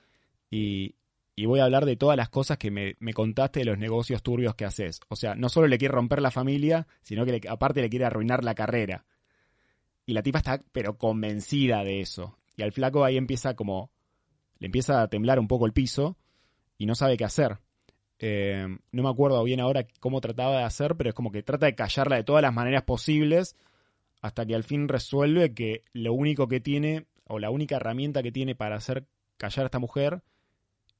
Y, 0.57 1.45
voy 1.45 1.61
a 1.61 1.65
hablar 1.65 1.85
de 1.85 1.97
todas 1.97 2.17
las 2.17 2.31
cosas 2.31 2.57
que 2.57 2.71
me, 2.71 2.97
me, 2.99 3.13
contaste 3.13 3.61
de 3.61 3.67
los 3.67 3.79
negocios 3.79 4.23
turbios 4.23 4.55
que 4.55 4.65
haces. 4.65 5.01
O 5.09 5.17
sea, 5.17 5.35
no 5.35 5.49
solo 5.49 5.67
le 5.67 5.77
quiere 5.77 5.93
romper 5.93 6.23
la 6.23 6.31
familia, 6.31 6.87
sino 7.03 7.27
que 7.27 7.41
aparte 7.49 7.83
le 7.83 7.91
quiere 7.91 8.07
arruinar 8.07 8.43
la 8.43 8.55
carrera. 8.55 9.05
Y 10.07 10.15
la 10.15 10.23
tipa 10.23 10.39
está, 10.39 10.63
pero 10.73 10.97
convencida 10.97 11.85
de 11.85 12.01
eso. 12.01 12.39
Y 12.57 12.63
al 12.63 12.73
flaco 12.73 13.05
ahí 13.05 13.17
empieza 13.17 13.55
como. 13.55 13.91
Le 14.59 14.67
empieza 14.67 15.03
a 15.03 15.09
temblar 15.09 15.39
un 15.39 15.49
poco 15.49 15.67
el 15.67 15.75
piso 15.75 16.17
y 16.79 16.87
no 16.87 16.95
sabe 16.95 17.19
qué 17.19 17.25
hacer. 17.25 17.59
Eh, 18.19 18.67
no 18.93 19.03
me 19.03 19.11
acuerdo 19.11 19.45
bien 19.45 19.61
ahora 19.61 19.87
cómo 20.01 20.23
trataba 20.23 20.59
de 20.59 20.65
hacer, 20.65 20.97
pero 20.97 21.11
es 21.11 21.15
como 21.15 21.31
que 21.31 21.43
trata 21.43 21.67
de 21.67 21.75
callarla 21.75 22.17
de 22.17 22.25
todas 22.25 22.41
las 22.41 22.55
maneras 22.55 22.85
posibles 22.85 23.57
hasta 24.23 24.47
que 24.47 24.55
al 24.55 24.65
fin 24.65 24.89
resuelve 24.89 25.53
que 25.53 25.85
lo 25.93 26.15
único 26.15 26.49
que 26.49 26.61
tiene, 26.61 27.07
o 27.27 27.39
la 27.39 27.51
única 27.51 27.77
herramienta 27.77 28.23
que 28.23 28.33
tiene 28.33 28.55
para 28.55 28.77
hacer 28.77 29.07
callar 29.37 29.65
a 29.65 29.67
esta 29.67 29.79
mujer 29.79 30.23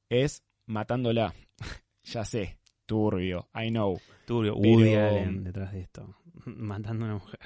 es 0.09 0.43
matándola. 0.65 1.33
ya 2.03 2.25
sé, 2.25 2.59
turbio, 2.85 3.49
I 3.55 3.69
know. 3.69 3.99
Turbio, 4.25 4.55
Woody 4.55 4.95
Allen 4.95 5.43
detrás 5.43 5.71
de 5.71 5.81
esto, 5.81 6.15
matando 6.45 7.05
a 7.05 7.07
una 7.09 7.17
mujer. 7.17 7.39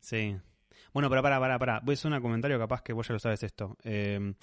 Sí. 0.00 0.36
Bueno, 0.92 1.08
pero 1.08 1.22
para, 1.22 1.38
para, 1.38 1.58
para. 1.58 1.80
Voy 1.80 1.92
a 1.92 1.94
hacer 1.94 2.12
un 2.12 2.20
comentario 2.20 2.58
capaz 2.58 2.82
que 2.82 2.92
vos 2.92 3.06
ya 3.06 3.14
lo 3.14 3.20
sabes 3.20 3.42
esto. 3.42 3.76
Eh, 3.84 4.34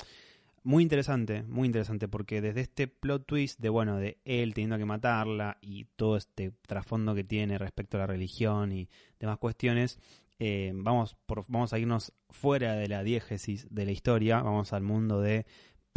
muy 0.68 0.84
interesante, 0.84 1.44
muy 1.44 1.66
interesante, 1.66 2.10
porque 2.10 2.42
desde 2.42 2.60
este 2.60 2.90
plot 2.90 3.26
twist 3.26 3.58
de, 3.58 3.70
bueno, 3.70 3.98
de 3.98 4.18
él 4.26 4.54
teniendo 4.54 4.78
que 4.78 4.84
matarla 4.84 5.58
y 5.62 5.86
todo 5.96 6.18
este 6.18 6.52
trasfondo 6.68 7.16
que 7.16 7.24
tiene 7.24 7.58
respecto 7.58 7.96
a 7.96 8.02
la 8.02 8.08
religión 8.08 8.74
y 8.74 8.90
demás 9.18 9.38
cuestiones, 9.38 9.98
eh, 10.40 10.74
vamos, 10.76 11.16
por, 11.26 11.46
vamos 11.48 11.72
a 11.72 11.80
irnos 11.80 12.12
fuera 12.30 12.74
de 12.74 12.90
la 12.90 13.04
diégesis 13.04 13.68
de 13.74 13.86
la 13.86 13.92
historia, 13.94 14.42
vamos 14.42 14.74
al 14.74 14.84
mundo 14.84 15.22
de 15.22 15.46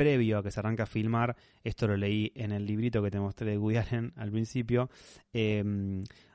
previo 0.00 0.38
a 0.38 0.42
que 0.42 0.50
se 0.50 0.60
arranca 0.60 0.84
a 0.84 0.86
filmar, 0.86 1.36
esto 1.62 1.86
lo 1.86 1.94
leí 1.94 2.32
en 2.34 2.52
el 2.52 2.64
librito 2.64 3.02
que 3.02 3.10
te 3.10 3.20
mostré 3.20 3.50
de 3.50 3.58
Woody 3.58 3.76
Allen 3.76 4.14
al 4.16 4.30
principio, 4.30 4.88
eh, 5.34 5.62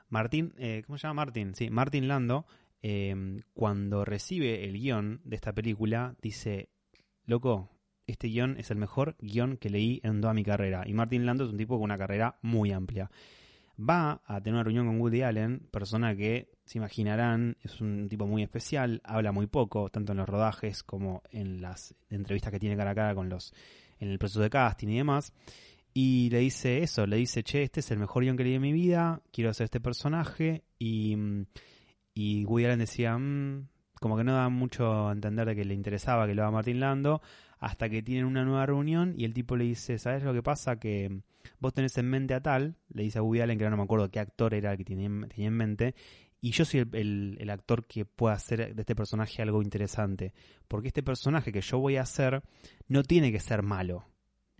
Martín, 0.08 0.54
eh, 0.56 0.84
¿cómo 0.86 0.98
se 0.98 1.08
llama 1.08 1.24
Martín? 1.24 1.52
Sí, 1.56 1.68
Martín 1.68 2.06
Lando, 2.06 2.46
cuando 3.52 4.04
recibe 4.04 4.64
el 4.64 4.74
guion 4.74 5.20
de 5.24 5.34
esta 5.34 5.52
película, 5.52 6.14
dice, 6.22 6.68
loco, 7.24 7.68
este 8.06 8.28
guion 8.28 8.56
es 8.58 8.70
el 8.70 8.76
mejor 8.76 9.16
guion 9.18 9.56
que 9.56 9.70
leí 9.70 10.00
en 10.04 10.20
toda 10.20 10.32
mi 10.32 10.44
carrera. 10.44 10.84
Y 10.86 10.94
Martin 10.94 11.26
Lando 11.26 11.44
es 11.44 11.50
un 11.50 11.56
tipo 11.56 11.74
con 11.74 11.82
una 11.82 11.98
carrera 11.98 12.38
muy 12.42 12.70
amplia. 12.70 13.10
Va 13.78 14.22
a 14.24 14.40
tener 14.40 14.54
una 14.54 14.64
reunión 14.64 14.86
con 14.86 15.00
Woody 15.00 15.22
Allen, 15.22 15.68
persona 15.70 16.16
que, 16.16 16.48
se 16.64 16.78
imaginarán, 16.78 17.56
es 17.62 17.80
un 17.80 18.08
tipo 18.08 18.26
muy 18.26 18.42
especial, 18.42 19.00
habla 19.04 19.32
muy 19.32 19.46
poco, 19.46 19.88
tanto 19.90 20.12
en 20.12 20.18
los 20.18 20.28
rodajes 20.28 20.82
como 20.82 21.22
en 21.30 21.60
las 21.60 21.94
entrevistas 22.10 22.50
que 22.50 22.58
tiene 22.58 22.76
cara 22.76 22.90
a 22.90 22.94
cara 22.94 23.14
con 23.14 23.28
los, 23.28 23.52
en 23.98 24.08
el 24.08 24.18
proceso 24.18 24.40
de 24.40 24.50
casting 24.50 24.88
y 24.88 24.96
demás. 24.96 25.32
Y 25.94 26.28
le 26.30 26.40
dice 26.40 26.82
eso, 26.82 27.06
le 27.06 27.16
dice, 27.16 27.42
che, 27.42 27.62
este 27.62 27.80
es 27.80 27.90
el 27.90 27.98
mejor 27.98 28.24
guion 28.24 28.36
que 28.36 28.44
leí 28.44 28.54
en 28.54 28.62
mi 28.62 28.72
vida, 28.72 29.22
quiero 29.30 29.50
hacer 29.50 29.66
este 29.66 29.80
personaje. 29.80 30.64
Y, 30.78 31.16
y 32.14 32.44
Woody 32.44 32.64
Allen 32.64 32.80
decía, 32.80 33.16
mm", 33.16 33.68
como 34.00 34.16
que 34.16 34.24
no 34.24 34.34
da 34.34 34.48
mucho 34.48 35.08
a 35.08 35.12
entender 35.12 35.46
de 35.46 35.54
que 35.54 35.64
le 35.64 35.74
interesaba 35.74 36.26
que 36.26 36.34
lo 36.34 36.42
haga 36.42 36.50
Martin 36.50 36.80
Lando 36.80 37.22
hasta 37.66 37.88
que 37.88 38.00
tienen 38.00 38.26
una 38.26 38.44
nueva 38.44 38.64
reunión 38.64 39.14
y 39.16 39.24
el 39.24 39.34
tipo 39.34 39.56
le 39.56 39.64
dice, 39.64 39.98
¿sabes 39.98 40.22
lo 40.22 40.32
que 40.32 40.42
pasa? 40.42 40.78
Que 40.78 41.20
vos 41.58 41.74
tenés 41.74 41.98
en 41.98 42.08
mente 42.08 42.32
a 42.32 42.40
tal, 42.40 42.76
le 42.90 43.02
dice 43.02 43.18
a 43.18 43.22
Woody 43.22 43.40
Allen, 43.40 43.58
que 43.58 43.64
ahora 43.64 43.72
no 43.72 43.78
me 43.78 43.82
acuerdo 43.82 44.08
qué 44.08 44.20
actor 44.20 44.54
era 44.54 44.70
el 44.70 44.78
que 44.78 44.84
tenía, 44.84 45.06
en 45.08 45.52
mente, 45.52 45.96
y 46.40 46.52
yo 46.52 46.64
soy 46.64 46.88
el, 46.92 47.50
actor 47.50 47.84
que 47.88 48.04
puede 48.04 48.36
hacer 48.36 48.72
de 48.72 48.82
este 48.82 48.94
personaje 48.94 49.42
algo 49.42 49.62
interesante, 49.62 50.32
porque 50.68 50.88
este 50.88 51.02
personaje 51.02 51.50
que 51.50 51.60
yo 51.60 51.80
voy 51.80 51.96
a 51.96 52.02
hacer 52.02 52.40
no 52.86 53.02
tiene 53.02 53.32
que 53.32 53.40
ser 53.40 53.64
malo. 53.64 54.04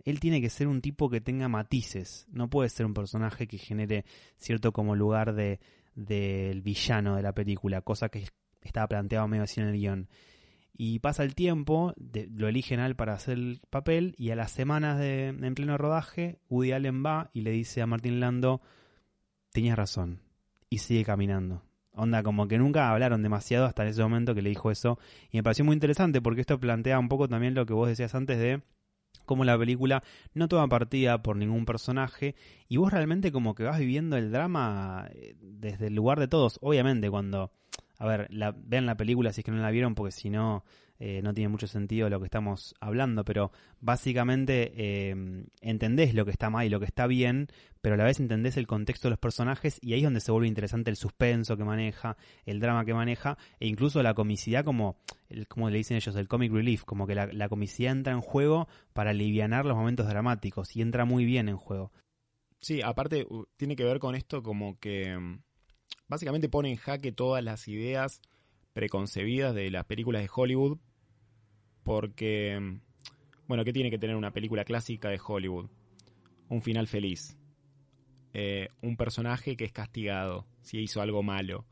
Él 0.03 0.19
tiene 0.19 0.41
que 0.41 0.49
ser 0.49 0.67
un 0.67 0.81
tipo 0.81 1.09
que 1.09 1.21
tenga 1.21 1.47
matices, 1.47 2.27
no 2.29 2.49
puede 2.49 2.67
ser 2.67 2.85
un 2.85 2.93
personaje 2.93 3.47
que 3.47 3.57
genere 3.57 4.03
cierto 4.37 4.73
como 4.73 4.95
lugar 4.95 5.33
de 5.33 5.61
del 5.95 6.61
villano 6.61 7.15
de 7.15 7.23
la 7.23 7.33
película, 7.33 7.81
cosa 7.81 8.09
que 8.09 8.25
estaba 8.61 8.87
planteado 8.87 9.27
medio 9.29 9.45
así 9.45 9.61
en 9.61 9.67
el 9.67 9.77
guion. 9.77 10.09
Y 10.77 10.99
pasa 10.99 11.23
el 11.23 11.33
tiempo, 11.33 11.93
lo 12.35 12.47
eligen 12.47 12.79
a 12.79 12.85
él 12.85 12.95
para 12.95 13.13
hacer 13.13 13.33
el 13.33 13.61
papel 13.69 14.13
y 14.17 14.29
a 14.29 14.35
las 14.35 14.51
semanas 14.51 14.99
de, 14.99 15.29
en 15.29 15.55
pleno 15.55 15.77
rodaje, 15.77 16.39
Woody 16.49 16.71
Allen 16.71 17.03
va 17.03 17.31
y 17.33 17.41
le 17.41 17.51
dice 17.51 17.81
a 17.81 17.87
Martin 17.87 18.19
Lando, 18.19 18.61
tenías 19.51 19.75
razón, 19.75 20.21
y 20.69 20.77
sigue 20.77 21.03
caminando. 21.03 21.63
Onda, 21.93 22.21
como 22.21 22.47
que 22.47 22.59
nunca 22.59 22.91
hablaron 22.91 23.23
demasiado 23.23 23.65
hasta 23.65 23.87
ese 23.87 24.03
momento 24.03 24.35
que 24.35 24.43
le 24.43 24.49
dijo 24.49 24.69
eso. 24.69 24.99
Y 25.31 25.37
me 25.37 25.43
pareció 25.43 25.65
muy 25.65 25.73
interesante 25.73 26.21
porque 26.21 26.41
esto 26.41 26.59
plantea 26.59 26.99
un 26.99 27.09
poco 27.09 27.27
también 27.27 27.55
lo 27.55 27.65
que 27.65 27.73
vos 27.73 27.87
decías 27.87 28.13
antes 28.13 28.37
de 28.37 28.61
cómo 29.25 29.43
la 29.43 29.57
película 29.57 30.03
no 30.35 30.47
toma 30.47 30.67
partida 30.67 31.23
por 31.23 31.35
ningún 31.35 31.65
personaje 31.65 32.35
y 32.67 32.77
vos 32.77 32.93
realmente 32.93 33.31
como 33.31 33.55
que 33.55 33.63
vas 33.63 33.79
viviendo 33.79 34.15
el 34.15 34.31
drama 34.31 35.07
eh, 35.11 35.35
desde 35.41 35.87
el 35.87 35.95
lugar 35.95 36.19
de 36.19 36.27
todos. 36.27 36.59
Obviamente 36.61 37.09
cuando, 37.09 37.51
a 37.97 38.05
ver, 38.05 38.27
la, 38.31 38.55
vean 38.57 38.85
la 38.85 38.97
película 38.97 39.33
si 39.33 39.41
es 39.41 39.45
que 39.45 39.51
no 39.51 39.57
la 39.57 39.71
vieron 39.71 39.95
porque 39.95 40.11
si 40.11 40.29
no, 40.29 40.63
eh, 40.99 41.21
no 41.23 41.33
tiene 41.33 41.49
mucho 41.49 41.67
sentido 41.67 42.09
lo 42.09 42.19
que 42.19 42.25
estamos 42.25 42.75
hablando, 42.79 43.23
pero 43.25 43.51
básicamente 43.79 44.71
eh, 44.75 45.45
entendés 45.61 46.13
lo 46.13 46.25
que 46.25 46.31
está 46.31 46.49
mal 46.49 46.65
y 46.65 46.69
lo 46.69 46.79
que 46.79 46.85
está 46.85 47.07
bien, 47.07 47.47
pero 47.81 47.95
a 47.95 47.97
la 47.97 48.03
vez 48.03 48.19
entendés 48.19 48.57
el 48.57 48.67
contexto 48.67 49.07
de 49.07 49.11
los 49.11 49.19
personajes 49.19 49.79
y 49.81 49.93
ahí 49.93 49.99
es 49.99 50.05
donde 50.05 50.19
se 50.19 50.31
vuelve 50.31 50.47
interesante 50.47 50.89
el 50.91 50.97
suspenso 50.97 51.57
que 51.57 51.63
maneja, 51.63 52.17
el 52.45 52.59
drama 52.59 52.85
que 52.85 52.93
maneja 52.93 53.37
e 53.59 53.67
incluso 53.67 54.01
la 54.03 54.13
comicidad 54.13 54.63
como, 54.63 54.97
como 55.47 55.69
le 55.69 55.77
dicen 55.77 55.97
ellos, 55.97 56.15
el 56.15 56.27
comic 56.27 56.51
relief, 56.51 56.83
como 56.83 57.07
que 57.07 57.15
la, 57.15 57.27
la 57.27 57.49
comicidad 57.49 57.91
entra 57.91 58.13
en 58.13 58.21
juego 58.21 58.67
para 58.93 59.11
alivianar 59.11 59.65
los 59.65 59.75
momentos 59.75 60.07
dramáticos 60.07 60.75
y 60.75 60.81
entra 60.81 61.05
muy 61.05 61.25
bien 61.25 61.49
en 61.49 61.57
juego. 61.57 61.91
Sí, 62.59 62.81
aparte 62.81 63.27
tiene 63.55 63.75
que 63.75 63.83
ver 63.83 63.99
con 63.99 64.15
esto 64.15 64.41
como 64.41 64.79
que 64.79 65.15
mm, 65.17 65.39
básicamente 66.07 66.49
pone 66.49 66.69
en 66.69 66.77
jaque 66.77 67.11
todas 67.11 67.43
las 67.43 67.67
ideas 67.67 68.21
preconcebidas 68.73 69.55
de 69.55 69.71
las 69.71 69.85
películas 69.85 70.21
de 70.21 70.29
Hollywood 70.33 70.77
porque, 71.83 72.79
bueno, 73.47 73.63
¿qué 73.63 73.71
tiene 73.71 73.89
que 73.89 73.97
tener 73.97 74.17
una 74.17 74.33
película 74.33 74.65
clásica 74.65 75.09
de 75.09 75.21
Hollywood? 75.25 75.69
Un 76.49 76.61
final 76.61 76.85
feliz. 76.85 77.37
Eh, 78.33 78.67
un 78.81 78.97
personaje 78.97 79.55
que 79.55 79.63
es 79.63 79.71
castigado 79.71 80.45
si 80.61 80.79
hizo 80.79 81.01
algo 81.01 81.23
malo. 81.23 81.65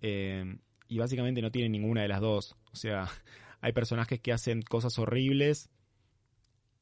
Eh, 0.00 0.58
y 0.88 0.98
básicamente 0.98 1.42
no 1.42 1.52
tiene 1.52 1.68
ninguna 1.68 2.02
de 2.02 2.08
las 2.08 2.20
dos. 2.20 2.56
O 2.72 2.76
sea, 2.76 3.08
hay 3.60 3.72
personajes 3.72 4.20
que 4.20 4.32
hacen 4.32 4.62
cosas 4.62 4.98
horribles 4.98 5.70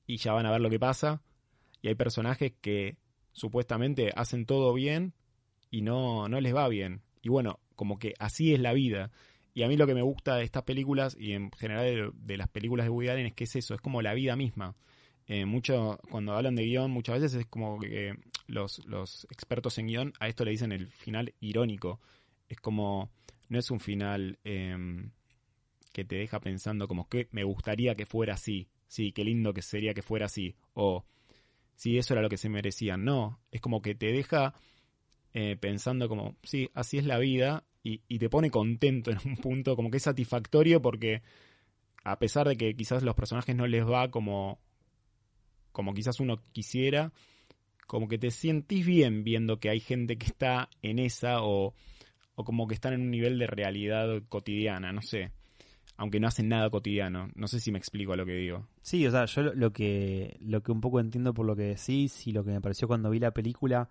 y 0.07 0.16
ya 0.16 0.32
van 0.32 0.47
a 0.47 0.51
ver 0.51 0.62
lo 0.62 0.70
que 0.70 0.80
pasa. 0.80 1.22
Y 1.82 1.89
hay 1.89 1.95
personajes 1.95 2.55
que 2.62 2.97
supuestamente 3.32 4.11
hacen 4.16 4.47
todo 4.47 4.72
bien 4.72 5.12
y 5.75 5.81
no, 5.81 6.29
no 6.29 6.41
les 6.41 6.55
va 6.55 6.68
bien. 6.68 7.03
Y 7.20 7.31
bueno, 7.31 7.59
como 7.75 7.99
que 7.99 8.14
así 8.20 8.55
es 8.55 8.61
la 8.61 8.72
vida. 8.72 9.11
Y 9.55 9.64
a 9.64 9.68
mí 9.68 9.77
lo 9.77 9.89
que 9.89 9.95
me 9.95 10.03
gusta 10.03 10.37
de 10.37 10.45
estas 10.45 10.62
películas 10.62 11.16
y 11.18 11.33
en 11.33 11.51
general 11.51 12.12
de, 12.14 12.37
las 12.37 12.49
películas 12.49 12.87
de 12.87 12.91
Woody 12.91 13.09
Allen 13.09 13.27
es 13.27 13.33
que 13.35 13.43
es 13.43 13.57
eso, 13.57 13.75
es 13.75 13.81
como 13.81 14.01
la 14.01 14.14
vida 14.14 14.37
misma. 14.37 14.77
Eh, 15.27 15.47
mucho, 15.47 15.99
cuando 16.11 16.35
hablan 16.35 16.55
de 16.55 16.64
guion, 16.64 16.93
muchas 16.93 17.20
veces 17.20 17.41
es 17.41 17.47
como 17.47 17.81
que 17.81 18.14
los, 18.47 18.87
los 18.87 19.27
expertos 19.33 19.77
en 19.79 19.89
guion 19.89 20.12
a 20.20 20.29
esto 20.29 20.45
le 20.45 20.53
dicen 20.53 20.70
el 20.70 20.93
final 20.93 21.35
irónico. 21.41 22.01
Es 22.49 22.61
como, 22.61 23.11
no 23.49 23.59
es 23.59 23.68
un 23.72 23.81
final 23.81 24.39
em, 24.45 25.11
que 25.93 26.05
te 26.05 26.16
deja 26.16 26.39
pensando 26.39 26.87
como 26.87 27.09
que 27.09 27.27
me 27.33 27.43
gustaría 27.43 27.97
que 27.97 28.07
fuera 28.07 28.35
así. 28.35 28.68
Sí, 28.87 29.11
qué 29.11 29.25
lindo 29.25 29.53
que 29.53 29.62
sería 29.62 29.93
que 29.93 30.03
fuera 30.03 30.27
así. 30.27 30.55
O 30.75 31.05
si 31.75 31.99
eso 31.99 32.14
era 32.14 32.22
lo 32.22 32.29
que 32.29 32.37
se 32.37 32.49
merecían. 32.49 33.05
No, 33.05 33.41
es 33.51 33.61
como 33.61 33.83
que 33.83 33.97
te 33.97 34.12
deja 34.12 34.55
eh, 35.35 35.57
pensando 35.61 36.09
como, 36.09 36.37
sí, 36.43 36.70
así 36.74 36.97
es 36.97 37.05
la 37.05 37.18
vida 37.18 37.64
y, 37.82 38.01
y 38.09 38.18
te 38.18 38.30
pone 38.30 38.51
contento 38.51 39.11
en 39.11 39.18
un 39.24 39.37
punto, 39.37 39.76
como 39.76 39.91
que 39.91 39.99
es 39.99 40.03
satisfactorio 40.05 40.80
porque 40.80 41.22
a 42.05 42.18
pesar 42.18 42.47
de 42.47 42.57
que 42.57 42.74
quizás 42.76 43.03
los 43.03 43.14
personajes 43.14 43.57
no 43.57 43.66
les 43.66 43.85
va 43.85 44.11
como, 44.11 44.61
como 45.72 45.93
quizás 45.93 46.20
uno 46.20 46.41
quisiera, 46.53 47.12
como 47.87 48.09
que 48.09 48.18
te 48.18 48.30
sentís 48.30 48.87
bien 48.87 49.24
viendo 49.24 49.59
que 49.59 49.70
hay 49.70 49.80
gente 49.80 50.16
que 50.16 50.26
está 50.26 50.68
en 50.82 50.99
esa 50.99 51.43
o, 51.43 51.74
o 52.35 52.45
como 52.45 52.66
que 52.66 52.74
están 52.74 52.93
en 52.93 53.03
un 53.03 53.11
nivel 53.11 53.39
de 53.39 53.47
realidad 53.47 54.22
cotidiana, 54.28 54.93
no 54.93 55.03
sé. 55.03 55.32
Aunque 55.97 56.18
no 56.18 56.26
hacen 56.26 56.49
nada 56.49 56.70
cotidiano. 56.70 57.28
No 57.37 57.47
sé 57.47 57.61
si 57.61 57.70
me 57.70 57.78
explico 57.78 58.12
a 58.12 58.16
lo 58.16 58.26
que 58.26 58.35
digo. 58.35 58.66
Sí, 58.82 59.07
o 59.07 59.12
sea, 59.12 59.26
yo 59.26 59.43
lo 59.43 59.72
que, 59.72 60.37
lo 60.41 60.61
que 60.61 60.72
un 60.72 60.80
poco 60.80 60.99
entiendo 60.99 61.32
por 61.32 61.47
lo 61.47 61.55
que 61.55 61.62
decís 61.62 62.26
y 62.26 62.32
lo 62.32 62.43
que 62.45 62.51
me 62.51 62.61
pareció 62.61 62.89
cuando 62.89 63.11
vi 63.11 63.20
la 63.20 63.30
película 63.30 63.89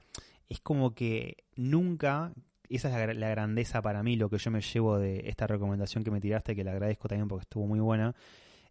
es 0.50 0.60
como 0.60 0.94
que 0.94 1.38
nunca, 1.56 2.34
esa 2.70 2.88
es 2.90 2.94
la, 2.94 3.06
gra- 3.06 3.16
la 3.18 3.30
grandeza 3.30 3.82
para 3.82 4.04
mí, 4.04 4.16
lo 4.16 4.30
que 4.30 4.38
yo 4.38 4.52
me 4.52 4.62
llevo 4.62 4.98
de 4.98 5.24
esta 5.28 5.48
recomendación 5.48 6.04
que 6.04 6.12
me 6.12 6.22
tiraste, 6.22 6.56
que 6.56 6.64
le 6.64 6.72
agradezco 6.72 7.08
también 7.08 7.28
porque 7.28 7.44
estuvo 7.44 7.68
muy 7.68 7.80
buena, 7.80 8.16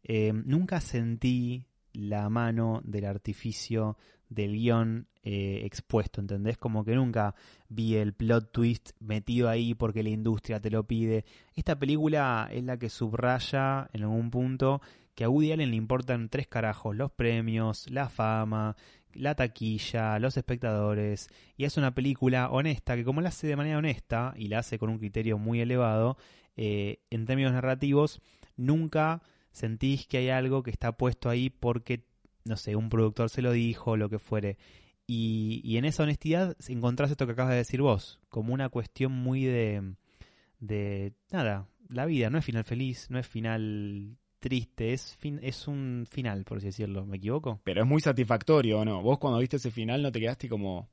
eh, 0.05 0.33
nunca 0.33 0.81
sentí 0.81 1.67
la 1.93 2.29
mano 2.29 2.81
del 2.85 3.05
artificio 3.05 3.97
del 4.29 4.53
guion 4.53 5.09
eh, 5.23 5.61
expuesto, 5.65 6.21
¿entendés? 6.21 6.57
Como 6.57 6.85
que 6.85 6.95
nunca 6.95 7.35
vi 7.69 7.97
el 7.97 8.15
plot 8.15 8.51
twist 8.51 8.91
metido 8.99 9.49
ahí 9.49 9.75
porque 9.75 10.03
la 10.03 10.09
industria 10.09 10.59
te 10.59 10.71
lo 10.71 10.85
pide. 10.87 11.27
Esta 11.55 11.79
película 11.79 12.49
es 12.51 12.65
la 12.65 12.79
que 12.79 12.89
subraya 12.89 13.91
en 13.93 14.03
algún 14.05 14.31
punto 14.31 14.81
que 15.15 15.25
a 15.25 15.29
Woody 15.29 15.53
Allen 15.53 15.71
le 15.71 15.77
importan 15.77 16.31
tres 16.31 16.49
carajos, 16.49 16.97
los 16.97 17.13
premios, 17.13 17.91
la 17.91 18.09
fama, 18.09 18.75
la 19.15 19.35
taquilla, 19.35 20.19
los 20.19 20.37
espectadores, 20.37 21.29
y 21.57 21.65
es 21.65 21.77
una 21.77 21.95
película 21.95 22.51
honesta 22.51 22.97
que 22.97 23.05
como 23.05 23.21
la 23.21 23.29
hace 23.29 23.47
de 23.47 23.57
manera 23.57 23.79
honesta 23.79 24.35
y 24.37 24.49
la 24.49 24.61
hace 24.61 24.79
con 24.79 24.91
un 24.91 24.99
criterio 24.99 25.39
muy 25.39 25.61
elevado, 25.61 26.17
eh, 26.57 27.01
en 27.11 27.27
términos 27.27 27.53
narrativos, 27.53 28.21
nunca 28.57 29.23
sentís 29.53 30.07
que 30.07 30.19
hay 30.19 30.31
algo 30.31 30.63
que 30.63 30.71
está 30.71 30.93
puesto 30.93 31.29
ahí 31.29 31.51
porque, 31.51 32.05
no 32.45 32.57
sé, 32.57 32.77
un 32.77 32.89
productor 32.89 33.31
se 33.31 33.43
lo 33.43 33.53
dijo, 33.53 33.97
lo 33.97 34.09
que 34.09 34.19
fuere. 34.19 34.59
Y, 35.07 35.61
y 35.65 35.77
en 35.77 35.85
esa 35.85 36.05
honestidad 36.05 36.57
encontrás 36.69 37.11
esto 37.11 37.27
que 37.27 37.33
acabas 37.33 37.53
de 37.53 37.59
decir 37.59 37.83
vos, 37.83 38.21
como 38.29 38.55
una 38.55 38.69
cuestión 38.69 39.13
muy 39.13 39.45
de, 39.45 39.95
de 40.61 41.13
nada, 41.31 41.67
la 41.89 42.07
vida 42.07 42.31
no 42.31 42.39
es 42.39 42.45
final 42.45 42.65
feliz, 42.65 43.11
no 43.11 43.19
es 43.19 43.27
final 43.27 44.17
triste, 44.43 44.93
es, 44.93 45.17
fin, 45.17 45.39
es 45.43 45.67
un 45.67 46.05
final, 46.11 46.45
por 46.45 46.59
así 46.59 46.67
decirlo. 46.67 47.07
¿Me 47.07 47.17
equivoco? 47.17 47.61
Pero 47.65 47.83
es 47.83 47.89
muy 47.89 48.03
satisfactorio, 48.03 48.81
¿o 48.81 48.85
no? 48.85 49.01
Vos 49.03 49.19
cuando 49.19 49.39
viste 49.39 49.57
ese 49.57 49.71
final 49.71 50.03
no 50.03 50.13
te 50.13 50.21
quedaste 50.21 50.49
como, 50.49 50.91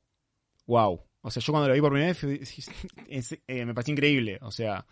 wow. 0.67 1.01
O 1.21 1.31
sea, 1.31 1.41
yo 1.41 1.51
cuando 1.51 1.67
lo 1.67 1.73
vi 1.73 1.81
por 1.81 1.91
primera 1.91 2.13
vez 2.13 2.23
es- 3.09 3.37
eh, 3.47 3.65
me 3.65 3.73
pareció 3.73 3.91
increíble. 3.93 4.37
O 4.41 4.51
sea, 4.51 4.85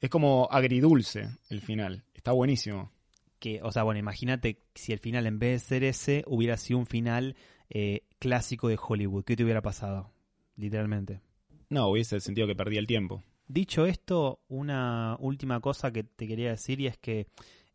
es 0.00 0.10
como 0.10 0.46
agridulce 0.50 1.28
el 1.48 1.60
final. 1.60 2.04
Está 2.14 2.32
buenísimo. 2.32 2.92
Que, 3.40 3.60
o 3.62 3.72
sea, 3.72 3.82
bueno, 3.82 3.98
imagínate 3.98 4.62
si 4.74 4.92
el 4.92 4.98
final 4.98 5.26
en 5.26 5.38
vez 5.38 5.62
de 5.62 5.66
ser 5.68 5.84
ese 5.84 6.24
hubiera 6.26 6.56
sido 6.56 6.78
un 6.78 6.86
final 6.86 7.34
eh, 7.70 8.02
clásico 8.18 8.68
de 8.68 8.78
Hollywood. 8.80 9.24
¿Qué 9.24 9.34
te 9.36 9.42
hubiera 9.42 9.62
pasado? 9.62 10.12
Literalmente. 10.54 11.20
No, 11.68 11.88
hubiese 11.88 12.20
sentido 12.20 12.46
que 12.46 12.54
perdí 12.54 12.76
el 12.76 12.86
tiempo. 12.86 13.22
Dicho 13.48 13.86
esto, 13.86 14.40
una 14.48 15.16
última 15.20 15.60
cosa 15.60 15.92
que 15.92 16.02
te 16.02 16.26
quería 16.26 16.50
decir 16.50 16.80
y 16.80 16.86
es 16.86 16.96
que 16.98 17.26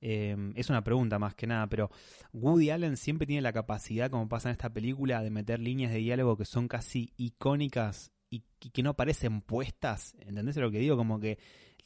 eh, 0.01 0.35
es 0.55 0.69
una 0.69 0.83
pregunta 0.83 1.19
más 1.19 1.35
que 1.35 1.47
nada, 1.47 1.67
pero 1.67 1.91
Woody 2.33 2.71
Allen 2.71 2.97
siempre 2.97 3.27
tiene 3.27 3.41
la 3.41 3.53
capacidad, 3.53 4.09
como 4.09 4.27
pasa 4.27 4.49
en 4.49 4.53
esta 4.53 4.73
película, 4.73 5.21
de 5.21 5.29
meter 5.29 5.59
líneas 5.59 5.91
de 5.91 5.99
diálogo 5.99 6.37
que 6.37 6.45
son 6.45 6.67
casi 6.67 7.13
icónicas 7.17 8.11
y, 8.29 8.43
que 8.73 8.83
no 8.83 8.95
parecen 8.95 9.41
puestas. 9.41 10.15
¿Entendés 10.19 10.57
lo 10.57 10.71
que 10.71 10.79
digo? 10.79 10.97
Como 10.97 11.19
que 11.19 11.37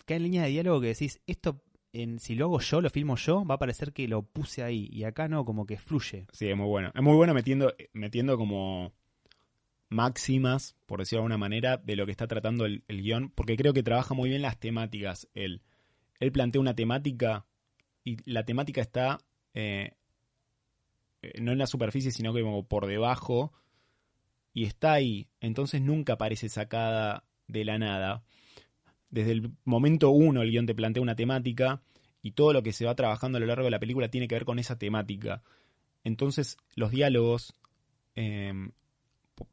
caen 0.06 0.24
líneas 0.24 0.46
de 0.46 0.52
diálogo 0.52 0.80
que 0.80 0.88
decís, 0.88 1.20
esto, 1.28 1.62
en, 1.92 2.20
si 2.20 2.36
lo 2.36 2.46
hago 2.46 2.60
yo, 2.62 2.82
lo 2.82 2.90
filmo 2.90 3.18
yo, 3.18 3.44
va 3.46 3.56
a 3.56 3.60
parecer 3.60 3.92
que 3.92 4.08
lo 4.08 4.22
puse 4.24 4.64
ahí. 4.64 4.88
Y 4.92 5.04
acá 5.04 5.28
no, 5.28 5.44
como 5.44 5.66
que 5.66 5.78
fluye. 5.78 6.26
Sí, 6.32 6.48
es 6.48 6.56
muy 6.56 6.68
bueno. 6.68 6.92
Es 6.96 7.02
muy 7.02 7.16
bueno 7.16 7.34
metiendo, 7.34 7.74
metiendo 7.92 8.38
como 8.38 8.94
máximas, 9.90 10.78
por 10.86 11.00
decirlo 11.00 11.20
de 11.20 11.24
alguna 11.24 11.38
manera, 11.38 11.78
de 11.78 11.96
lo 11.98 12.06
que 12.06 12.12
está 12.12 12.28
tratando 12.28 12.66
el, 12.66 12.84
el 12.88 13.02
guion, 13.02 13.30
porque 13.30 13.58
creo 13.58 13.74
que 13.74 13.84
trabaja 13.84 14.14
muy 14.14 14.30
bien 14.30 14.42
las 14.42 14.58
temáticas. 14.58 15.28
Él, 15.34 15.64
él 16.20 16.32
plantea 16.32 16.62
una 16.62 16.76
temática 16.76 17.46
y 18.06 18.18
la 18.32 18.46
temática 18.46 18.80
está 18.80 19.18
eh, 19.54 19.92
eh, 21.22 21.42
no 21.42 21.52
en 21.52 21.58
la 21.58 21.68
superficie, 21.68 22.12
sino 22.12 22.34
que 22.34 22.42
como 22.42 22.68
por 22.68 22.86
debajo 22.86 23.52
y 24.54 24.66
está 24.66 24.94
ahí. 24.94 25.28
Entonces 25.42 25.82
nunca 25.82 26.18
parece 26.18 26.48
sacada 26.50 27.26
de 27.48 27.66
la 27.66 27.78
nada. 27.78 28.24
Desde 29.10 29.32
el 29.32 29.52
momento 29.64 30.12
uno 30.12 30.42
el 30.42 30.52
guion 30.52 30.66
te 30.66 30.76
plantea 30.76 31.04
una 31.04 31.16
temática 31.16 31.82
y 32.22 32.32
todo 32.32 32.54
lo 32.54 32.64
que 32.64 32.74
se 32.74 32.86
va 32.86 32.96
trabajando 32.96 33.38
a 33.38 33.42
lo 33.42 33.48
largo 33.48 33.66
de 33.66 33.72
la 33.72 33.80
película 33.80 34.10
tiene 34.10 34.28
que 34.28 34.36
ver 34.36 34.46
con 34.46 34.60
esa 34.60 34.78
temática. 34.78 35.44
Entonces 36.04 36.58
los 36.76 36.92
diálogos 36.92 37.56
eh, 38.16 38.54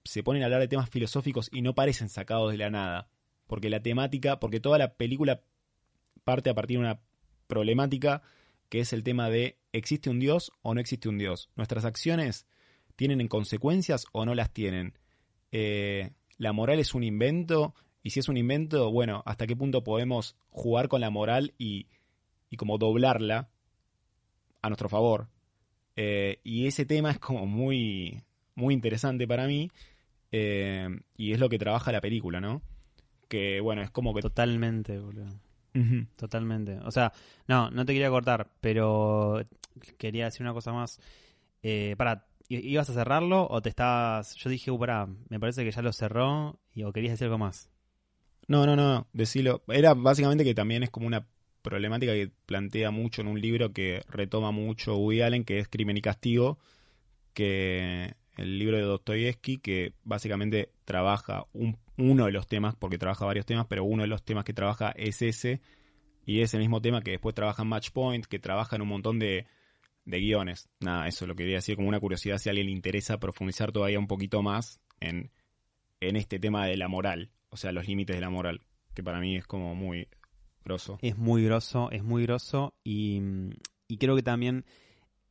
se 0.04 0.22
ponen 0.22 0.42
a 0.42 0.46
hablar 0.46 0.60
de 0.60 0.68
temas 0.68 0.90
filosóficos 0.90 1.48
y 1.52 1.62
no 1.62 1.74
parecen 1.74 2.08
sacados 2.08 2.52
de 2.52 2.58
la 2.58 2.70
nada. 2.70 3.08
Porque 3.46 3.70
la 3.70 3.80
temática, 3.80 4.38
porque 4.40 4.60
toda 4.60 4.78
la 4.78 4.94
película 4.94 5.42
parte 6.24 6.50
a 6.50 6.54
partir 6.54 6.78
de 6.78 6.84
una 6.84 7.00
problemática 7.46 8.22
que 8.72 8.80
es 8.80 8.94
el 8.94 9.04
tema 9.04 9.28
de 9.28 9.58
¿existe 9.72 10.08
un 10.08 10.18
Dios 10.18 10.50
o 10.62 10.72
no 10.72 10.80
existe 10.80 11.06
un 11.10 11.18
Dios? 11.18 11.50
¿Nuestras 11.56 11.84
acciones 11.84 12.46
tienen 12.96 13.28
consecuencias 13.28 14.06
o 14.12 14.24
no 14.24 14.34
las 14.34 14.50
tienen? 14.50 14.96
Eh, 15.50 16.12
¿La 16.38 16.54
moral 16.54 16.78
es 16.78 16.94
un 16.94 17.04
invento? 17.04 17.74
Y 18.02 18.12
si 18.12 18.20
es 18.20 18.30
un 18.30 18.38
invento, 18.38 18.90
bueno, 18.90 19.22
¿hasta 19.26 19.46
qué 19.46 19.54
punto 19.54 19.84
podemos 19.84 20.36
jugar 20.48 20.88
con 20.88 21.02
la 21.02 21.10
moral 21.10 21.52
y, 21.58 21.88
y 22.48 22.56
como 22.56 22.78
doblarla 22.78 23.50
a 24.62 24.68
nuestro 24.70 24.88
favor. 24.88 25.28
Eh, 25.94 26.40
y 26.42 26.66
ese 26.66 26.86
tema 26.86 27.10
es 27.10 27.18
como 27.18 27.44
muy, 27.44 28.22
muy 28.54 28.72
interesante 28.72 29.28
para 29.28 29.46
mí 29.46 29.70
eh, 30.30 30.88
y 31.14 31.32
es 31.32 31.38
lo 31.38 31.50
que 31.50 31.58
trabaja 31.58 31.92
la 31.92 32.00
película, 32.00 32.40
¿no? 32.40 32.62
Que 33.28 33.60
bueno, 33.60 33.82
es 33.82 33.90
como 33.90 34.14
que... 34.14 34.22
Totalmente, 34.22 34.98
boludo. 34.98 35.51
Totalmente. 36.16 36.78
O 36.84 36.90
sea, 36.90 37.12
no, 37.48 37.70
no 37.70 37.84
te 37.84 37.92
quería 37.92 38.10
cortar, 38.10 38.50
pero 38.60 39.42
quería 39.98 40.26
decir 40.26 40.42
una 40.42 40.52
cosa 40.52 40.72
más. 40.72 41.00
Eh, 41.62 41.94
para, 41.96 42.26
¿ibas 42.48 42.90
a 42.90 42.94
cerrarlo 42.94 43.46
o 43.48 43.62
te 43.62 43.68
estabas...? 43.68 44.34
Yo 44.36 44.50
dije, 44.50 44.70
uh, 44.70 44.78
pará, 44.78 45.08
me 45.28 45.40
parece 45.40 45.64
que 45.64 45.70
ya 45.70 45.82
lo 45.82 45.92
cerró 45.92 46.58
y, 46.74 46.82
o 46.82 46.92
querías 46.92 47.12
decir 47.12 47.26
algo 47.26 47.38
más. 47.38 47.70
No, 48.48 48.66
no, 48.66 48.76
no, 48.76 49.06
decilo. 49.12 49.62
Era 49.68 49.94
básicamente 49.94 50.44
que 50.44 50.54
también 50.54 50.82
es 50.82 50.90
como 50.90 51.06
una 51.06 51.26
problemática 51.62 52.12
que 52.12 52.30
plantea 52.46 52.90
mucho 52.90 53.22
en 53.22 53.28
un 53.28 53.40
libro 53.40 53.72
que 53.72 54.02
retoma 54.08 54.50
mucho 54.50 54.96
Woody 54.96 55.22
Allen, 55.22 55.44
que 55.44 55.58
es 55.58 55.68
Crimen 55.68 55.96
y 55.96 56.02
Castigo, 56.02 56.58
que 57.34 58.14
el 58.36 58.58
libro 58.58 58.76
de 58.76 58.82
Dostoyevsky, 58.82 59.58
que 59.58 59.94
básicamente 60.04 60.70
trabaja 60.84 61.46
un, 61.52 61.78
uno 62.02 62.26
de 62.26 62.32
los 62.32 62.46
temas, 62.46 62.74
porque 62.74 62.98
trabaja 62.98 63.24
varios 63.24 63.46
temas, 63.46 63.66
pero 63.68 63.84
uno 63.84 64.02
de 64.02 64.08
los 64.08 64.22
temas 64.24 64.44
que 64.44 64.52
trabaja 64.52 64.92
es 64.96 65.22
ese, 65.22 65.60
y 66.24 66.40
ese 66.40 66.58
mismo 66.58 66.80
tema 66.80 67.02
que 67.02 67.12
después 67.12 67.34
trabaja 67.34 67.62
en 67.62 67.68
Match 67.68 67.90
Point, 67.90 68.26
que 68.26 68.38
trabaja 68.38 68.76
en 68.76 68.82
un 68.82 68.88
montón 68.88 69.18
de, 69.18 69.46
de 70.04 70.20
guiones. 70.20 70.68
Nada, 70.80 71.06
eso 71.06 71.26
lo 71.26 71.34
quería 71.34 71.56
decir 71.56 71.76
como 71.76 71.88
una 71.88 72.00
curiosidad 72.00 72.38
si 72.38 72.48
a 72.48 72.50
alguien 72.50 72.66
le 72.66 72.72
interesa 72.72 73.18
profundizar 73.18 73.72
todavía 73.72 73.98
un 73.98 74.06
poquito 74.06 74.42
más 74.42 74.80
en, 75.00 75.30
en 76.00 76.16
este 76.16 76.38
tema 76.38 76.66
de 76.66 76.76
la 76.76 76.88
moral, 76.88 77.30
o 77.50 77.56
sea, 77.56 77.72
los 77.72 77.86
límites 77.86 78.16
de 78.16 78.20
la 78.20 78.30
moral, 78.30 78.60
que 78.94 79.02
para 79.02 79.20
mí 79.20 79.36
es 79.36 79.46
como 79.46 79.74
muy 79.74 80.08
grosso. 80.64 80.98
Es 81.02 81.16
muy 81.16 81.44
grosso, 81.44 81.90
es 81.90 82.02
muy 82.02 82.24
grosso, 82.24 82.74
y, 82.84 83.20
y 83.88 83.98
creo 83.98 84.16
que 84.16 84.22
también 84.22 84.64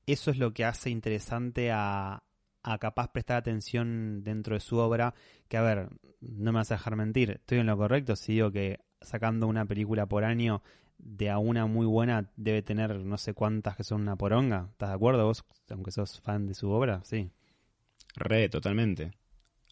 eso 0.06 0.32
es 0.32 0.38
lo 0.38 0.54
que 0.54 0.66
hace 0.66 0.90
interesante 0.90 1.72
a, 1.72 2.24
a 2.64 2.78
capaz 2.78 3.12
prestar 3.12 3.38
atención 3.38 4.24
dentro 4.24 4.56
de 4.56 4.60
su 4.60 4.78
obra, 4.78 5.14
que 5.48 5.58
a 5.58 5.62
ver, 5.62 5.90
no 6.20 6.52
me 6.52 6.60
vas 6.60 6.72
a 6.72 6.76
dejar 6.76 6.96
mentir, 6.96 7.32
estoy 7.32 7.60
en 7.60 7.68
lo 7.68 7.78
correcto 7.78 8.16
si 8.16 8.34
digo 8.34 8.52
que 8.52 8.80
sacando 9.02 9.48
una 9.48 9.66
película 9.66 10.06
por 10.06 10.24
año 10.24 10.62
de 10.98 11.30
a 11.30 11.40
una 11.40 11.66
muy 11.66 11.88
buena 11.88 12.30
debe 12.36 12.62
tener 12.62 13.00
no 13.00 13.18
sé 13.18 13.34
cuántas 13.34 13.76
que 13.76 13.84
son 13.84 14.02
una 14.02 14.16
poronga, 14.16 14.68
¿estás 14.72 14.90
de 14.90 14.96
acuerdo 14.96 15.26
vos, 15.26 15.44
aunque 15.70 15.92
sos 15.92 16.20
fan 16.20 16.46
de 16.46 16.54
su 16.54 16.70
obra? 16.70 17.02
Sí. 17.04 17.32
Re, 18.16 18.50
totalmente. 18.50 19.12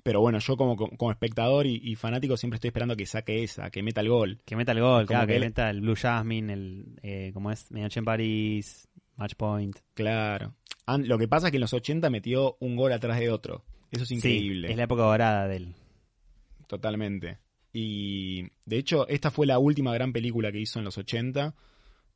Pero 0.01 0.21
bueno, 0.21 0.39
yo 0.39 0.55
como, 0.55 0.77
como 0.77 1.11
espectador 1.11 1.67
y, 1.67 1.95
fanático 1.95 2.37
siempre 2.37 2.55
estoy 2.55 2.69
esperando 2.69 2.95
que 2.95 3.05
saque 3.05 3.43
esa, 3.43 3.69
que 3.69 3.83
meta 3.83 4.01
el 4.01 4.09
gol. 4.09 4.41
Que 4.45 4.55
meta 4.55 4.71
el 4.71 4.79
gol, 4.79 5.05
claro, 5.05 5.27
que, 5.27 5.39
meta 5.39 5.69
el 5.69 5.81
Blue 5.81 5.95
Jasmine, 5.95 6.53
el, 6.53 6.99
eh, 7.03 7.31
como 7.33 7.51
es, 7.51 7.69
Medianoche 7.69 7.99
en 7.99 8.05
París, 8.05 8.87
Match 9.19 9.35
Point. 9.35 9.77
Claro. 9.93 10.55
Lo 10.97 11.17
que 11.17 11.27
pasa 11.27 11.47
es 11.47 11.51
que 11.51 11.57
en 11.57 11.61
los 11.61 11.73
80 11.73 12.09
metió 12.09 12.57
un 12.61 12.75
gol 12.75 12.93
atrás 12.93 13.19
de 13.19 13.29
otro. 13.29 13.63
Eso 13.91 14.03
es 14.03 14.11
increíble. 14.11 14.71
es 14.71 14.77
la 14.77 14.83
época 14.83 15.03
dorada 15.03 15.47
de 15.47 15.57
él. 15.57 15.75
Totalmente. 16.67 17.37
Y 17.73 18.43
de 18.65 18.77
hecho, 18.77 19.07
esta 19.07 19.29
fue 19.29 19.45
la 19.45 19.59
última 19.59 19.93
gran 19.93 20.13
película 20.13 20.51
que 20.51 20.59
hizo 20.59 20.79
en 20.79 20.85
los 20.85 20.97
80. 20.97 21.53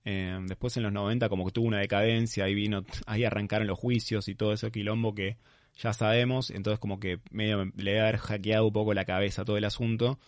Eh, 0.06 0.40
después 0.48 0.76
en 0.78 0.84
los 0.84 0.94
90 0.94 1.30
como 1.30 1.46
que 1.46 1.52
tuvo 1.52 1.68
una 1.68 1.80
decadencia, 1.80 2.46
ahí 2.46 2.56
vino, 2.56 2.84
ahí 3.06 3.24
arrancaron 3.24 3.68
los 3.68 3.80
juicios 3.80 4.28
y 4.28 4.36
todo 4.36 4.54
ese 4.54 4.72
quilombo 4.72 5.16
que 5.16 5.38
ya 5.78 5.94
sabemos, 5.94 6.52
entonces 6.52 6.78
como 6.80 7.00
que 7.00 7.20
medio 7.32 7.64
le 7.78 7.92
debe 7.92 8.02
haber 8.02 8.18
hackeado 8.18 8.68
un 8.68 8.74
poco 8.74 8.94
la 8.94 9.06
cabeza 9.06 9.46
todo 9.46 9.58
el 9.58 9.64
asunto 9.64 10.20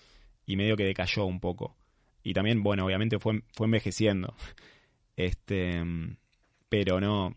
y 0.45 0.55
medio 0.55 0.77
que 0.77 0.85
decayó 0.85 1.25
un 1.25 1.39
poco. 1.39 1.75
Y 2.23 2.33
también, 2.33 2.63
bueno, 2.63 2.85
obviamente 2.85 3.19
fue, 3.19 3.43
fue 3.53 3.65
envejeciendo. 3.65 4.35
Este, 5.17 5.81
pero 6.75 6.99
no, 6.99 7.33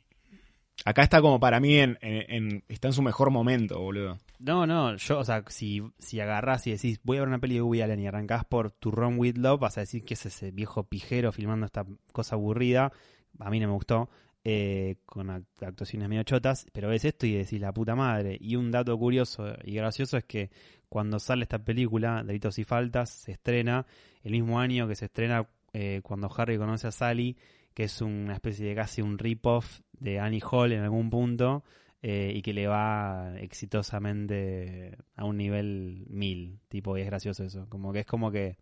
Acá 0.84 1.02
está 1.02 1.20
como 1.20 1.38
para 1.38 1.60
mí 1.60 1.76
en, 1.76 2.64
está 2.68 2.88
en 2.88 2.92
su 2.92 3.02
mejor 3.02 3.30
momento, 3.30 3.80
boludo. 3.80 4.18
No, 4.40 4.66
no, 4.66 4.96
yo, 4.96 5.18
o 5.18 5.24
sea, 5.24 5.44
si, 5.48 5.82
si 5.98 6.20
agarrás 6.20 6.66
y 6.66 6.72
decís, 6.72 7.00
voy 7.04 7.16
a 7.16 7.20
ver 7.20 7.28
una 7.28 7.38
peli 7.38 7.54
de 7.54 7.62
Woody 7.62 7.82
Allen 7.82 8.00
y 8.00 8.06
arrancás 8.06 8.44
por 8.44 8.70
To 8.72 8.90
Run 8.90 9.18
With 9.18 9.36
vas 9.60 9.76
a 9.76 9.82
decir 9.82 10.04
que 10.04 10.14
es 10.14 10.26
ese 10.26 10.50
viejo 10.50 10.84
pijero 10.84 11.30
filmando 11.30 11.66
esta 11.66 11.84
cosa 12.12 12.36
aburrida. 12.36 12.92
A 13.38 13.50
mí 13.50 13.60
no 13.60 13.68
me 13.68 13.74
gustó, 13.74 14.08
eh, 14.44 14.96
con 15.04 15.30
actuaciones 15.30 16.08
medio 16.08 16.22
chotas, 16.22 16.66
pero 16.72 16.88
ves 16.88 17.04
esto 17.04 17.26
y 17.26 17.34
decís, 17.34 17.60
la 17.60 17.72
puta 17.72 17.94
madre. 17.94 18.38
Y 18.40 18.56
un 18.56 18.70
dato 18.70 18.96
curioso 18.98 19.54
y 19.64 19.74
gracioso 19.74 20.16
es 20.16 20.24
que 20.24 20.50
cuando 20.88 21.18
sale 21.18 21.42
esta 21.42 21.58
película, 21.58 22.24
Delitos 22.24 22.58
y 22.58 22.64
Faltas, 22.64 23.10
se 23.10 23.32
estrena 23.32 23.86
el 24.22 24.32
mismo 24.32 24.58
año 24.58 24.88
que 24.88 24.96
se 24.96 25.06
estrena 25.06 25.48
eh, 25.72 26.00
cuando 26.02 26.30
Harry 26.36 26.56
conoce 26.56 26.86
a 26.86 26.92
Sally 26.92 27.36
que 27.78 27.84
es 27.84 28.00
una 28.00 28.34
especie 28.34 28.66
de 28.66 28.74
casi 28.74 29.02
un 29.02 29.18
rip-off 29.18 29.82
de 29.92 30.18
Annie 30.18 30.42
Hall 30.50 30.72
en 30.72 30.80
algún 30.80 31.10
punto 31.10 31.62
eh, 32.02 32.32
y 32.34 32.42
que 32.42 32.52
le 32.52 32.66
va 32.66 33.34
exitosamente 33.38 34.98
a 35.14 35.24
un 35.24 35.36
nivel 35.36 36.04
mil, 36.08 36.58
tipo, 36.66 36.98
y 36.98 37.02
es 37.02 37.06
gracioso 37.06 37.44
eso, 37.44 37.68
como 37.68 37.92
que 37.92 38.00
es 38.00 38.06
como 38.06 38.32
que, 38.32 38.56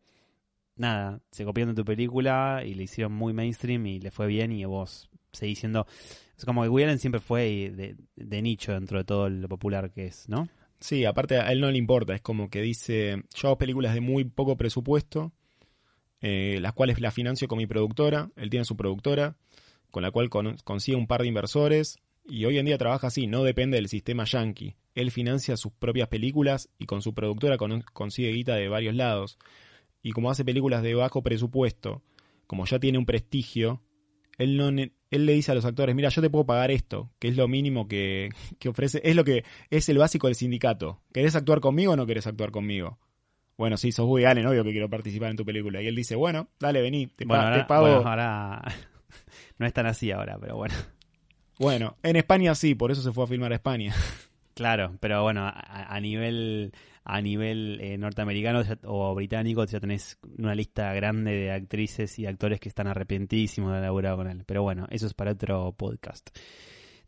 nada, 0.76 1.22
se 1.30 1.46
copiaron 1.46 1.74
de 1.74 1.80
tu 1.80 1.86
película 1.86 2.62
y 2.62 2.74
le 2.74 2.82
hicieron 2.82 3.14
muy 3.14 3.32
mainstream 3.32 3.86
y 3.86 4.00
le 4.00 4.10
fue 4.10 4.26
bien 4.26 4.52
y 4.52 4.62
vos 4.66 5.08
seguís 5.32 5.60
siendo, 5.60 5.86
es 6.36 6.44
como 6.44 6.62
que 6.62 6.68
William 6.68 6.98
siempre 6.98 7.22
fue 7.22 7.72
de, 7.74 7.96
de 8.16 8.42
nicho 8.42 8.74
dentro 8.74 8.98
de 8.98 9.04
todo 9.04 9.30
lo 9.30 9.48
popular 9.48 9.92
que 9.92 10.08
es, 10.08 10.28
¿no? 10.28 10.46
Sí, 10.78 11.06
aparte 11.06 11.38
a 11.38 11.50
él 11.52 11.62
no 11.62 11.70
le 11.70 11.78
importa, 11.78 12.14
es 12.14 12.20
como 12.20 12.50
que 12.50 12.60
dice, 12.60 13.22
yo 13.34 13.48
hago 13.48 13.56
películas 13.56 13.94
de 13.94 14.02
muy 14.02 14.24
poco 14.24 14.58
presupuesto, 14.58 15.32
eh, 16.20 16.58
las 16.60 16.72
cuales 16.72 17.00
la 17.00 17.10
financio 17.10 17.48
con 17.48 17.58
mi 17.58 17.66
productora, 17.66 18.30
él 18.36 18.50
tiene 18.50 18.64
su 18.64 18.76
productora, 18.76 19.36
con 19.90 20.02
la 20.02 20.10
cual 20.10 20.28
consigue 20.64 20.96
un 20.96 21.06
par 21.06 21.22
de 21.22 21.28
inversores, 21.28 21.98
y 22.28 22.44
hoy 22.44 22.58
en 22.58 22.66
día 22.66 22.78
trabaja 22.78 23.06
así, 23.06 23.26
no 23.26 23.44
depende 23.44 23.76
del 23.76 23.88
sistema 23.88 24.24
yankee. 24.24 24.74
Él 24.94 25.10
financia 25.10 25.56
sus 25.56 25.72
propias 25.72 26.08
películas 26.08 26.70
y 26.78 26.86
con 26.86 27.02
su 27.02 27.14
productora 27.14 27.56
consigue 27.92 28.32
guita 28.32 28.54
de 28.54 28.68
varios 28.68 28.94
lados. 28.94 29.38
Y 30.02 30.12
como 30.12 30.30
hace 30.30 30.44
películas 30.44 30.82
de 30.82 30.94
bajo 30.94 31.22
presupuesto, 31.22 32.02
como 32.46 32.64
ya 32.66 32.78
tiene 32.78 32.98
un 32.98 33.06
prestigio, 33.06 33.82
él, 34.38 34.56
no, 34.56 34.68
él 34.68 35.26
le 35.26 35.32
dice 35.32 35.52
a 35.52 35.54
los 35.54 35.64
actores, 35.64 35.94
mira, 35.94 36.08
yo 36.08 36.22
te 36.22 36.30
puedo 36.30 36.46
pagar 36.46 36.70
esto, 36.70 37.10
que 37.18 37.28
es 37.28 37.36
lo 37.36 37.48
mínimo 37.48 37.88
que, 37.88 38.30
que 38.58 38.68
ofrece, 38.68 39.00
es 39.04 39.16
lo 39.16 39.24
que 39.24 39.44
es 39.70 39.88
el 39.88 39.98
básico 39.98 40.26
del 40.26 40.36
sindicato. 40.36 41.02
¿Querés 41.12 41.36
actuar 41.36 41.60
conmigo 41.60 41.92
o 41.92 41.96
no 41.96 42.06
querés 42.06 42.26
actuar 42.26 42.50
conmigo? 42.50 42.98
Bueno, 43.56 43.76
sí, 43.76 43.92
sos 43.92 44.06
Woody 44.06 44.24
Allen, 44.24 44.46
obvio 44.46 44.64
que 44.64 44.72
quiero 44.72 44.90
participar 44.90 45.30
en 45.30 45.36
tu 45.36 45.44
película. 45.44 45.80
Y 45.82 45.86
él 45.86 45.96
dice, 45.96 46.14
bueno, 46.14 46.48
dale, 46.60 46.82
vení, 46.82 47.06
te, 47.06 47.24
bueno, 47.24 47.66
pago. 47.66 47.86
ahora 47.86 48.62
no 49.58 49.66
es 49.66 49.72
tan 49.72 49.86
así 49.86 50.10
ahora, 50.10 50.38
pero 50.38 50.56
bueno. 50.56 50.74
Bueno, 51.58 51.96
en 52.02 52.16
España 52.16 52.54
sí, 52.54 52.74
por 52.74 52.90
eso 52.90 53.00
se 53.00 53.12
fue 53.12 53.24
a 53.24 53.26
filmar 53.26 53.52
a 53.52 53.56
España. 53.56 53.94
Claro, 54.54 54.96
pero 55.00 55.22
bueno, 55.22 55.42
a, 55.44 56.00
nivel 56.00 56.72
a 57.04 57.20
nivel 57.20 57.78
eh, 57.78 57.98
norteamericano 57.98 58.62
o 58.84 59.14
británico 59.14 59.62
ya 59.66 59.80
tenés 59.80 60.18
una 60.38 60.54
lista 60.54 60.94
grande 60.94 61.32
de 61.32 61.52
actrices 61.52 62.18
y 62.18 62.24
actores 62.24 62.58
que 62.58 62.70
están 62.70 62.86
arrepentísimos 62.86 63.70
de 63.70 63.76
haber 63.76 63.84
laburado 63.84 64.16
con 64.16 64.30
él. 64.30 64.44
Pero 64.46 64.62
bueno, 64.62 64.86
eso 64.88 65.06
es 65.06 65.12
para 65.12 65.32
otro 65.32 65.72
podcast. 65.72 66.30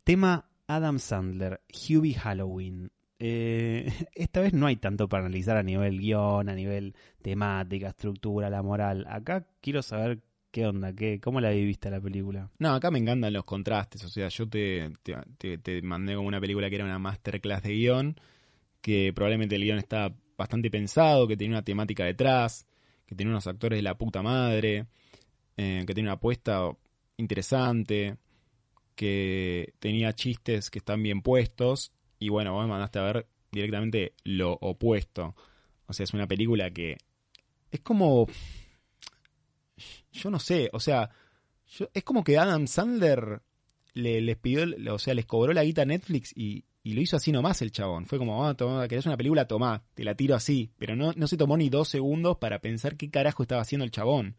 Tema 0.03 0.47
Adam 0.67 0.99
Sandler, 0.99 1.61
Hubie 1.73 2.13
Halloween. 2.13 2.91
Eh, 3.19 3.91
esta 4.15 4.39
vez 4.39 4.53
no 4.53 4.65
hay 4.65 4.77
tanto 4.77 5.07
para 5.07 5.25
analizar 5.25 5.57
a 5.57 5.63
nivel 5.63 5.99
guion, 5.99 6.49
a 6.49 6.55
nivel 6.55 6.95
temática, 7.21 7.89
estructura, 7.89 8.49
la 8.49 8.63
moral. 8.63 9.05
Acá 9.09 9.45
quiero 9.61 9.81
saber 9.81 10.21
qué 10.51 10.65
onda, 10.65 10.93
qué, 10.93 11.19
cómo 11.19 11.41
la 11.41 11.51
viviste 11.51 11.91
la 11.91 12.01
película. 12.01 12.49
No, 12.57 12.73
acá 12.73 12.89
me 12.89 12.99
encantan 12.99 13.33
los 13.33 13.43
contrastes. 13.43 14.03
O 14.05 14.09
sea, 14.09 14.29
yo 14.29 14.47
te, 14.47 14.91
te, 15.37 15.81
mandé 15.81 16.15
como 16.15 16.27
una 16.27 16.39
película 16.39 16.69
que 16.69 16.75
era 16.75 16.85
una 16.85 16.97
masterclass 16.97 17.61
de 17.63 17.73
guion, 17.73 18.15
que 18.81 19.11
probablemente 19.13 19.55
el 19.55 19.63
guion 19.63 19.77
está 19.77 20.15
bastante 20.37 20.71
pensado, 20.71 21.27
que 21.27 21.35
tiene 21.35 21.53
una 21.53 21.63
temática 21.63 22.05
detrás, 22.05 22.65
que 23.05 23.15
tiene 23.15 23.31
unos 23.31 23.45
actores 23.47 23.77
de 23.77 23.83
la 23.83 23.97
puta 23.97 24.21
madre, 24.21 24.87
eh, 25.57 25.83
que 25.85 25.93
tiene 25.93 26.07
una 26.07 26.13
apuesta 26.13 26.71
interesante, 27.17 28.15
que 28.95 29.73
tenía 29.79 30.13
chistes 30.13 30.69
que 30.69 30.79
están 30.79 31.03
bien 31.03 31.21
puestos 31.21 31.91
y 32.19 32.29
bueno, 32.29 32.53
vos 32.53 32.63
me 32.63 32.69
mandaste 32.71 32.99
a 32.99 33.03
ver 33.03 33.27
directamente 33.51 34.13
lo 34.23 34.53
opuesto. 34.53 35.35
O 35.87 35.93
sea, 35.93 36.03
es 36.03 36.13
una 36.13 36.27
película 36.27 36.69
que 36.71 36.97
es 37.71 37.79
como... 37.81 38.27
Yo 40.11 40.29
no 40.29 40.39
sé, 40.39 40.69
o 40.73 40.79
sea, 40.79 41.09
es 41.93 42.03
como 42.03 42.23
que 42.23 42.37
Adam 42.37 42.67
Sandler 42.67 43.41
le, 43.93 44.21
les 44.21 44.37
pidió, 44.37 44.65
o 44.93 44.99
sea, 44.99 45.13
les 45.13 45.25
cobró 45.25 45.53
la 45.53 45.63
guita 45.63 45.83
a 45.83 45.85
Netflix 45.85 46.33
y, 46.35 46.65
lo 46.83 47.01
hizo 47.01 47.17
así 47.17 47.31
nomás 47.31 47.61
el 47.61 47.71
chabón. 47.71 48.07
Fue 48.07 48.17
como, 48.17 48.47
ah, 48.47 48.55
toma, 48.55 48.87
querés 48.87 49.05
una 49.05 49.15
película, 49.15 49.47
tomá, 49.47 49.83
te 49.93 50.03
la 50.03 50.15
tiro 50.15 50.33
así. 50.33 50.71
Pero 50.79 50.95
no, 50.95 51.13
no 51.15 51.27
se 51.27 51.37
tomó 51.37 51.55
ni 51.55 51.69
dos 51.69 51.87
segundos 51.87 52.37
para 52.37 52.61
pensar 52.61 52.97
qué 52.97 53.11
carajo 53.11 53.43
estaba 53.43 53.61
haciendo 53.61 53.85
el 53.85 53.91
chabón. 53.91 54.35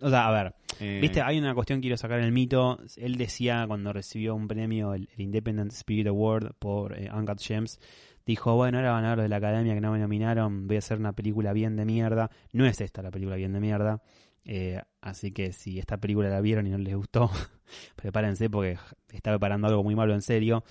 O 0.00 0.10
sea, 0.10 0.28
a 0.28 0.30
ver, 0.30 0.54
eh. 0.80 0.98
viste, 1.00 1.22
hay 1.22 1.38
una 1.38 1.54
cuestión 1.54 1.78
que 1.78 1.82
quiero 1.82 1.96
sacar 1.96 2.18
en 2.18 2.26
el 2.26 2.32
mito. 2.32 2.78
Él 2.96 3.16
decía 3.16 3.64
cuando 3.66 3.92
recibió 3.92 4.34
un 4.34 4.48
premio, 4.48 4.94
el, 4.94 5.08
Independent 5.16 5.72
Spirit 5.72 6.06
Award 6.06 6.54
por 6.58 6.98
eh, 6.98 7.10
Uncut 7.12 7.40
Gems, 7.40 7.80
dijo, 8.26 8.54
bueno, 8.56 8.78
ahora 8.78 8.92
van 8.92 9.04
a 9.04 9.10
ver 9.14 9.22
de 9.22 9.28
la 9.28 9.36
academia 9.36 9.74
que 9.74 9.80
no 9.80 9.92
me 9.92 9.98
nominaron, 9.98 10.66
voy 10.66 10.76
a 10.76 10.78
hacer 10.80 10.98
una 10.98 11.12
película 11.12 11.52
bien 11.52 11.76
de 11.76 11.84
mierda. 11.84 12.30
No 12.52 12.66
es 12.66 12.80
esta 12.80 13.02
la 13.02 13.10
película 13.10 13.36
bien 13.36 13.52
de 13.52 13.60
mierda. 13.60 14.02
Eh, 14.44 14.80
así 15.00 15.32
que 15.32 15.52
si 15.52 15.78
esta 15.78 15.96
película 15.96 16.28
la 16.28 16.40
vieron 16.40 16.66
y 16.66 16.70
no 16.70 16.78
les 16.78 16.94
gustó, 16.94 17.30
prepárense 17.96 18.48
porque 18.48 18.78
está 19.12 19.30
preparando 19.30 19.66
algo 19.66 19.82
muy 19.82 19.94
malo 19.94 20.14
en 20.14 20.22
serio. 20.22 20.64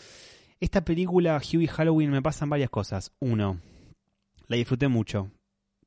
Esta 0.60 0.86
película, 0.86 1.42
Huey 1.42 1.68
Halloween, 1.68 2.12
me 2.12 2.22
pasan 2.22 2.50
varias 2.50 2.70
cosas. 2.70 3.12
Uno, 3.20 3.60
la 4.48 4.56
disfruté 4.56 4.88
mucho. 4.88 5.30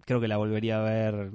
Creo 0.09 0.23
que 0.23 0.29
la 0.29 0.39
volvería 0.39 0.81
a 0.81 0.83
ver 0.85 1.33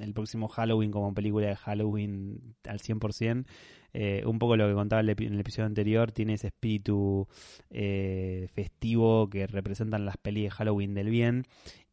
el 0.00 0.12
próximo 0.12 0.48
Halloween 0.48 0.90
como 0.90 1.14
película 1.14 1.46
de 1.46 1.54
Halloween 1.54 2.56
al 2.64 2.80
100%. 2.80 3.46
Eh, 3.92 4.24
un 4.26 4.40
poco 4.40 4.56
lo 4.56 4.66
que 4.66 4.74
contaba 4.74 5.00
en 5.00 5.08
el 5.08 5.38
episodio 5.38 5.66
anterior, 5.66 6.10
tiene 6.10 6.34
ese 6.34 6.48
espíritu 6.48 7.28
eh, 7.70 8.48
festivo 8.52 9.30
que 9.30 9.46
representan 9.46 10.04
las 10.04 10.16
pelis 10.16 10.42
de 10.42 10.50
Halloween 10.50 10.92
del 10.92 11.08
bien. 11.08 11.44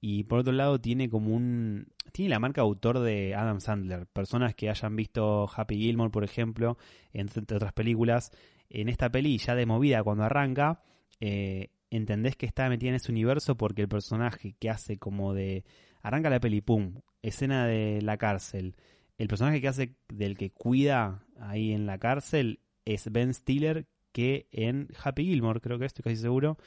Y 0.02 0.24
por 0.24 0.40
otro 0.40 0.54
lado, 0.54 0.82
tiene 0.82 1.08
como 1.08 1.36
un. 1.36 1.86
Tiene 2.12 2.30
la 2.30 2.40
marca 2.40 2.62
autor 2.62 3.02
de 3.02 3.36
Adam 3.36 3.62
Sandler. 3.62 4.08
Personas 4.08 4.56
que 4.56 4.72
hayan 4.72 4.96
visto 4.96 5.48
Happy 5.56 5.78
Gilmore, 5.78 6.10
por 6.10 6.24
ejemplo, 6.24 6.80
entre 7.12 7.44
otras 7.44 7.74
películas. 7.74 8.32
En 8.72 8.90
esta 8.90 9.12
peli, 9.12 9.38
ya 9.38 9.54
de 9.54 9.68
movida, 9.68 10.02
cuando 10.02 10.24
arranca, 10.24 10.82
eh, 11.20 11.70
entendés 11.92 12.36
que 12.36 12.48
está 12.48 12.68
metida 12.70 12.90
en 12.90 12.96
ese 12.96 13.12
universo 13.12 13.56
porque 13.56 13.84
el 13.84 13.88
personaje 13.88 14.56
que 14.58 14.72
hace 14.72 14.98
como 14.98 15.36
de. 15.36 15.64
Arranca 16.04 16.30
la 16.30 16.39
peli, 16.39 16.62
pum, 16.62 16.99
escena 17.22 17.66
de 17.66 18.01
la 18.01 18.18
cárcel. 18.18 18.76
El 19.18 19.28
personaje 19.28 19.62
que 19.62 19.68
hace 19.68 19.95
del 20.10 20.38
que 20.38 20.51
cuida 20.51 21.26
ahí 21.39 21.72
en 21.72 21.86
la 21.86 21.97
cárcel 21.97 22.60
es 22.86 23.12
Ben 23.12 23.34
Stiller, 23.34 23.88
que 24.12 24.47
en 24.51 24.89
Happy 25.01 25.26
Gilmore, 25.26 25.62
creo 25.62 25.80
que 25.80 25.86
estoy 25.86 26.04
casi 26.04 26.18
seguro, 26.18 26.58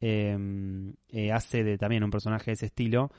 em, 0.00 0.94
eh, 1.08 1.30
hace 1.30 1.62
de 1.62 1.78
también 1.78 2.04
un 2.04 2.10
personaje 2.10 2.46
de 2.46 2.54
ese 2.54 2.66
estilo. 2.66 3.12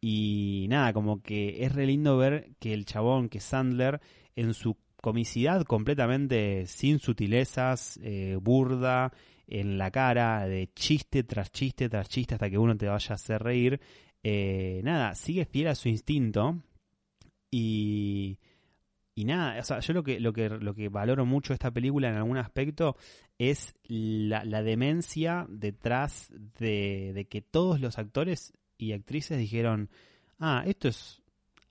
Y 0.00 0.66
nada, 0.68 0.92
como 0.92 1.22
que 1.22 1.64
es 1.64 1.74
re 1.74 1.86
lindo 1.86 2.16
ver 2.16 2.50
que 2.58 2.74
el 2.74 2.84
chabón, 2.84 3.28
que 3.28 3.40
Sandler, 3.40 4.00
en 4.34 4.52
su 4.54 4.76
comicidad 5.00 5.64
completamente 5.64 6.66
sin 6.66 6.98
sutilezas, 6.98 7.98
eh, 8.02 8.36
burda, 8.40 9.12
en 9.46 9.78
la 9.78 9.90
cara, 9.90 10.46
de 10.46 10.70
chiste 10.74 11.24
tras 11.24 11.50
chiste 11.50 11.88
tras 11.88 12.08
chiste 12.08 12.34
hasta 12.34 12.48
que 12.48 12.58
uno 12.58 12.76
te 12.76 12.86
vaya 12.86 13.12
a 13.12 13.14
hacer 13.14 13.42
reír. 13.42 13.80
Eh, 14.22 14.80
nada, 14.84 15.14
sigue 15.14 15.44
fiel 15.44 15.68
a 15.68 15.74
su 15.74 15.88
instinto 15.88 16.62
y, 17.50 18.38
y 19.14 19.24
nada, 19.24 19.58
o 19.60 19.64
sea, 19.64 19.80
yo 19.80 19.94
lo 19.94 20.02
que, 20.02 20.20
lo 20.20 20.32
que, 20.32 20.48
lo 20.48 20.74
que 20.74 20.88
valoro 20.88 21.24
mucho 21.24 21.54
esta 21.54 21.70
película 21.70 22.08
en 22.08 22.16
algún 22.16 22.36
aspecto 22.36 22.96
es 23.38 23.74
la, 23.84 24.44
la 24.44 24.62
demencia 24.62 25.46
detrás 25.48 26.32
de, 26.58 27.12
de, 27.14 27.24
que 27.26 27.40
todos 27.40 27.80
los 27.80 27.98
actores 27.98 28.52
y 28.76 28.92
actrices 28.92 29.38
dijeron, 29.38 29.88
ah, 30.38 30.62
esto 30.66 30.88
es 30.88 31.22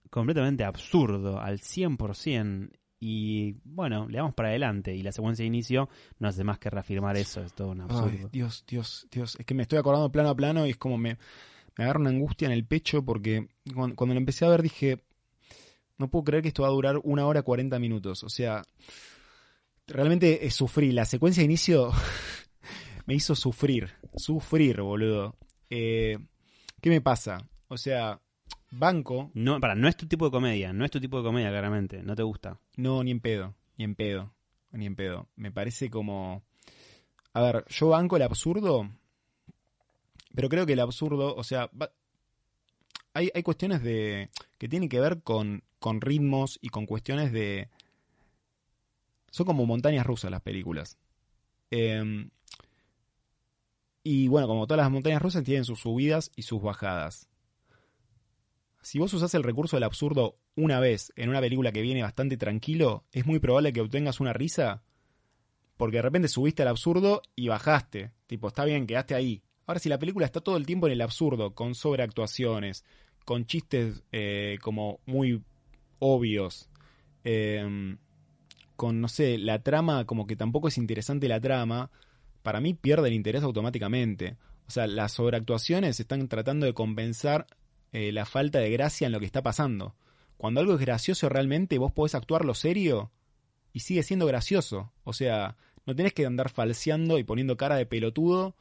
completamente 0.10 0.64
absurdo, 0.64 1.40
al 1.40 1.60
100%. 1.60 2.72
Y 3.02 3.56
bueno, 3.64 4.10
le 4.10 4.18
damos 4.18 4.34
para 4.34 4.50
adelante. 4.50 4.94
Y 4.94 5.04
la 5.04 5.12
secuencia 5.12 5.44
de 5.44 5.48
inicio 5.48 5.88
no 6.20 6.28
hace 6.28 6.44
más 6.44 6.60
que 6.60 6.70
reafirmar 6.70 7.16
eso. 7.16 7.42
Es 7.42 7.54
todo 7.54 7.70
un 7.70 7.82
absurdo. 7.82 8.10
Ay, 8.10 8.30
Dios, 8.32 8.66
Dios, 8.68 9.08
Dios. 9.10 9.38
Es 9.40 9.46
que 9.46 9.54
me 9.54 9.64
estoy 9.64 9.80
acordando 9.80 10.12
plano 10.12 10.30
a 10.30 10.36
plano 10.36 10.68
y 10.68 10.72
es 10.72 10.78
como 10.78 10.98
me, 10.98 11.18
me 11.80 11.86
agarra 11.86 12.02
una 12.02 12.10
angustia 12.10 12.46
en 12.46 12.52
el 12.52 12.66
pecho 12.66 13.06
porque 13.06 13.48
cuando, 13.74 13.96
cuando 13.96 14.14
lo 14.14 14.20
empecé 14.20 14.44
a 14.44 14.50
ver 14.50 14.62
dije, 14.62 15.02
no 15.98 16.10
puedo 16.10 16.26
creer 16.26 16.42
que 16.42 16.50
esto 16.50 16.64
va 16.64 16.68
a 16.68 16.72
durar 16.72 17.00
una 17.06 17.26
hora 17.26 17.42
cuarenta 17.42 17.80
minutos. 17.80 18.22
O 18.26 18.28
sea, 18.28 18.64
realmente 19.88 20.46
es 20.46 20.56
sufrí. 20.56 20.92
La 20.92 21.06
secuencia 21.06 21.40
de 21.40 21.46
inicio 21.46 21.94
me 23.06 23.14
hizo 23.14 23.34
sufrir. 23.34 23.92
Sufrir, 24.14 24.82
boludo. 24.82 25.38
Eh, 25.70 26.18
¿Qué 26.82 26.90
me 26.90 27.00
pasa? 27.00 27.48
O 27.70 27.78
sea, 27.78 28.20
banco. 28.72 29.32
No, 29.34 29.62
para, 29.62 29.74
no 29.74 29.88
es 29.88 29.96
tu 29.96 30.06
tipo 30.06 30.26
de 30.26 30.32
comedia. 30.32 30.74
No 30.74 30.84
es 30.84 30.92
tu 30.92 31.00
tipo 31.00 31.16
de 31.20 31.24
comedia, 31.24 31.50
claramente. 31.50 32.04
No 32.04 32.14
te 32.14 32.24
gusta. 32.24 32.60
No, 32.76 33.06
ni 33.06 33.12
en 33.12 33.22
pedo. 33.22 33.56
Ni 33.78 33.86
en 33.86 33.96
pedo. 33.96 34.34
Ni 34.74 34.86
en 34.86 34.98
pedo. 34.98 35.30
Me 35.38 35.50
parece 35.50 35.90
como. 35.90 36.44
A 37.32 37.42
ver, 37.42 37.64
yo 37.70 37.88
banco 37.88 38.18
el 38.18 38.24
absurdo. 38.24 38.90
Pero 40.34 40.50
creo 40.50 40.66
que 40.66 40.74
el 40.74 40.80
absurdo, 40.80 41.36
o 41.36 41.44
sea, 41.44 41.70
hay, 43.14 43.32
hay 43.34 43.44
cuestiones 43.44 43.84
de 43.84 44.30
que 44.58 44.70
tienen 44.70 44.90
que 44.90 45.00
ver 45.00 45.22
con, 45.22 45.64
con 45.80 46.02
ritmos 46.02 46.60
y 46.62 46.70
con 46.70 46.86
cuestiones 46.86 47.32
de... 47.32 47.70
Son 49.32 49.46
como 49.46 49.66
montañas 49.66 50.06
rusas 50.06 50.32
las 50.32 50.42
películas. 50.42 50.98
Eh, 51.72 52.30
y 54.04 54.28
bueno, 54.28 54.48
como 54.48 54.66
todas 54.66 54.84
las 54.84 54.92
montañas 54.92 55.22
rusas 55.22 55.44
tienen 55.44 55.66
sus 55.66 55.82
subidas 55.82 56.32
y 56.36 56.44
sus 56.44 56.62
bajadas. 56.62 57.28
Si 58.82 58.98
vos 58.98 59.14
usás 59.14 59.34
el 59.36 59.44
recurso 59.44 59.76
del 59.76 59.84
absurdo 59.84 60.38
una 60.56 60.80
vez 60.80 61.12
en 61.16 61.30
una 61.30 61.42
película 61.42 61.72
que 61.72 61.82
viene 61.82 62.02
bastante 62.02 62.38
tranquilo, 62.38 63.04
es 63.12 63.26
muy 63.26 63.40
probable 63.40 63.74
que 63.74 63.82
obtengas 63.82 64.20
una 64.20 64.34
risa. 64.34 64.84
Porque 65.78 65.98
de 65.98 66.02
repente 66.02 66.28
subiste 66.28 66.62
al 66.62 66.70
absurdo 66.70 67.22
y 67.36 67.48
bajaste. 67.50 68.12
Tipo, 68.28 68.48
está 68.48 68.66
bien, 68.66 68.88
quedaste 68.88 69.16
ahí. 69.16 69.44
Ahora, 69.70 69.80
si 69.80 69.88
la 69.88 70.00
película 70.00 70.26
está 70.26 70.42
todo 70.42 70.58
el 70.58 70.66
tiempo 70.66 70.88
en 70.88 70.94
el 70.94 71.02
absurdo, 71.02 71.54
con 71.54 71.76
sobreactuaciones, 71.76 72.84
con 73.24 73.46
chistes 73.46 74.02
eh, 74.12 74.58
como 74.64 75.00
muy 75.06 75.44
obvios, 76.00 76.68
eh, 77.24 77.96
con, 78.76 79.00
no 79.00 79.08
sé, 79.08 79.38
la 79.38 79.62
trama 79.62 80.06
como 80.06 80.26
que 80.26 80.36
tampoco 80.36 80.70
es 80.70 80.80
interesante 80.80 81.28
la 81.28 81.40
trama, 81.40 81.92
para 82.42 82.62
mí 82.62 82.74
pierde 82.74 83.10
el 83.10 83.14
interés 83.14 83.44
automáticamente. 83.44 84.38
O 84.68 84.72
sea, 84.72 84.88
las 84.88 85.12
sobreactuaciones 85.12 86.00
están 86.00 86.28
tratando 86.30 86.66
de 86.66 86.74
compensar 86.74 87.46
eh, 87.92 88.12
la 88.12 88.26
falta 88.26 88.58
de 88.58 88.72
gracia 88.72 89.06
en 89.06 89.12
lo 89.12 89.20
que 89.20 89.28
está 89.28 89.44
pasando. 89.44 89.94
Cuando 90.38 90.62
algo 90.62 90.74
es 90.74 90.80
gracioso 90.80 91.30
realmente, 91.30 91.78
vos 91.78 91.92
podés 91.92 92.16
actuarlo 92.16 92.56
serio 92.56 93.12
y 93.72 93.82
sigue 93.82 94.02
siendo 94.02 94.26
gracioso. 94.26 94.92
O 95.04 95.14
sea, 95.14 95.58
no 95.86 95.96
tenés 95.96 96.14
que 96.14 96.26
andar 96.26 96.50
falseando 96.50 97.20
y 97.20 97.24
poniendo 97.24 97.56
cara 97.56 97.76
de 97.76 97.86
pelotudo 97.86 98.56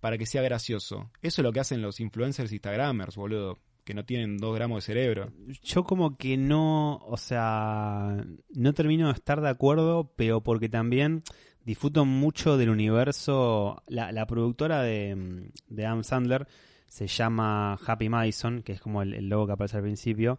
para 0.00 0.18
que 0.18 0.26
sea 0.26 0.42
gracioso. 0.42 1.10
Eso 1.22 1.40
es 1.40 1.44
lo 1.44 1.52
que 1.52 1.60
hacen 1.60 1.82
los 1.82 2.00
influencers 2.00 2.52
instagramers, 2.52 3.16
boludo 3.16 3.58
que 3.84 3.94
no 3.94 4.04
tienen 4.04 4.36
dos 4.36 4.54
gramos 4.54 4.84
de 4.84 4.92
cerebro. 4.92 5.32
Yo 5.62 5.82
como 5.82 6.18
que 6.18 6.36
no, 6.36 6.96
o 6.96 7.16
sea, 7.16 8.22
no 8.50 8.74
termino 8.74 9.06
de 9.06 9.14
estar 9.14 9.40
de 9.40 9.48
acuerdo, 9.48 10.12
pero 10.14 10.42
porque 10.42 10.68
también 10.68 11.22
disfruto 11.64 12.04
mucho 12.04 12.58
del 12.58 12.68
universo. 12.68 13.82
La, 13.86 14.12
la 14.12 14.26
productora 14.26 14.82
de, 14.82 15.50
de 15.68 15.86
Adam 15.86 16.04
Sandler 16.04 16.46
se 16.86 17.06
llama 17.06 17.78
Happy 17.86 18.08
Madison, 18.08 18.62
que 18.62 18.72
es 18.72 18.80
como 18.80 19.02
el, 19.02 19.28
logo 19.28 19.46
que 19.46 19.52
aparece 19.52 19.76
al 19.76 19.84
principio. 19.84 20.38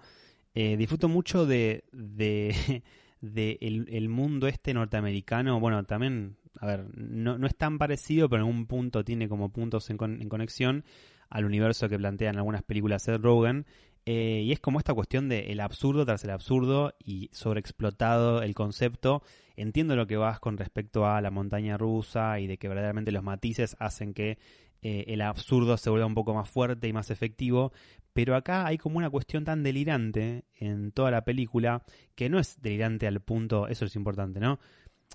Eh, 0.54 0.78
disfruto 0.78 1.08
mucho 1.08 1.46
de, 1.46 1.86
de, 1.92 2.84
de 3.22 3.58
el, 3.62 3.88
el, 3.90 4.10
mundo 4.10 4.48
este 4.48 4.74
norteamericano. 4.74 5.60
Bueno, 5.60 5.84
también, 5.86 6.38
a 6.60 6.66
ver, 6.66 6.86
no, 6.96 7.38
no 7.38 7.48
es 7.48 7.56
tan 7.56 7.78
parecido, 7.78 8.30
pero 8.30 8.44
en 8.44 8.50
un 8.50 8.66
punto 8.66 9.04
tiene 9.04 9.30
como 9.30 9.50
puntos 9.50 9.90
en, 9.90 9.98
con, 9.98 10.22
en 10.22 10.30
conexión 10.30 10.84
al 11.30 11.46
universo 11.46 11.90
que 11.90 11.98
plantean 11.98 12.38
algunas 12.38 12.64
películas 12.64 13.04
Seth 13.04 13.22
Rogen. 13.22 13.66
Eh, 14.06 14.42
y 14.46 14.52
es 14.52 14.60
como 14.60 14.80
esta 14.80 14.94
cuestión 14.94 15.30
de 15.30 15.52
el 15.52 15.60
absurdo 15.60 16.06
tras 16.06 16.24
el 16.24 16.32
absurdo 16.32 16.96
y 17.04 17.30
sobreexplotado 17.32 18.42
el 18.42 18.56
concepto. 18.56 19.22
Entiendo 19.56 19.96
lo 19.96 20.08
que 20.08 20.18
vas 20.18 20.40
con 20.40 20.58
respecto 20.58 21.06
a 21.06 21.22
la 21.22 21.32
montaña 21.32 21.78
rusa 21.78 22.40
y 22.40 22.48
de 22.48 22.58
que 22.58 22.68
verdaderamente 22.68 23.12
los 23.12 23.24
matices 23.24 23.76
hacen 23.80 24.14
que 24.14 24.40
eh, 24.82 25.06
el 25.08 25.22
absurdo 25.22 25.78
se 25.78 25.90
vuelva 25.90 26.06
un 26.06 26.16
poco 26.16 26.34
más 26.34 26.50
fuerte 26.50 26.88
y 26.88 26.94
más 26.94 27.12
efectivo. 27.12 27.72
Pero 28.14 28.36
acá 28.36 28.66
hay 28.66 28.78
como 28.78 28.98
una 28.98 29.10
cuestión 29.10 29.44
tan 29.46 29.62
delirante 29.64 30.46
en 30.56 30.92
toda 30.92 31.12
la 31.12 31.24
película 31.24 31.84
que 32.16 32.30
no 32.30 32.40
es 32.40 32.60
delirante 32.62 33.06
al 33.06 33.22
punto, 33.22 33.68
eso 33.68 33.86
es 33.86 33.96
importante, 33.96 34.40
¿no? 34.40 34.60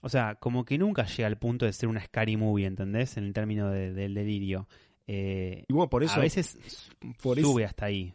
O 0.03 0.09
sea, 0.09 0.35
como 0.35 0.65
que 0.65 0.77
nunca 0.79 1.07
llega 1.07 1.27
al 1.27 1.39
punto 1.39 1.65
de 1.65 1.73
ser 1.73 1.89
una 1.89 2.05
scary 2.05 2.37
movie, 2.37 2.67
¿entendés? 2.67 3.17
En 3.17 3.25
el 3.25 3.33
término 3.33 3.71
de, 3.71 3.93
del 3.93 4.15
delirio. 4.15 4.69
Eh, 5.07 5.65
y 5.69 5.73
bueno, 5.73 5.89
por 5.89 6.03
eso 6.03 6.15
a 6.17 6.21
veces 6.21 6.59
por 7.23 7.41
sube 7.41 7.63
eso, 7.63 7.69
hasta 7.69 7.87
ahí. 7.87 8.15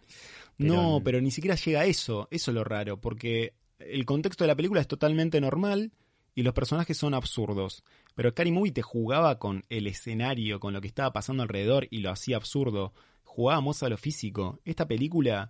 Pero 0.57 0.73
no, 0.73 1.01
pero 1.03 1.21
ni 1.21 1.32
siquiera 1.32 1.55
llega 1.55 1.82
a 1.82 1.86
eso. 1.86 2.27
Eso 2.32 2.51
es 2.51 2.55
lo 2.55 2.63
raro, 2.63 2.99
porque 2.99 3.53
el 3.80 4.05
contexto 4.05 4.43
de 4.43 4.49
la 4.49 4.55
película 4.55 4.82
es 4.82 4.88
totalmente 4.88 5.39
normal 5.41 5.91
y 6.36 6.43
los 6.43 6.53
personajes 6.53 6.97
son 6.97 7.13
absurdos. 7.13 7.84
Pero 8.15 8.32
Scary 8.32 8.51
Movie 8.51 8.71
te 8.71 8.82
jugaba 8.82 9.39
con 9.39 9.63
el 9.69 9.88
escenario, 9.88 10.59
con 10.59 10.73
lo 10.73 10.82
que 10.82 10.88
estaba 10.88 11.13
pasando 11.13 11.43
alrededor 11.43 11.88
y 11.89 11.99
lo 11.99 12.11
hacía 12.11 12.38
absurdo. 12.38 12.93
Jugábamos 13.23 13.84
a 13.84 13.89
lo 13.89 13.97
físico. 13.97 14.59
Esta 14.65 14.88
película... 14.88 15.49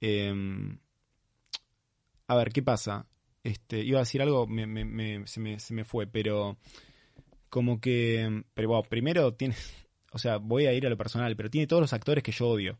Eh, 0.00 0.34
a 2.28 2.34
ver, 2.34 2.52
¿qué 2.52 2.62
pasa? 2.62 3.06
Este, 3.46 3.78
iba 3.78 3.98
a 3.98 4.02
decir 4.02 4.20
algo, 4.20 4.48
me, 4.48 4.66
me, 4.66 4.84
me, 4.84 5.24
se, 5.28 5.38
me, 5.38 5.60
se 5.60 5.72
me 5.72 5.84
fue, 5.84 6.08
pero 6.08 6.56
como 7.48 7.80
que... 7.80 8.42
Pero 8.54 8.68
bueno, 8.68 8.82
primero 8.82 9.34
tiene, 9.34 9.54
o 10.12 10.18
sea, 10.18 10.38
voy 10.38 10.66
a 10.66 10.72
ir 10.72 10.84
a 10.84 10.90
lo 10.90 10.96
personal, 10.96 11.36
pero 11.36 11.48
tiene 11.48 11.68
todos 11.68 11.80
los 11.80 11.92
actores 11.92 12.24
que 12.24 12.32
yo 12.32 12.48
odio. 12.48 12.76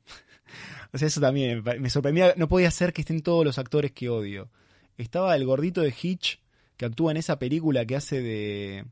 o 0.92 0.98
sea, 0.98 1.06
eso 1.06 1.20
también 1.20 1.62
me 1.78 1.88
sorprendía, 1.88 2.34
no 2.36 2.48
podía 2.48 2.72
ser 2.72 2.92
que 2.92 3.02
estén 3.02 3.22
todos 3.22 3.44
los 3.44 3.58
actores 3.58 3.92
que 3.92 4.08
odio. 4.08 4.50
Estaba 4.98 5.36
el 5.36 5.46
gordito 5.46 5.82
de 5.82 5.94
Hitch, 6.02 6.40
que 6.76 6.84
actúa 6.84 7.12
en 7.12 7.18
esa 7.18 7.38
película 7.38 7.86
que 7.86 7.94
hace 7.94 8.20
de 8.20 8.86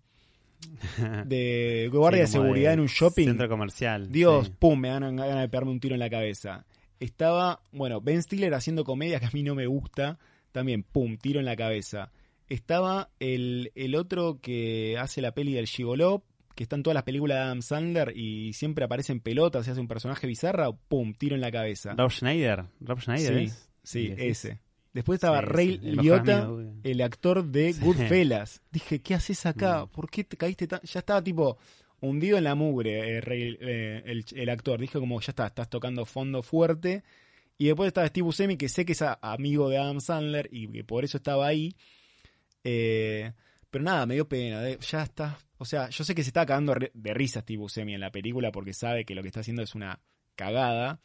de 1.26 1.90
guardia 1.92 2.28
sí, 2.28 2.38
de 2.38 2.44
seguridad 2.44 2.70
de 2.70 2.74
en 2.74 2.80
un 2.80 2.86
shopping. 2.86 3.26
Centro 3.26 3.48
comercial. 3.48 4.12
Dios, 4.12 4.46
sí. 4.46 4.52
pum, 4.60 4.78
me 4.78 4.90
dan 4.90 5.16
ganas 5.16 5.40
de 5.40 5.48
pegarme 5.48 5.72
un 5.72 5.80
tiro 5.80 5.94
en 5.94 6.00
la 6.00 6.08
cabeza. 6.08 6.66
Estaba, 7.00 7.60
bueno, 7.72 8.00
Ben 8.00 8.22
Stiller 8.22 8.54
haciendo 8.54 8.84
comedia 8.84 9.18
que 9.18 9.26
a 9.26 9.30
mí 9.32 9.42
no 9.42 9.56
me 9.56 9.66
gusta. 9.66 10.20
También, 10.54 10.84
pum, 10.84 11.18
tiro 11.18 11.40
en 11.40 11.44
la 11.46 11.56
cabeza. 11.56 12.10
Estaba 12.48 13.10
el, 13.18 13.72
el 13.74 13.94
otro 13.96 14.38
que 14.40 14.96
hace 14.98 15.20
la 15.20 15.32
peli 15.34 15.52
del 15.54 15.66
Gigoló, 15.66 16.22
que 16.54 16.62
está 16.62 16.76
en 16.76 16.82
todas 16.84 16.94
las 16.94 17.02
películas 17.02 17.38
de 17.38 17.42
Adam 17.42 17.62
Sandler 17.62 18.16
y 18.16 18.52
siempre 18.52 18.84
aparece 18.84 19.10
en 19.12 19.18
pelotas 19.20 19.66
y 19.66 19.70
hace 19.72 19.80
un 19.80 19.88
personaje 19.88 20.26
bizarro, 20.28 20.78
pum, 20.88 21.12
tiro 21.14 21.34
en 21.34 21.40
la 21.40 21.50
cabeza. 21.50 21.94
Rob 21.98 22.10
Schneider. 22.12 22.64
Rob 22.80 23.00
Schneider 23.00 23.38
Sí, 23.38 23.44
es? 23.44 23.70
sí, 23.82 24.06
¿Es 24.16 24.44
ese. 24.44 24.60
Después 24.92 25.16
estaba 25.16 25.40
Sí, 25.40 25.46
Ray 25.48 25.80
sí, 25.82 25.90
Liotta, 25.90 26.48
el 26.84 27.00
actor 27.00 27.44
de. 27.44 27.72
Goodfellas. 27.72 28.62
Dije, 28.70 29.00
¿qué 29.02 29.14
haces 29.14 29.44
acá? 29.46 29.84
Mm. 29.86 29.88
¿Por 29.88 30.08
qué 30.08 30.22
te 30.22 30.36
caíste 30.36 30.68
tan...? 30.68 30.80
Ya 30.84 31.00
estaba 31.00 31.20
tipo 31.20 31.58
hundido 32.00 32.38
en 32.38 32.44
la 32.44 32.54
mugre 32.54 33.16
eh, 33.16 33.20
Ray- 33.20 33.58
eh, 33.60 34.02
el, 34.06 34.24
el 34.36 34.48
actor. 34.50 34.78
Dije 34.80 35.00
como, 35.00 35.20
ya 35.20 35.32
está, 35.32 35.48
estás 35.48 35.68
tocando 35.68 36.04
fondo 36.04 36.42
fuerte. 36.44 37.02
Y 37.56 37.66
después 37.66 37.88
estaba 37.88 38.06
Steve 38.08 38.24
Buscemi, 38.24 38.56
que 38.56 38.68
sé 38.68 38.84
que 38.84 38.92
es 38.92 39.02
amigo 39.22 39.68
de 39.68 39.78
Adam 39.78 40.00
Sandler 40.00 40.48
y 40.50 40.68
que 40.68 40.84
por 40.84 41.04
eso 41.04 41.16
estaba 41.18 41.46
ahí. 41.46 41.76
Eh, 42.64 43.32
pero 43.70 43.84
nada, 43.84 44.06
me 44.06 44.14
dio 44.14 44.28
pena. 44.28 44.60
de- 44.60 44.78
ya 44.78 45.02
está. 45.02 45.38
O 45.58 45.64
sea, 45.64 45.88
yo 45.88 46.04
sé 46.04 46.14
que 46.14 46.22
se 46.22 46.30
está 46.30 46.44
cagando 46.46 46.74
de 46.92 47.14
risa 47.14 47.40
Steve 47.40 47.58
Buscemi 47.58 47.94
en 47.94 48.00
la 48.00 48.10
película 48.10 48.50
porque 48.52 48.72
sabe 48.72 49.04
que 49.04 49.14
lo 49.14 49.22
que 49.22 49.28
está 49.28 49.40
haciendo 49.40 49.62
es 49.62 49.74
una 49.74 50.00
cagada. 50.34 51.00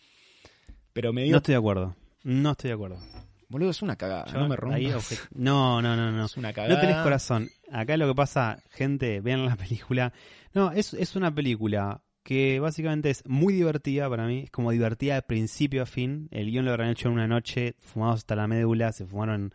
Pero 0.93 1.13
me 1.13 1.23
dio... 1.23 1.31
No 1.33 1.37
estoy 1.37 1.53
de 1.53 1.59
acuerdo. 1.59 1.95
No 2.23 2.51
estoy 2.51 2.69
de 2.69 2.73
acuerdo. 2.73 2.99
Boludo, 3.47 3.69
es 3.71 3.81
una 3.81 3.95
cagada. 3.95 4.25
Yo 4.25 4.39
no 4.39 4.47
me 4.47 4.55
rompas. 4.55 5.27
No, 5.31 5.81
no, 5.81 5.95
no, 5.95 6.11
no. 6.11 6.25
Es 6.25 6.37
una 6.37 6.51
cagada. 6.53 6.73
No 6.75 6.79
tenés 6.81 6.97
corazón. 6.97 7.49
Acá 7.71 7.95
lo 7.97 8.07
que 8.07 8.15
pasa, 8.15 8.61
gente, 8.71 9.21
vean 9.21 9.45
la 9.45 9.55
película. 9.55 10.13
No, 10.53 10.71
es, 10.71 10.93
es 10.93 11.15
una 11.15 11.33
película 11.33 12.01
que 12.29 12.59
básicamente 12.59 13.09
es 13.09 13.27
muy 13.27 13.55
divertida 13.55 14.07
para 14.07 14.27
mí. 14.27 14.41
Es 14.43 14.51
como 14.51 14.69
divertida 14.69 15.15
de 15.15 15.23
principio 15.23 15.81
a 15.81 15.87
fin. 15.87 16.27
El 16.29 16.51
guion 16.51 16.63
lo 16.63 16.69
habrán 16.69 16.91
hecho 16.91 17.07
en 17.07 17.15
una 17.15 17.27
noche, 17.27 17.73
fumados 17.79 18.17
hasta 18.17 18.35
la 18.35 18.47
médula. 18.47 18.91
Se 18.91 19.07
fumaron 19.07 19.51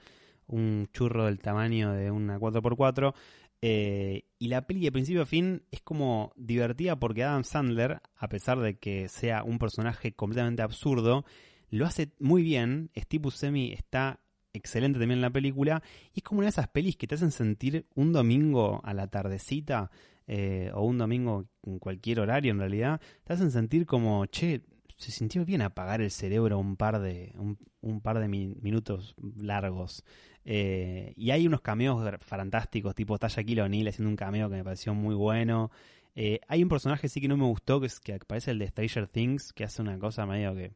un 0.49 0.89
churro 0.93 1.27
del 1.27 1.39
tamaño 1.39 1.93
de 1.93 2.11
una 2.11 2.41
4x4. 2.41 3.15
Eh, 3.63 4.25
y 4.41 4.49
la 4.49 4.67
peli 4.67 4.81
de 4.81 4.91
principio 4.91 5.23
a 5.23 5.27
fin 5.27 5.63
es 5.71 5.83
como 5.83 6.33
divertida 6.35 6.99
porque 6.99 7.23
Adam 7.23 7.45
Sandler, 7.45 8.01
a 8.17 8.29
pesar 8.29 8.59
de 8.59 8.77
que 8.77 9.09
sea 9.09 9.45
un 9.45 9.61
personaje 9.61 10.13
completamente 10.13 10.63
absurdo, 10.63 11.25
lo 11.71 11.87
hace 11.87 12.11
muy 12.19 12.43
bien. 12.43 12.91
Steve 12.97 13.23
Buscemi 13.23 13.73
está 13.73 14.19
excelente 14.53 14.99
también 14.99 15.19
en 15.19 15.23
la 15.23 15.31
película. 15.31 15.81
Y 16.13 16.19
es 16.19 16.25
como 16.25 16.41
una 16.41 16.47
de 16.47 16.51
esas 16.51 16.67
pelis 16.67 16.97
que 16.97 17.07
te 17.07 17.15
hacen 17.15 17.31
sentir 17.31 17.87
un 17.95 18.13
domingo 18.13 18.81
a 18.83 18.93
la 18.95 19.07
tardecita, 19.07 19.93
eh, 20.27 20.71
o 20.75 20.85
un 20.85 20.99
domingo 20.99 21.47
en 21.65 21.79
cualquier 21.79 22.21
horario 22.21 22.53
en 22.53 22.59
realidad, 22.59 23.01
te 23.25 23.33
hacen 23.33 23.51
sentir 23.51 23.87
como, 23.87 24.27
che, 24.27 24.63
se 24.97 25.11
sintió 25.11 25.45
bien 25.45 25.61
apagar 25.63 26.01
el 26.01 26.11
cerebro 26.11 26.59
un 26.59 26.77
par 26.77 27.01
de, 27.01 27.33
un, 27.37 27.59
un 27.81 28.01
par 28.01 28.19
de 28.21 28.29
mi- 28.29 28.55
minutos 28.61 29.15
largos. 29.37 30.05
Eh, 30.45 31.15
y 31.17 31.31
hay 31.31 31.47
unos 31.47 31.63
cameos 31.63 32.03
fantásticos, 32.21 32.95
tipo 32.95 33.15
está 33.15 33.29
Shaquille 33.29 33.63
O'Neal 33.63 33.89
haciendo 33.89 34.11
un 34.11 34.17
cameo 34.17 34.49
que 34.51 34.57
me 34.57 34.65
pareció 34.65 34.95
muy 34.95 35.15
bueno. 35.15 35.71
Eh, 36.15 36.41
hay 36.49 36.63
un 36.63 36.69
personaje 36.69 37.09
sí 37.09 37.21
que 37.21 37.29
no 37.29 37.37
me 37.37 37.45
gustó, 37.45 37.81
que 37.81 37.87
es 37.87 37.99
que 37.99 38.15
aparece 38.15 38.53
el 38.53 38.59
de 38.59 38.69
Stranger 38.69 39.09
Things, 39.09 39.53
que 39.53 39.65
hace 39.65 39.83
una 39.83 39.99
cosa 39.99 40.27
medio 40.27 40.55
que 40.55 40.75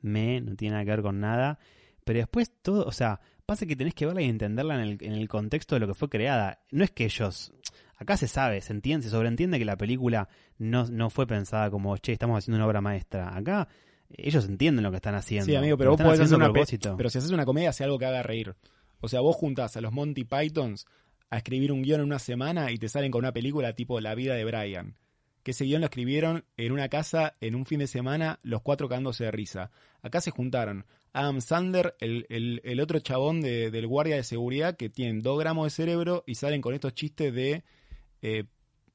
me, 0.00 0.40
no 0.40 0.54
tiene 0.54 0.74
nada 0.74 0.84
que 0.84 0.90
ver 0.90 1.02
con 1.02 1.18
nada. 1.18 1.58
Pero 2.04 2.20
después 2.20 2.52
todo, 2.62 2.84
o 2.86 2.92
sea, 2.92 3.20
pasa 3.46 3.66
que 3.66 3.74
tenés 3.74 3.94
que 3.94 4.06
verla 4.06 4.22
y 4.22 4.28
entenderla 4.28 4.76
en 4.76 4.80
el, 4.80 4.98
en 5.00 5.12
el 5.12 5.28
contexto 5.28 5.74
de 5.74 5.80
lo 5.80 5.88
que 5.88 5.94
fue 5.94 6.08
creada. 6.08 6.60
No 6.70 6.84
es 6.84 6.92
que 6.92 7.04
ellos. 7.04 7.52
Acá 7.96 8.16
se 8.16 8.28
sabe, 8.28 8.60
se 8.60 8.72
entiende, 8.72 9.04
se 9.04 9.10
sobreentiende 9.10 9.58
que 9.58 9.64
la 9.64 9.76
película 9.76 10.28
no, 10.58 10.86
no 10.86 11.08
fue 11.10 11.26
pensada 11.26 11.70
como, 11.70 11.96
che, 11.96 12.12
estamos 12.12 12.38
haciendo 12.38 12.56
una 12.56 12.66
obra 12.66 12.80
maestra. 12.80 13.34
Acá 13.36 13.68
ellos 14.10 14.44
entienden 14.46 14.82
lo 14.82 14.90
que 14.90 14.96
están 14.96 15.14
haciendo. 15.14 15.46
Sí, 15.46 15.56
amigo, 15.56 15.76
pero 15.78 15.92
vos 15.92 16.00
podés 16.02 16.20
hacer 16.20 16.36
una 16.36 16.52
propósito. 16.52 16.94
Pero 16.96 17.08
si 17.10 17.18
haces 17.18 17.30
una 17.30 17.44
comedia, 17.46 17.70
hace 17.70 17.84
algo 17.84 17.98
que 17.98 18.06
haga 18.06 18.22
reír. 18.22 18.54
O 19.00 19.08
sea, 19.08 19.20
vos 19.20 19.34
juntás 19.36 19.76
a 19.76 19.80
los 19.80 19.92
Monty 19.92 20.24
Pythons 20.24 20.86
a 21.30 21.38
escribir 21.38 21.72
un 21.72 21.82
guion 21.82 22.00
en 22.00 22.06
una 22.06 22.18
semana 22.18 22.70
y 22.70 22.78
te 22.78 22.88
salen 22.88 23.10
con 23.10 23.20
una 23.20 23.32
película 23.32 23.72
tipo 23.72 23.98
La 24.00 24.14
vida 24.14 24.34
de 24.34 24.44
Brian. 24.44 24.96
Que 25.42 25.52
ese 25.52 25.64
guion 25.64 25.80
lo 25.80 25.86
escribieron 25.86 26.44
en 26.56 26.72
una 26.72 26.88
casa 26.88 27.34
en 27.40 27.54
un 27.54 27.66
fin 27.66 27.78
de 27.78 27.86
semana, 27.86 28.40
los 28.42 28.62
cuatro 28.62 28.88
cagándose 28.88 29.24
de 29.24 29.30
risa. 29.30 29.70
Acá 30.02 30.20
se 30.20 30.30
juntaron 30.30 30.84
Adam 31.12 31.40
Sandler, 31.40 31.94
el, 32.00 32.26
el- 32.28 32.60
el 32.64 32.80
otro 32.80 32.98
chabón 33.00 33.40
de- 33.40 33.70
del 33.70 33.86
guardia 33.86 34.16
de 34.16 34.22
seguridad 34.24 34.76
que 34.76 34.88
tienen 34.90 35.22
dos 35.22 35.38
gramos 35.38 35.64
de 35.66 35.70
cerebro 35.70 36.24
y 36.26 36.34
salen 36.34 36.60
con 36.60 36.74
estos 36.74 36.94
chistes 36.94 37.32
de 37.34 37.64
eh, 38.22 38.44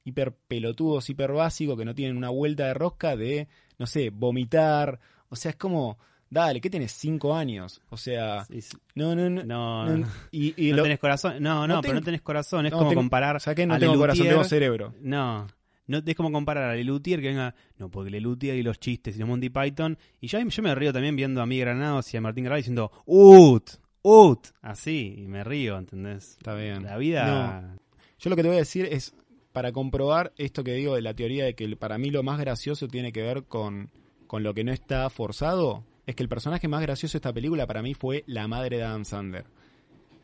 hiper 0.04 0.34
pelotudos, 0.48 1.08
hiper 1.10 1.32
básicos, 1.32 1.76
que 1.78 1.84
no 1.84 1.94
tienen 1.94 2.16
una 2.16 2.28
vuelta 2.30 2.66
de 2.66 2.74
rosca 2.74 3.16
de, 3.16 3.48
no 3.78 3.86
sé, 3.86 4.10
vomitar. 4.10 4.98
O 5.28 5.36
sea, 5.36 5.50
es 5.52 5.56
como, 5.56 5.98
dale, 6.28 6.60
¿qué 6.60 6.68
tenés? 6.70 6.92
Cinco 6.92 7.34
años. 7.34 7.80
O 7.90 7.96
sea, 7.96 8.44
Sí, 8.46 8.60
sí. 8.62 8.76
no, 8.94 9.14
no, 9.14 9.30
no. 9.30 9.44
No, 9.44 9.96
no, 9.98 10.06
y, 10.30 10.68
y 10.68 10.70
no 10.70 10.78
lo- 10.78 10.82
tenés 10.84 10.98
corazón. 10.98 11.34
No, 11.42 11.66
no, 11.66 11.76
no 11.76 11.80
pero 11.82 11.94
no 11.94 12.00
tenés 12.02 12.22
corazón. 12.22 12.66
Es 12.66 12.72
no, 12.72 12.78
como 12.78 12.90
tengo- 12.90 13.00
comparar. 13.02 13.36
o 13.36 13.40
sea 13.40 13.54
que 13.54 13.66
no 13.66 13.78
tengo 13.78 13.96
corazón, 13.96 14.26
tengo 14.26 14.44
cerebro. 14.44 14.94
No. 15.00 15.46
No 15.88 15.98
es 16.06 16.14
como 16.14 16.30
comparar 16.30 16.70
a 16.70 16.74
Lelutier 16.74 17.20
que 17.20 17.28
venga, 17.28 17.54
no, 17.76 17.90
porque 17.90 18.08
Lelutier 18.08 18.56
y 18.56 18.62
los 18.62 18.78
chistes 18.78 19.16
y 19.16 19.18
los 19.18 19.28
Monty 19.28 19.50
Python. 19.50 19.98
Y 20.20 20.28
yo, 20.28 20.38
yo 20.40 20.62
me 20.62 20.74
río 20.76 20.92
también 20.92 21.16
viendo 21.16 21.42
a 21.42 21.46
Miguel 21.46 21.66
Granados 21.66 22.12
y 22.14 22.16
a 22.16 22.20
Martín 22.20 22.44
Garabal 22.44 22.60
diciendo, 22.60 22.92
¡Ut! 23.04 23.68
¡Ut! 24.02 24.46
Así, 24.62 25.16
y 25.18 25.26
me 25.28 25.42
río, 25.44 25.76
¿entendés? 25.76 26.30
Está 26.38 26.54
bien. 26.54 26.84
La 26.84 26.96
vida. 26.96 27.76
Yo 28.22 28.30
lo 28.30 28.36
que 28.36 28.42
te 28.42 28.48
voy 28.48 28.56
a 28.56 28.60
decir 28.60 28.86
es, 28.86 29.14
para 29.52 29.72
comprobar 29.72 30.32
esto 30.36 30.62
que 30.62 30.74
digo 30.74 30.94
de 30.94 31.02
la 31.02 31.12
teoría 31.12 31.44
de 31.44 31.54
que 31.54 31.76
para 31.76 31.98
mí 31.98 32.10
lo 32.10 32.22
más 32.22 32.38
gracioso 32.38 32.86
tiene 32.86 33.12
que 33.12 33.20
ver 33.20 33.44
con, 33.44 33.90
con 34.28 34.44
lo 34.44 34.54
que 34.54 34.62
no 34.62 34.72
está 34.72 35.10
forzado, 35.10 35.84
es 36.06 36.14
que 36.14 36.22
el 36.22 36.28
personaje 36.28 36.68
más 36.68 36.82
gracioso 36.82 37.14
de 37.14 37.18
esta 37.18 37.32
película 37.32 37.66
para 37.66 37.82
mí 37.82 37.94
fue 37.94 38.22
la 38.28 38.46
madre 38.46 38.76
de 38.76 38.84
Adam 38.84 39.04
Sandler. 39.04 39.44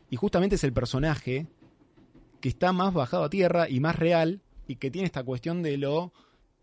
Y 0.09 0.15
justamente 0.15 0.55
es 0.55 0.63
el 0.63 0.71
personaje 0.71 1.47
que 2.39 2.47
está 2.47 2.71
más 2.71 2.93
bajado 2.93 3.25
a 3.25 3.29
tierra 3.29 3.69
y 3.69 3.81
más 3.81 3.97
real 3.97 4.41
y 4.65 4.77
que 4.77 4.89
tiene 4.89 5.05
esta 5.05 5.23
cuestión 5.23 5.61
de 5.61 5.75
lo, 5.75 6.13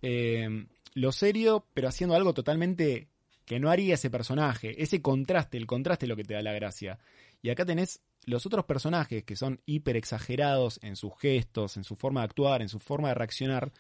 eh, 0.01 0.67
lo 0.95 1.13
serio, 1.13 1.67
pero 1.75 1.89
haciendo 1.89 2.17
algo 2.17 2.33
totalmente 2.33 3.09
que 3.45 3.61
no 3.61 3.71
haría 3.71 3.95
ese 3.95 4.09
personaje. 4.09 4.83
Ese 4.83 5.03
contraste, 5.03 5.59
el 5.59 5.67
contraste 5.67 6.07
es 6.07 6.09
lo 6.09 6.17
que 6.17 6.25
te 6.25 6.33
da 6.33 6.43
la 6.43 6.55
gracia. 6.55 6.99
Y 7.43 7.51
acá 7.51 7.67
tenés 7.67 8.01
los 8.27 8.45
otros 8.45 8.65
personajes 8.65 9.25
que 9.25 9.37
son 9.37 9.61
hiper 9.67 9.97
exagerados 9.97 10.79
en 10.83 10.97
sus 10.97 11.13
gestos, 11.19 11.77
en 11.77 11.85
su 11.85 11.97
forma 11.97 12.21
de 12.21 12.25
actuar, 12.27 12.61
en 12.61 12.69
su 12.69 12.79
forma 12.81 13.09
de 13.09 13.15
reaccionar, 13.15 13.73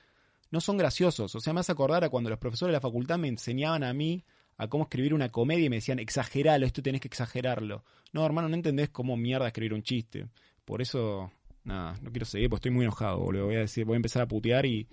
no 0.50 0.60
son 0.60 0.76
graciosos. 0.78 1.34
O 1.34 1.40
sea, 1.40 1.52
me 1.52 1.60
hace 1.60 1.72
acordar 1.72 2.04
a 2.04 2.08
cuando 2.08 2.30
los 2.30 2.38
profesores 2.38 2.70
de 2.70 2.76
la 2.76 2.80
facultad 2.80 3.18
me 3.18 3.28
enseñaban 3.28 3.82
a 3.82 3.92
mí 3.92 4.24
a 4.56 4.68
cómo 4.68 4.84
escribir 4.84 5.12
una 5.12 5.30
comedia 5.30 5.66
y 5.66 5.68
me 5.68 5.76
decían, 5.76 5.98
exageralo, 5.98 6.64
esto 6.64 6.80
tenés 6.82 7.00
que 7.00 7.08
exagerarlo. 7.08 7.84
No, 8.12 8.24
hermano, 8.24 8.48
no 8.48 8.54
entendés 8.54 8.88
cómo 8.90 9.16
mierda 9.16 9.48
escribir 9.48 9.74
un 9.74 9.82
chiste. 9.82 10.28
Por 10.64 10.80
eso, 10.80 11.30
nada, 11.64 11.98
no 12.00 12.10
quiero 12.10 12.24
seguir, 12.24 12.48
porque 12.48 12.60
estoy 12.60 12.70
muy 12.70 12.84
enojado, 12.84 13.18
boludo. 13.18 13.46
Voy 13.46 13.56
a 13.56 13.60
decir, 13.60 13.84
voy 13.84 13.94
a 13.94 13.96
empezar 13.96 14.22
a 14.22 14.28
putear 14.28 14.64
y, 14.64 14.86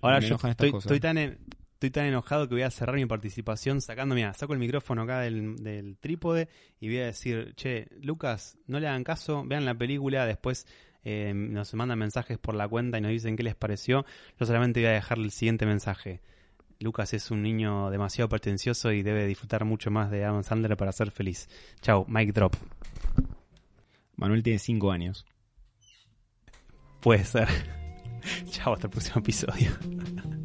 Ahora 0.00 0.16
me 0.16 0.22
yo 0.22 0.26
enojan 0.28 0.52
estas 0.52 0.64
estoy, 0.66 0.70
cosas. 0.70 0.86
estoy 0.92 1.00
tan 1.00 1.18
en- 1.18 1.38
estoy 1.80 1.90
tan 1.90 2.04
enojado 2.04 2.46
que 2.46 2.56
voy 2.56 2.62
a 2.62 2.70
cerrar 2.70 2.96
mi 2.96 3.06
participación 3.06 3.80
sacando, 3.80 4.14
mira, 4.14 4.34
saco 4.34 4.52
el 4.52 4.58
micrófono 4.58 5.00
acá 5.00 5.20
del, 5.20 5.56
del 5.56 5.96
trípode 5.96 6.50
y 6.78 6.88
voy 6.88 6.98
a 6.98 7.06
decir, 7.06 7.54
che, 7.54 7.88
Lucas, 8.02 8.58
no 8.66 8.78
le 8.78 8.86
hagan 8.86 9.02
caso, 9.02 9.44
vean 9.46 9.64
la 9.64 9.74
película, 9.74 10.26
después 10.26 10.66
eh, 11.04 11.32
nos 11.34 11.72
mandan 11.72 11.98
mensajes 11.98 12.36
por 12.36 12.54
la 12.54 12.68
cuenta 12.68 12.98
y 12.98 13.00
nos 13.00 13.12
dicen 13.12 13.34
qué 13.34 13.42
les 13.44 13.54
pareció. 13.54 14.04
Yo 14.38 14.44
solamente 14.44 14.80
voy 14.80 14.88
a 14.88 14.92
dejarle 14.92 15.24
el 15.24 15.30
siguiente 15.30 15.64
mensaje. 15.64 16.20
Lucas 16.80 17.14
es 17.14 17.30
un 17.30 17.42
niño 17.42 17.88
demasiado 17.88 18.28
pretencioso 18.28 18.92
y 18.92 19.02
debe 19.02 19.26
disfrutar 19.26 19.64
mucho 19.64 19.90
más 19.90 20.10
de 20.10 20.22
Adam 20.22 20.42
Sandler 20.42 20.76
para 20.76 20.92
ser 20.92 21.10
feliz. 21.10 21.48
Chau, 21.80 22.04
Mike 22.08 22.32
Drop. 22.32 22.54
Manuel 24.16 24.42
tiene 24.42 24.58
5 24.58 24.92
años. 24.92 25.24
Puede 27.00 27.24
ser. 27.24 27.48
Chau, 28.50 28.74
hasta 28.74 28.88
el 28.88 28.90
próximo 28.90 29.20
episodio. 29.20 29.70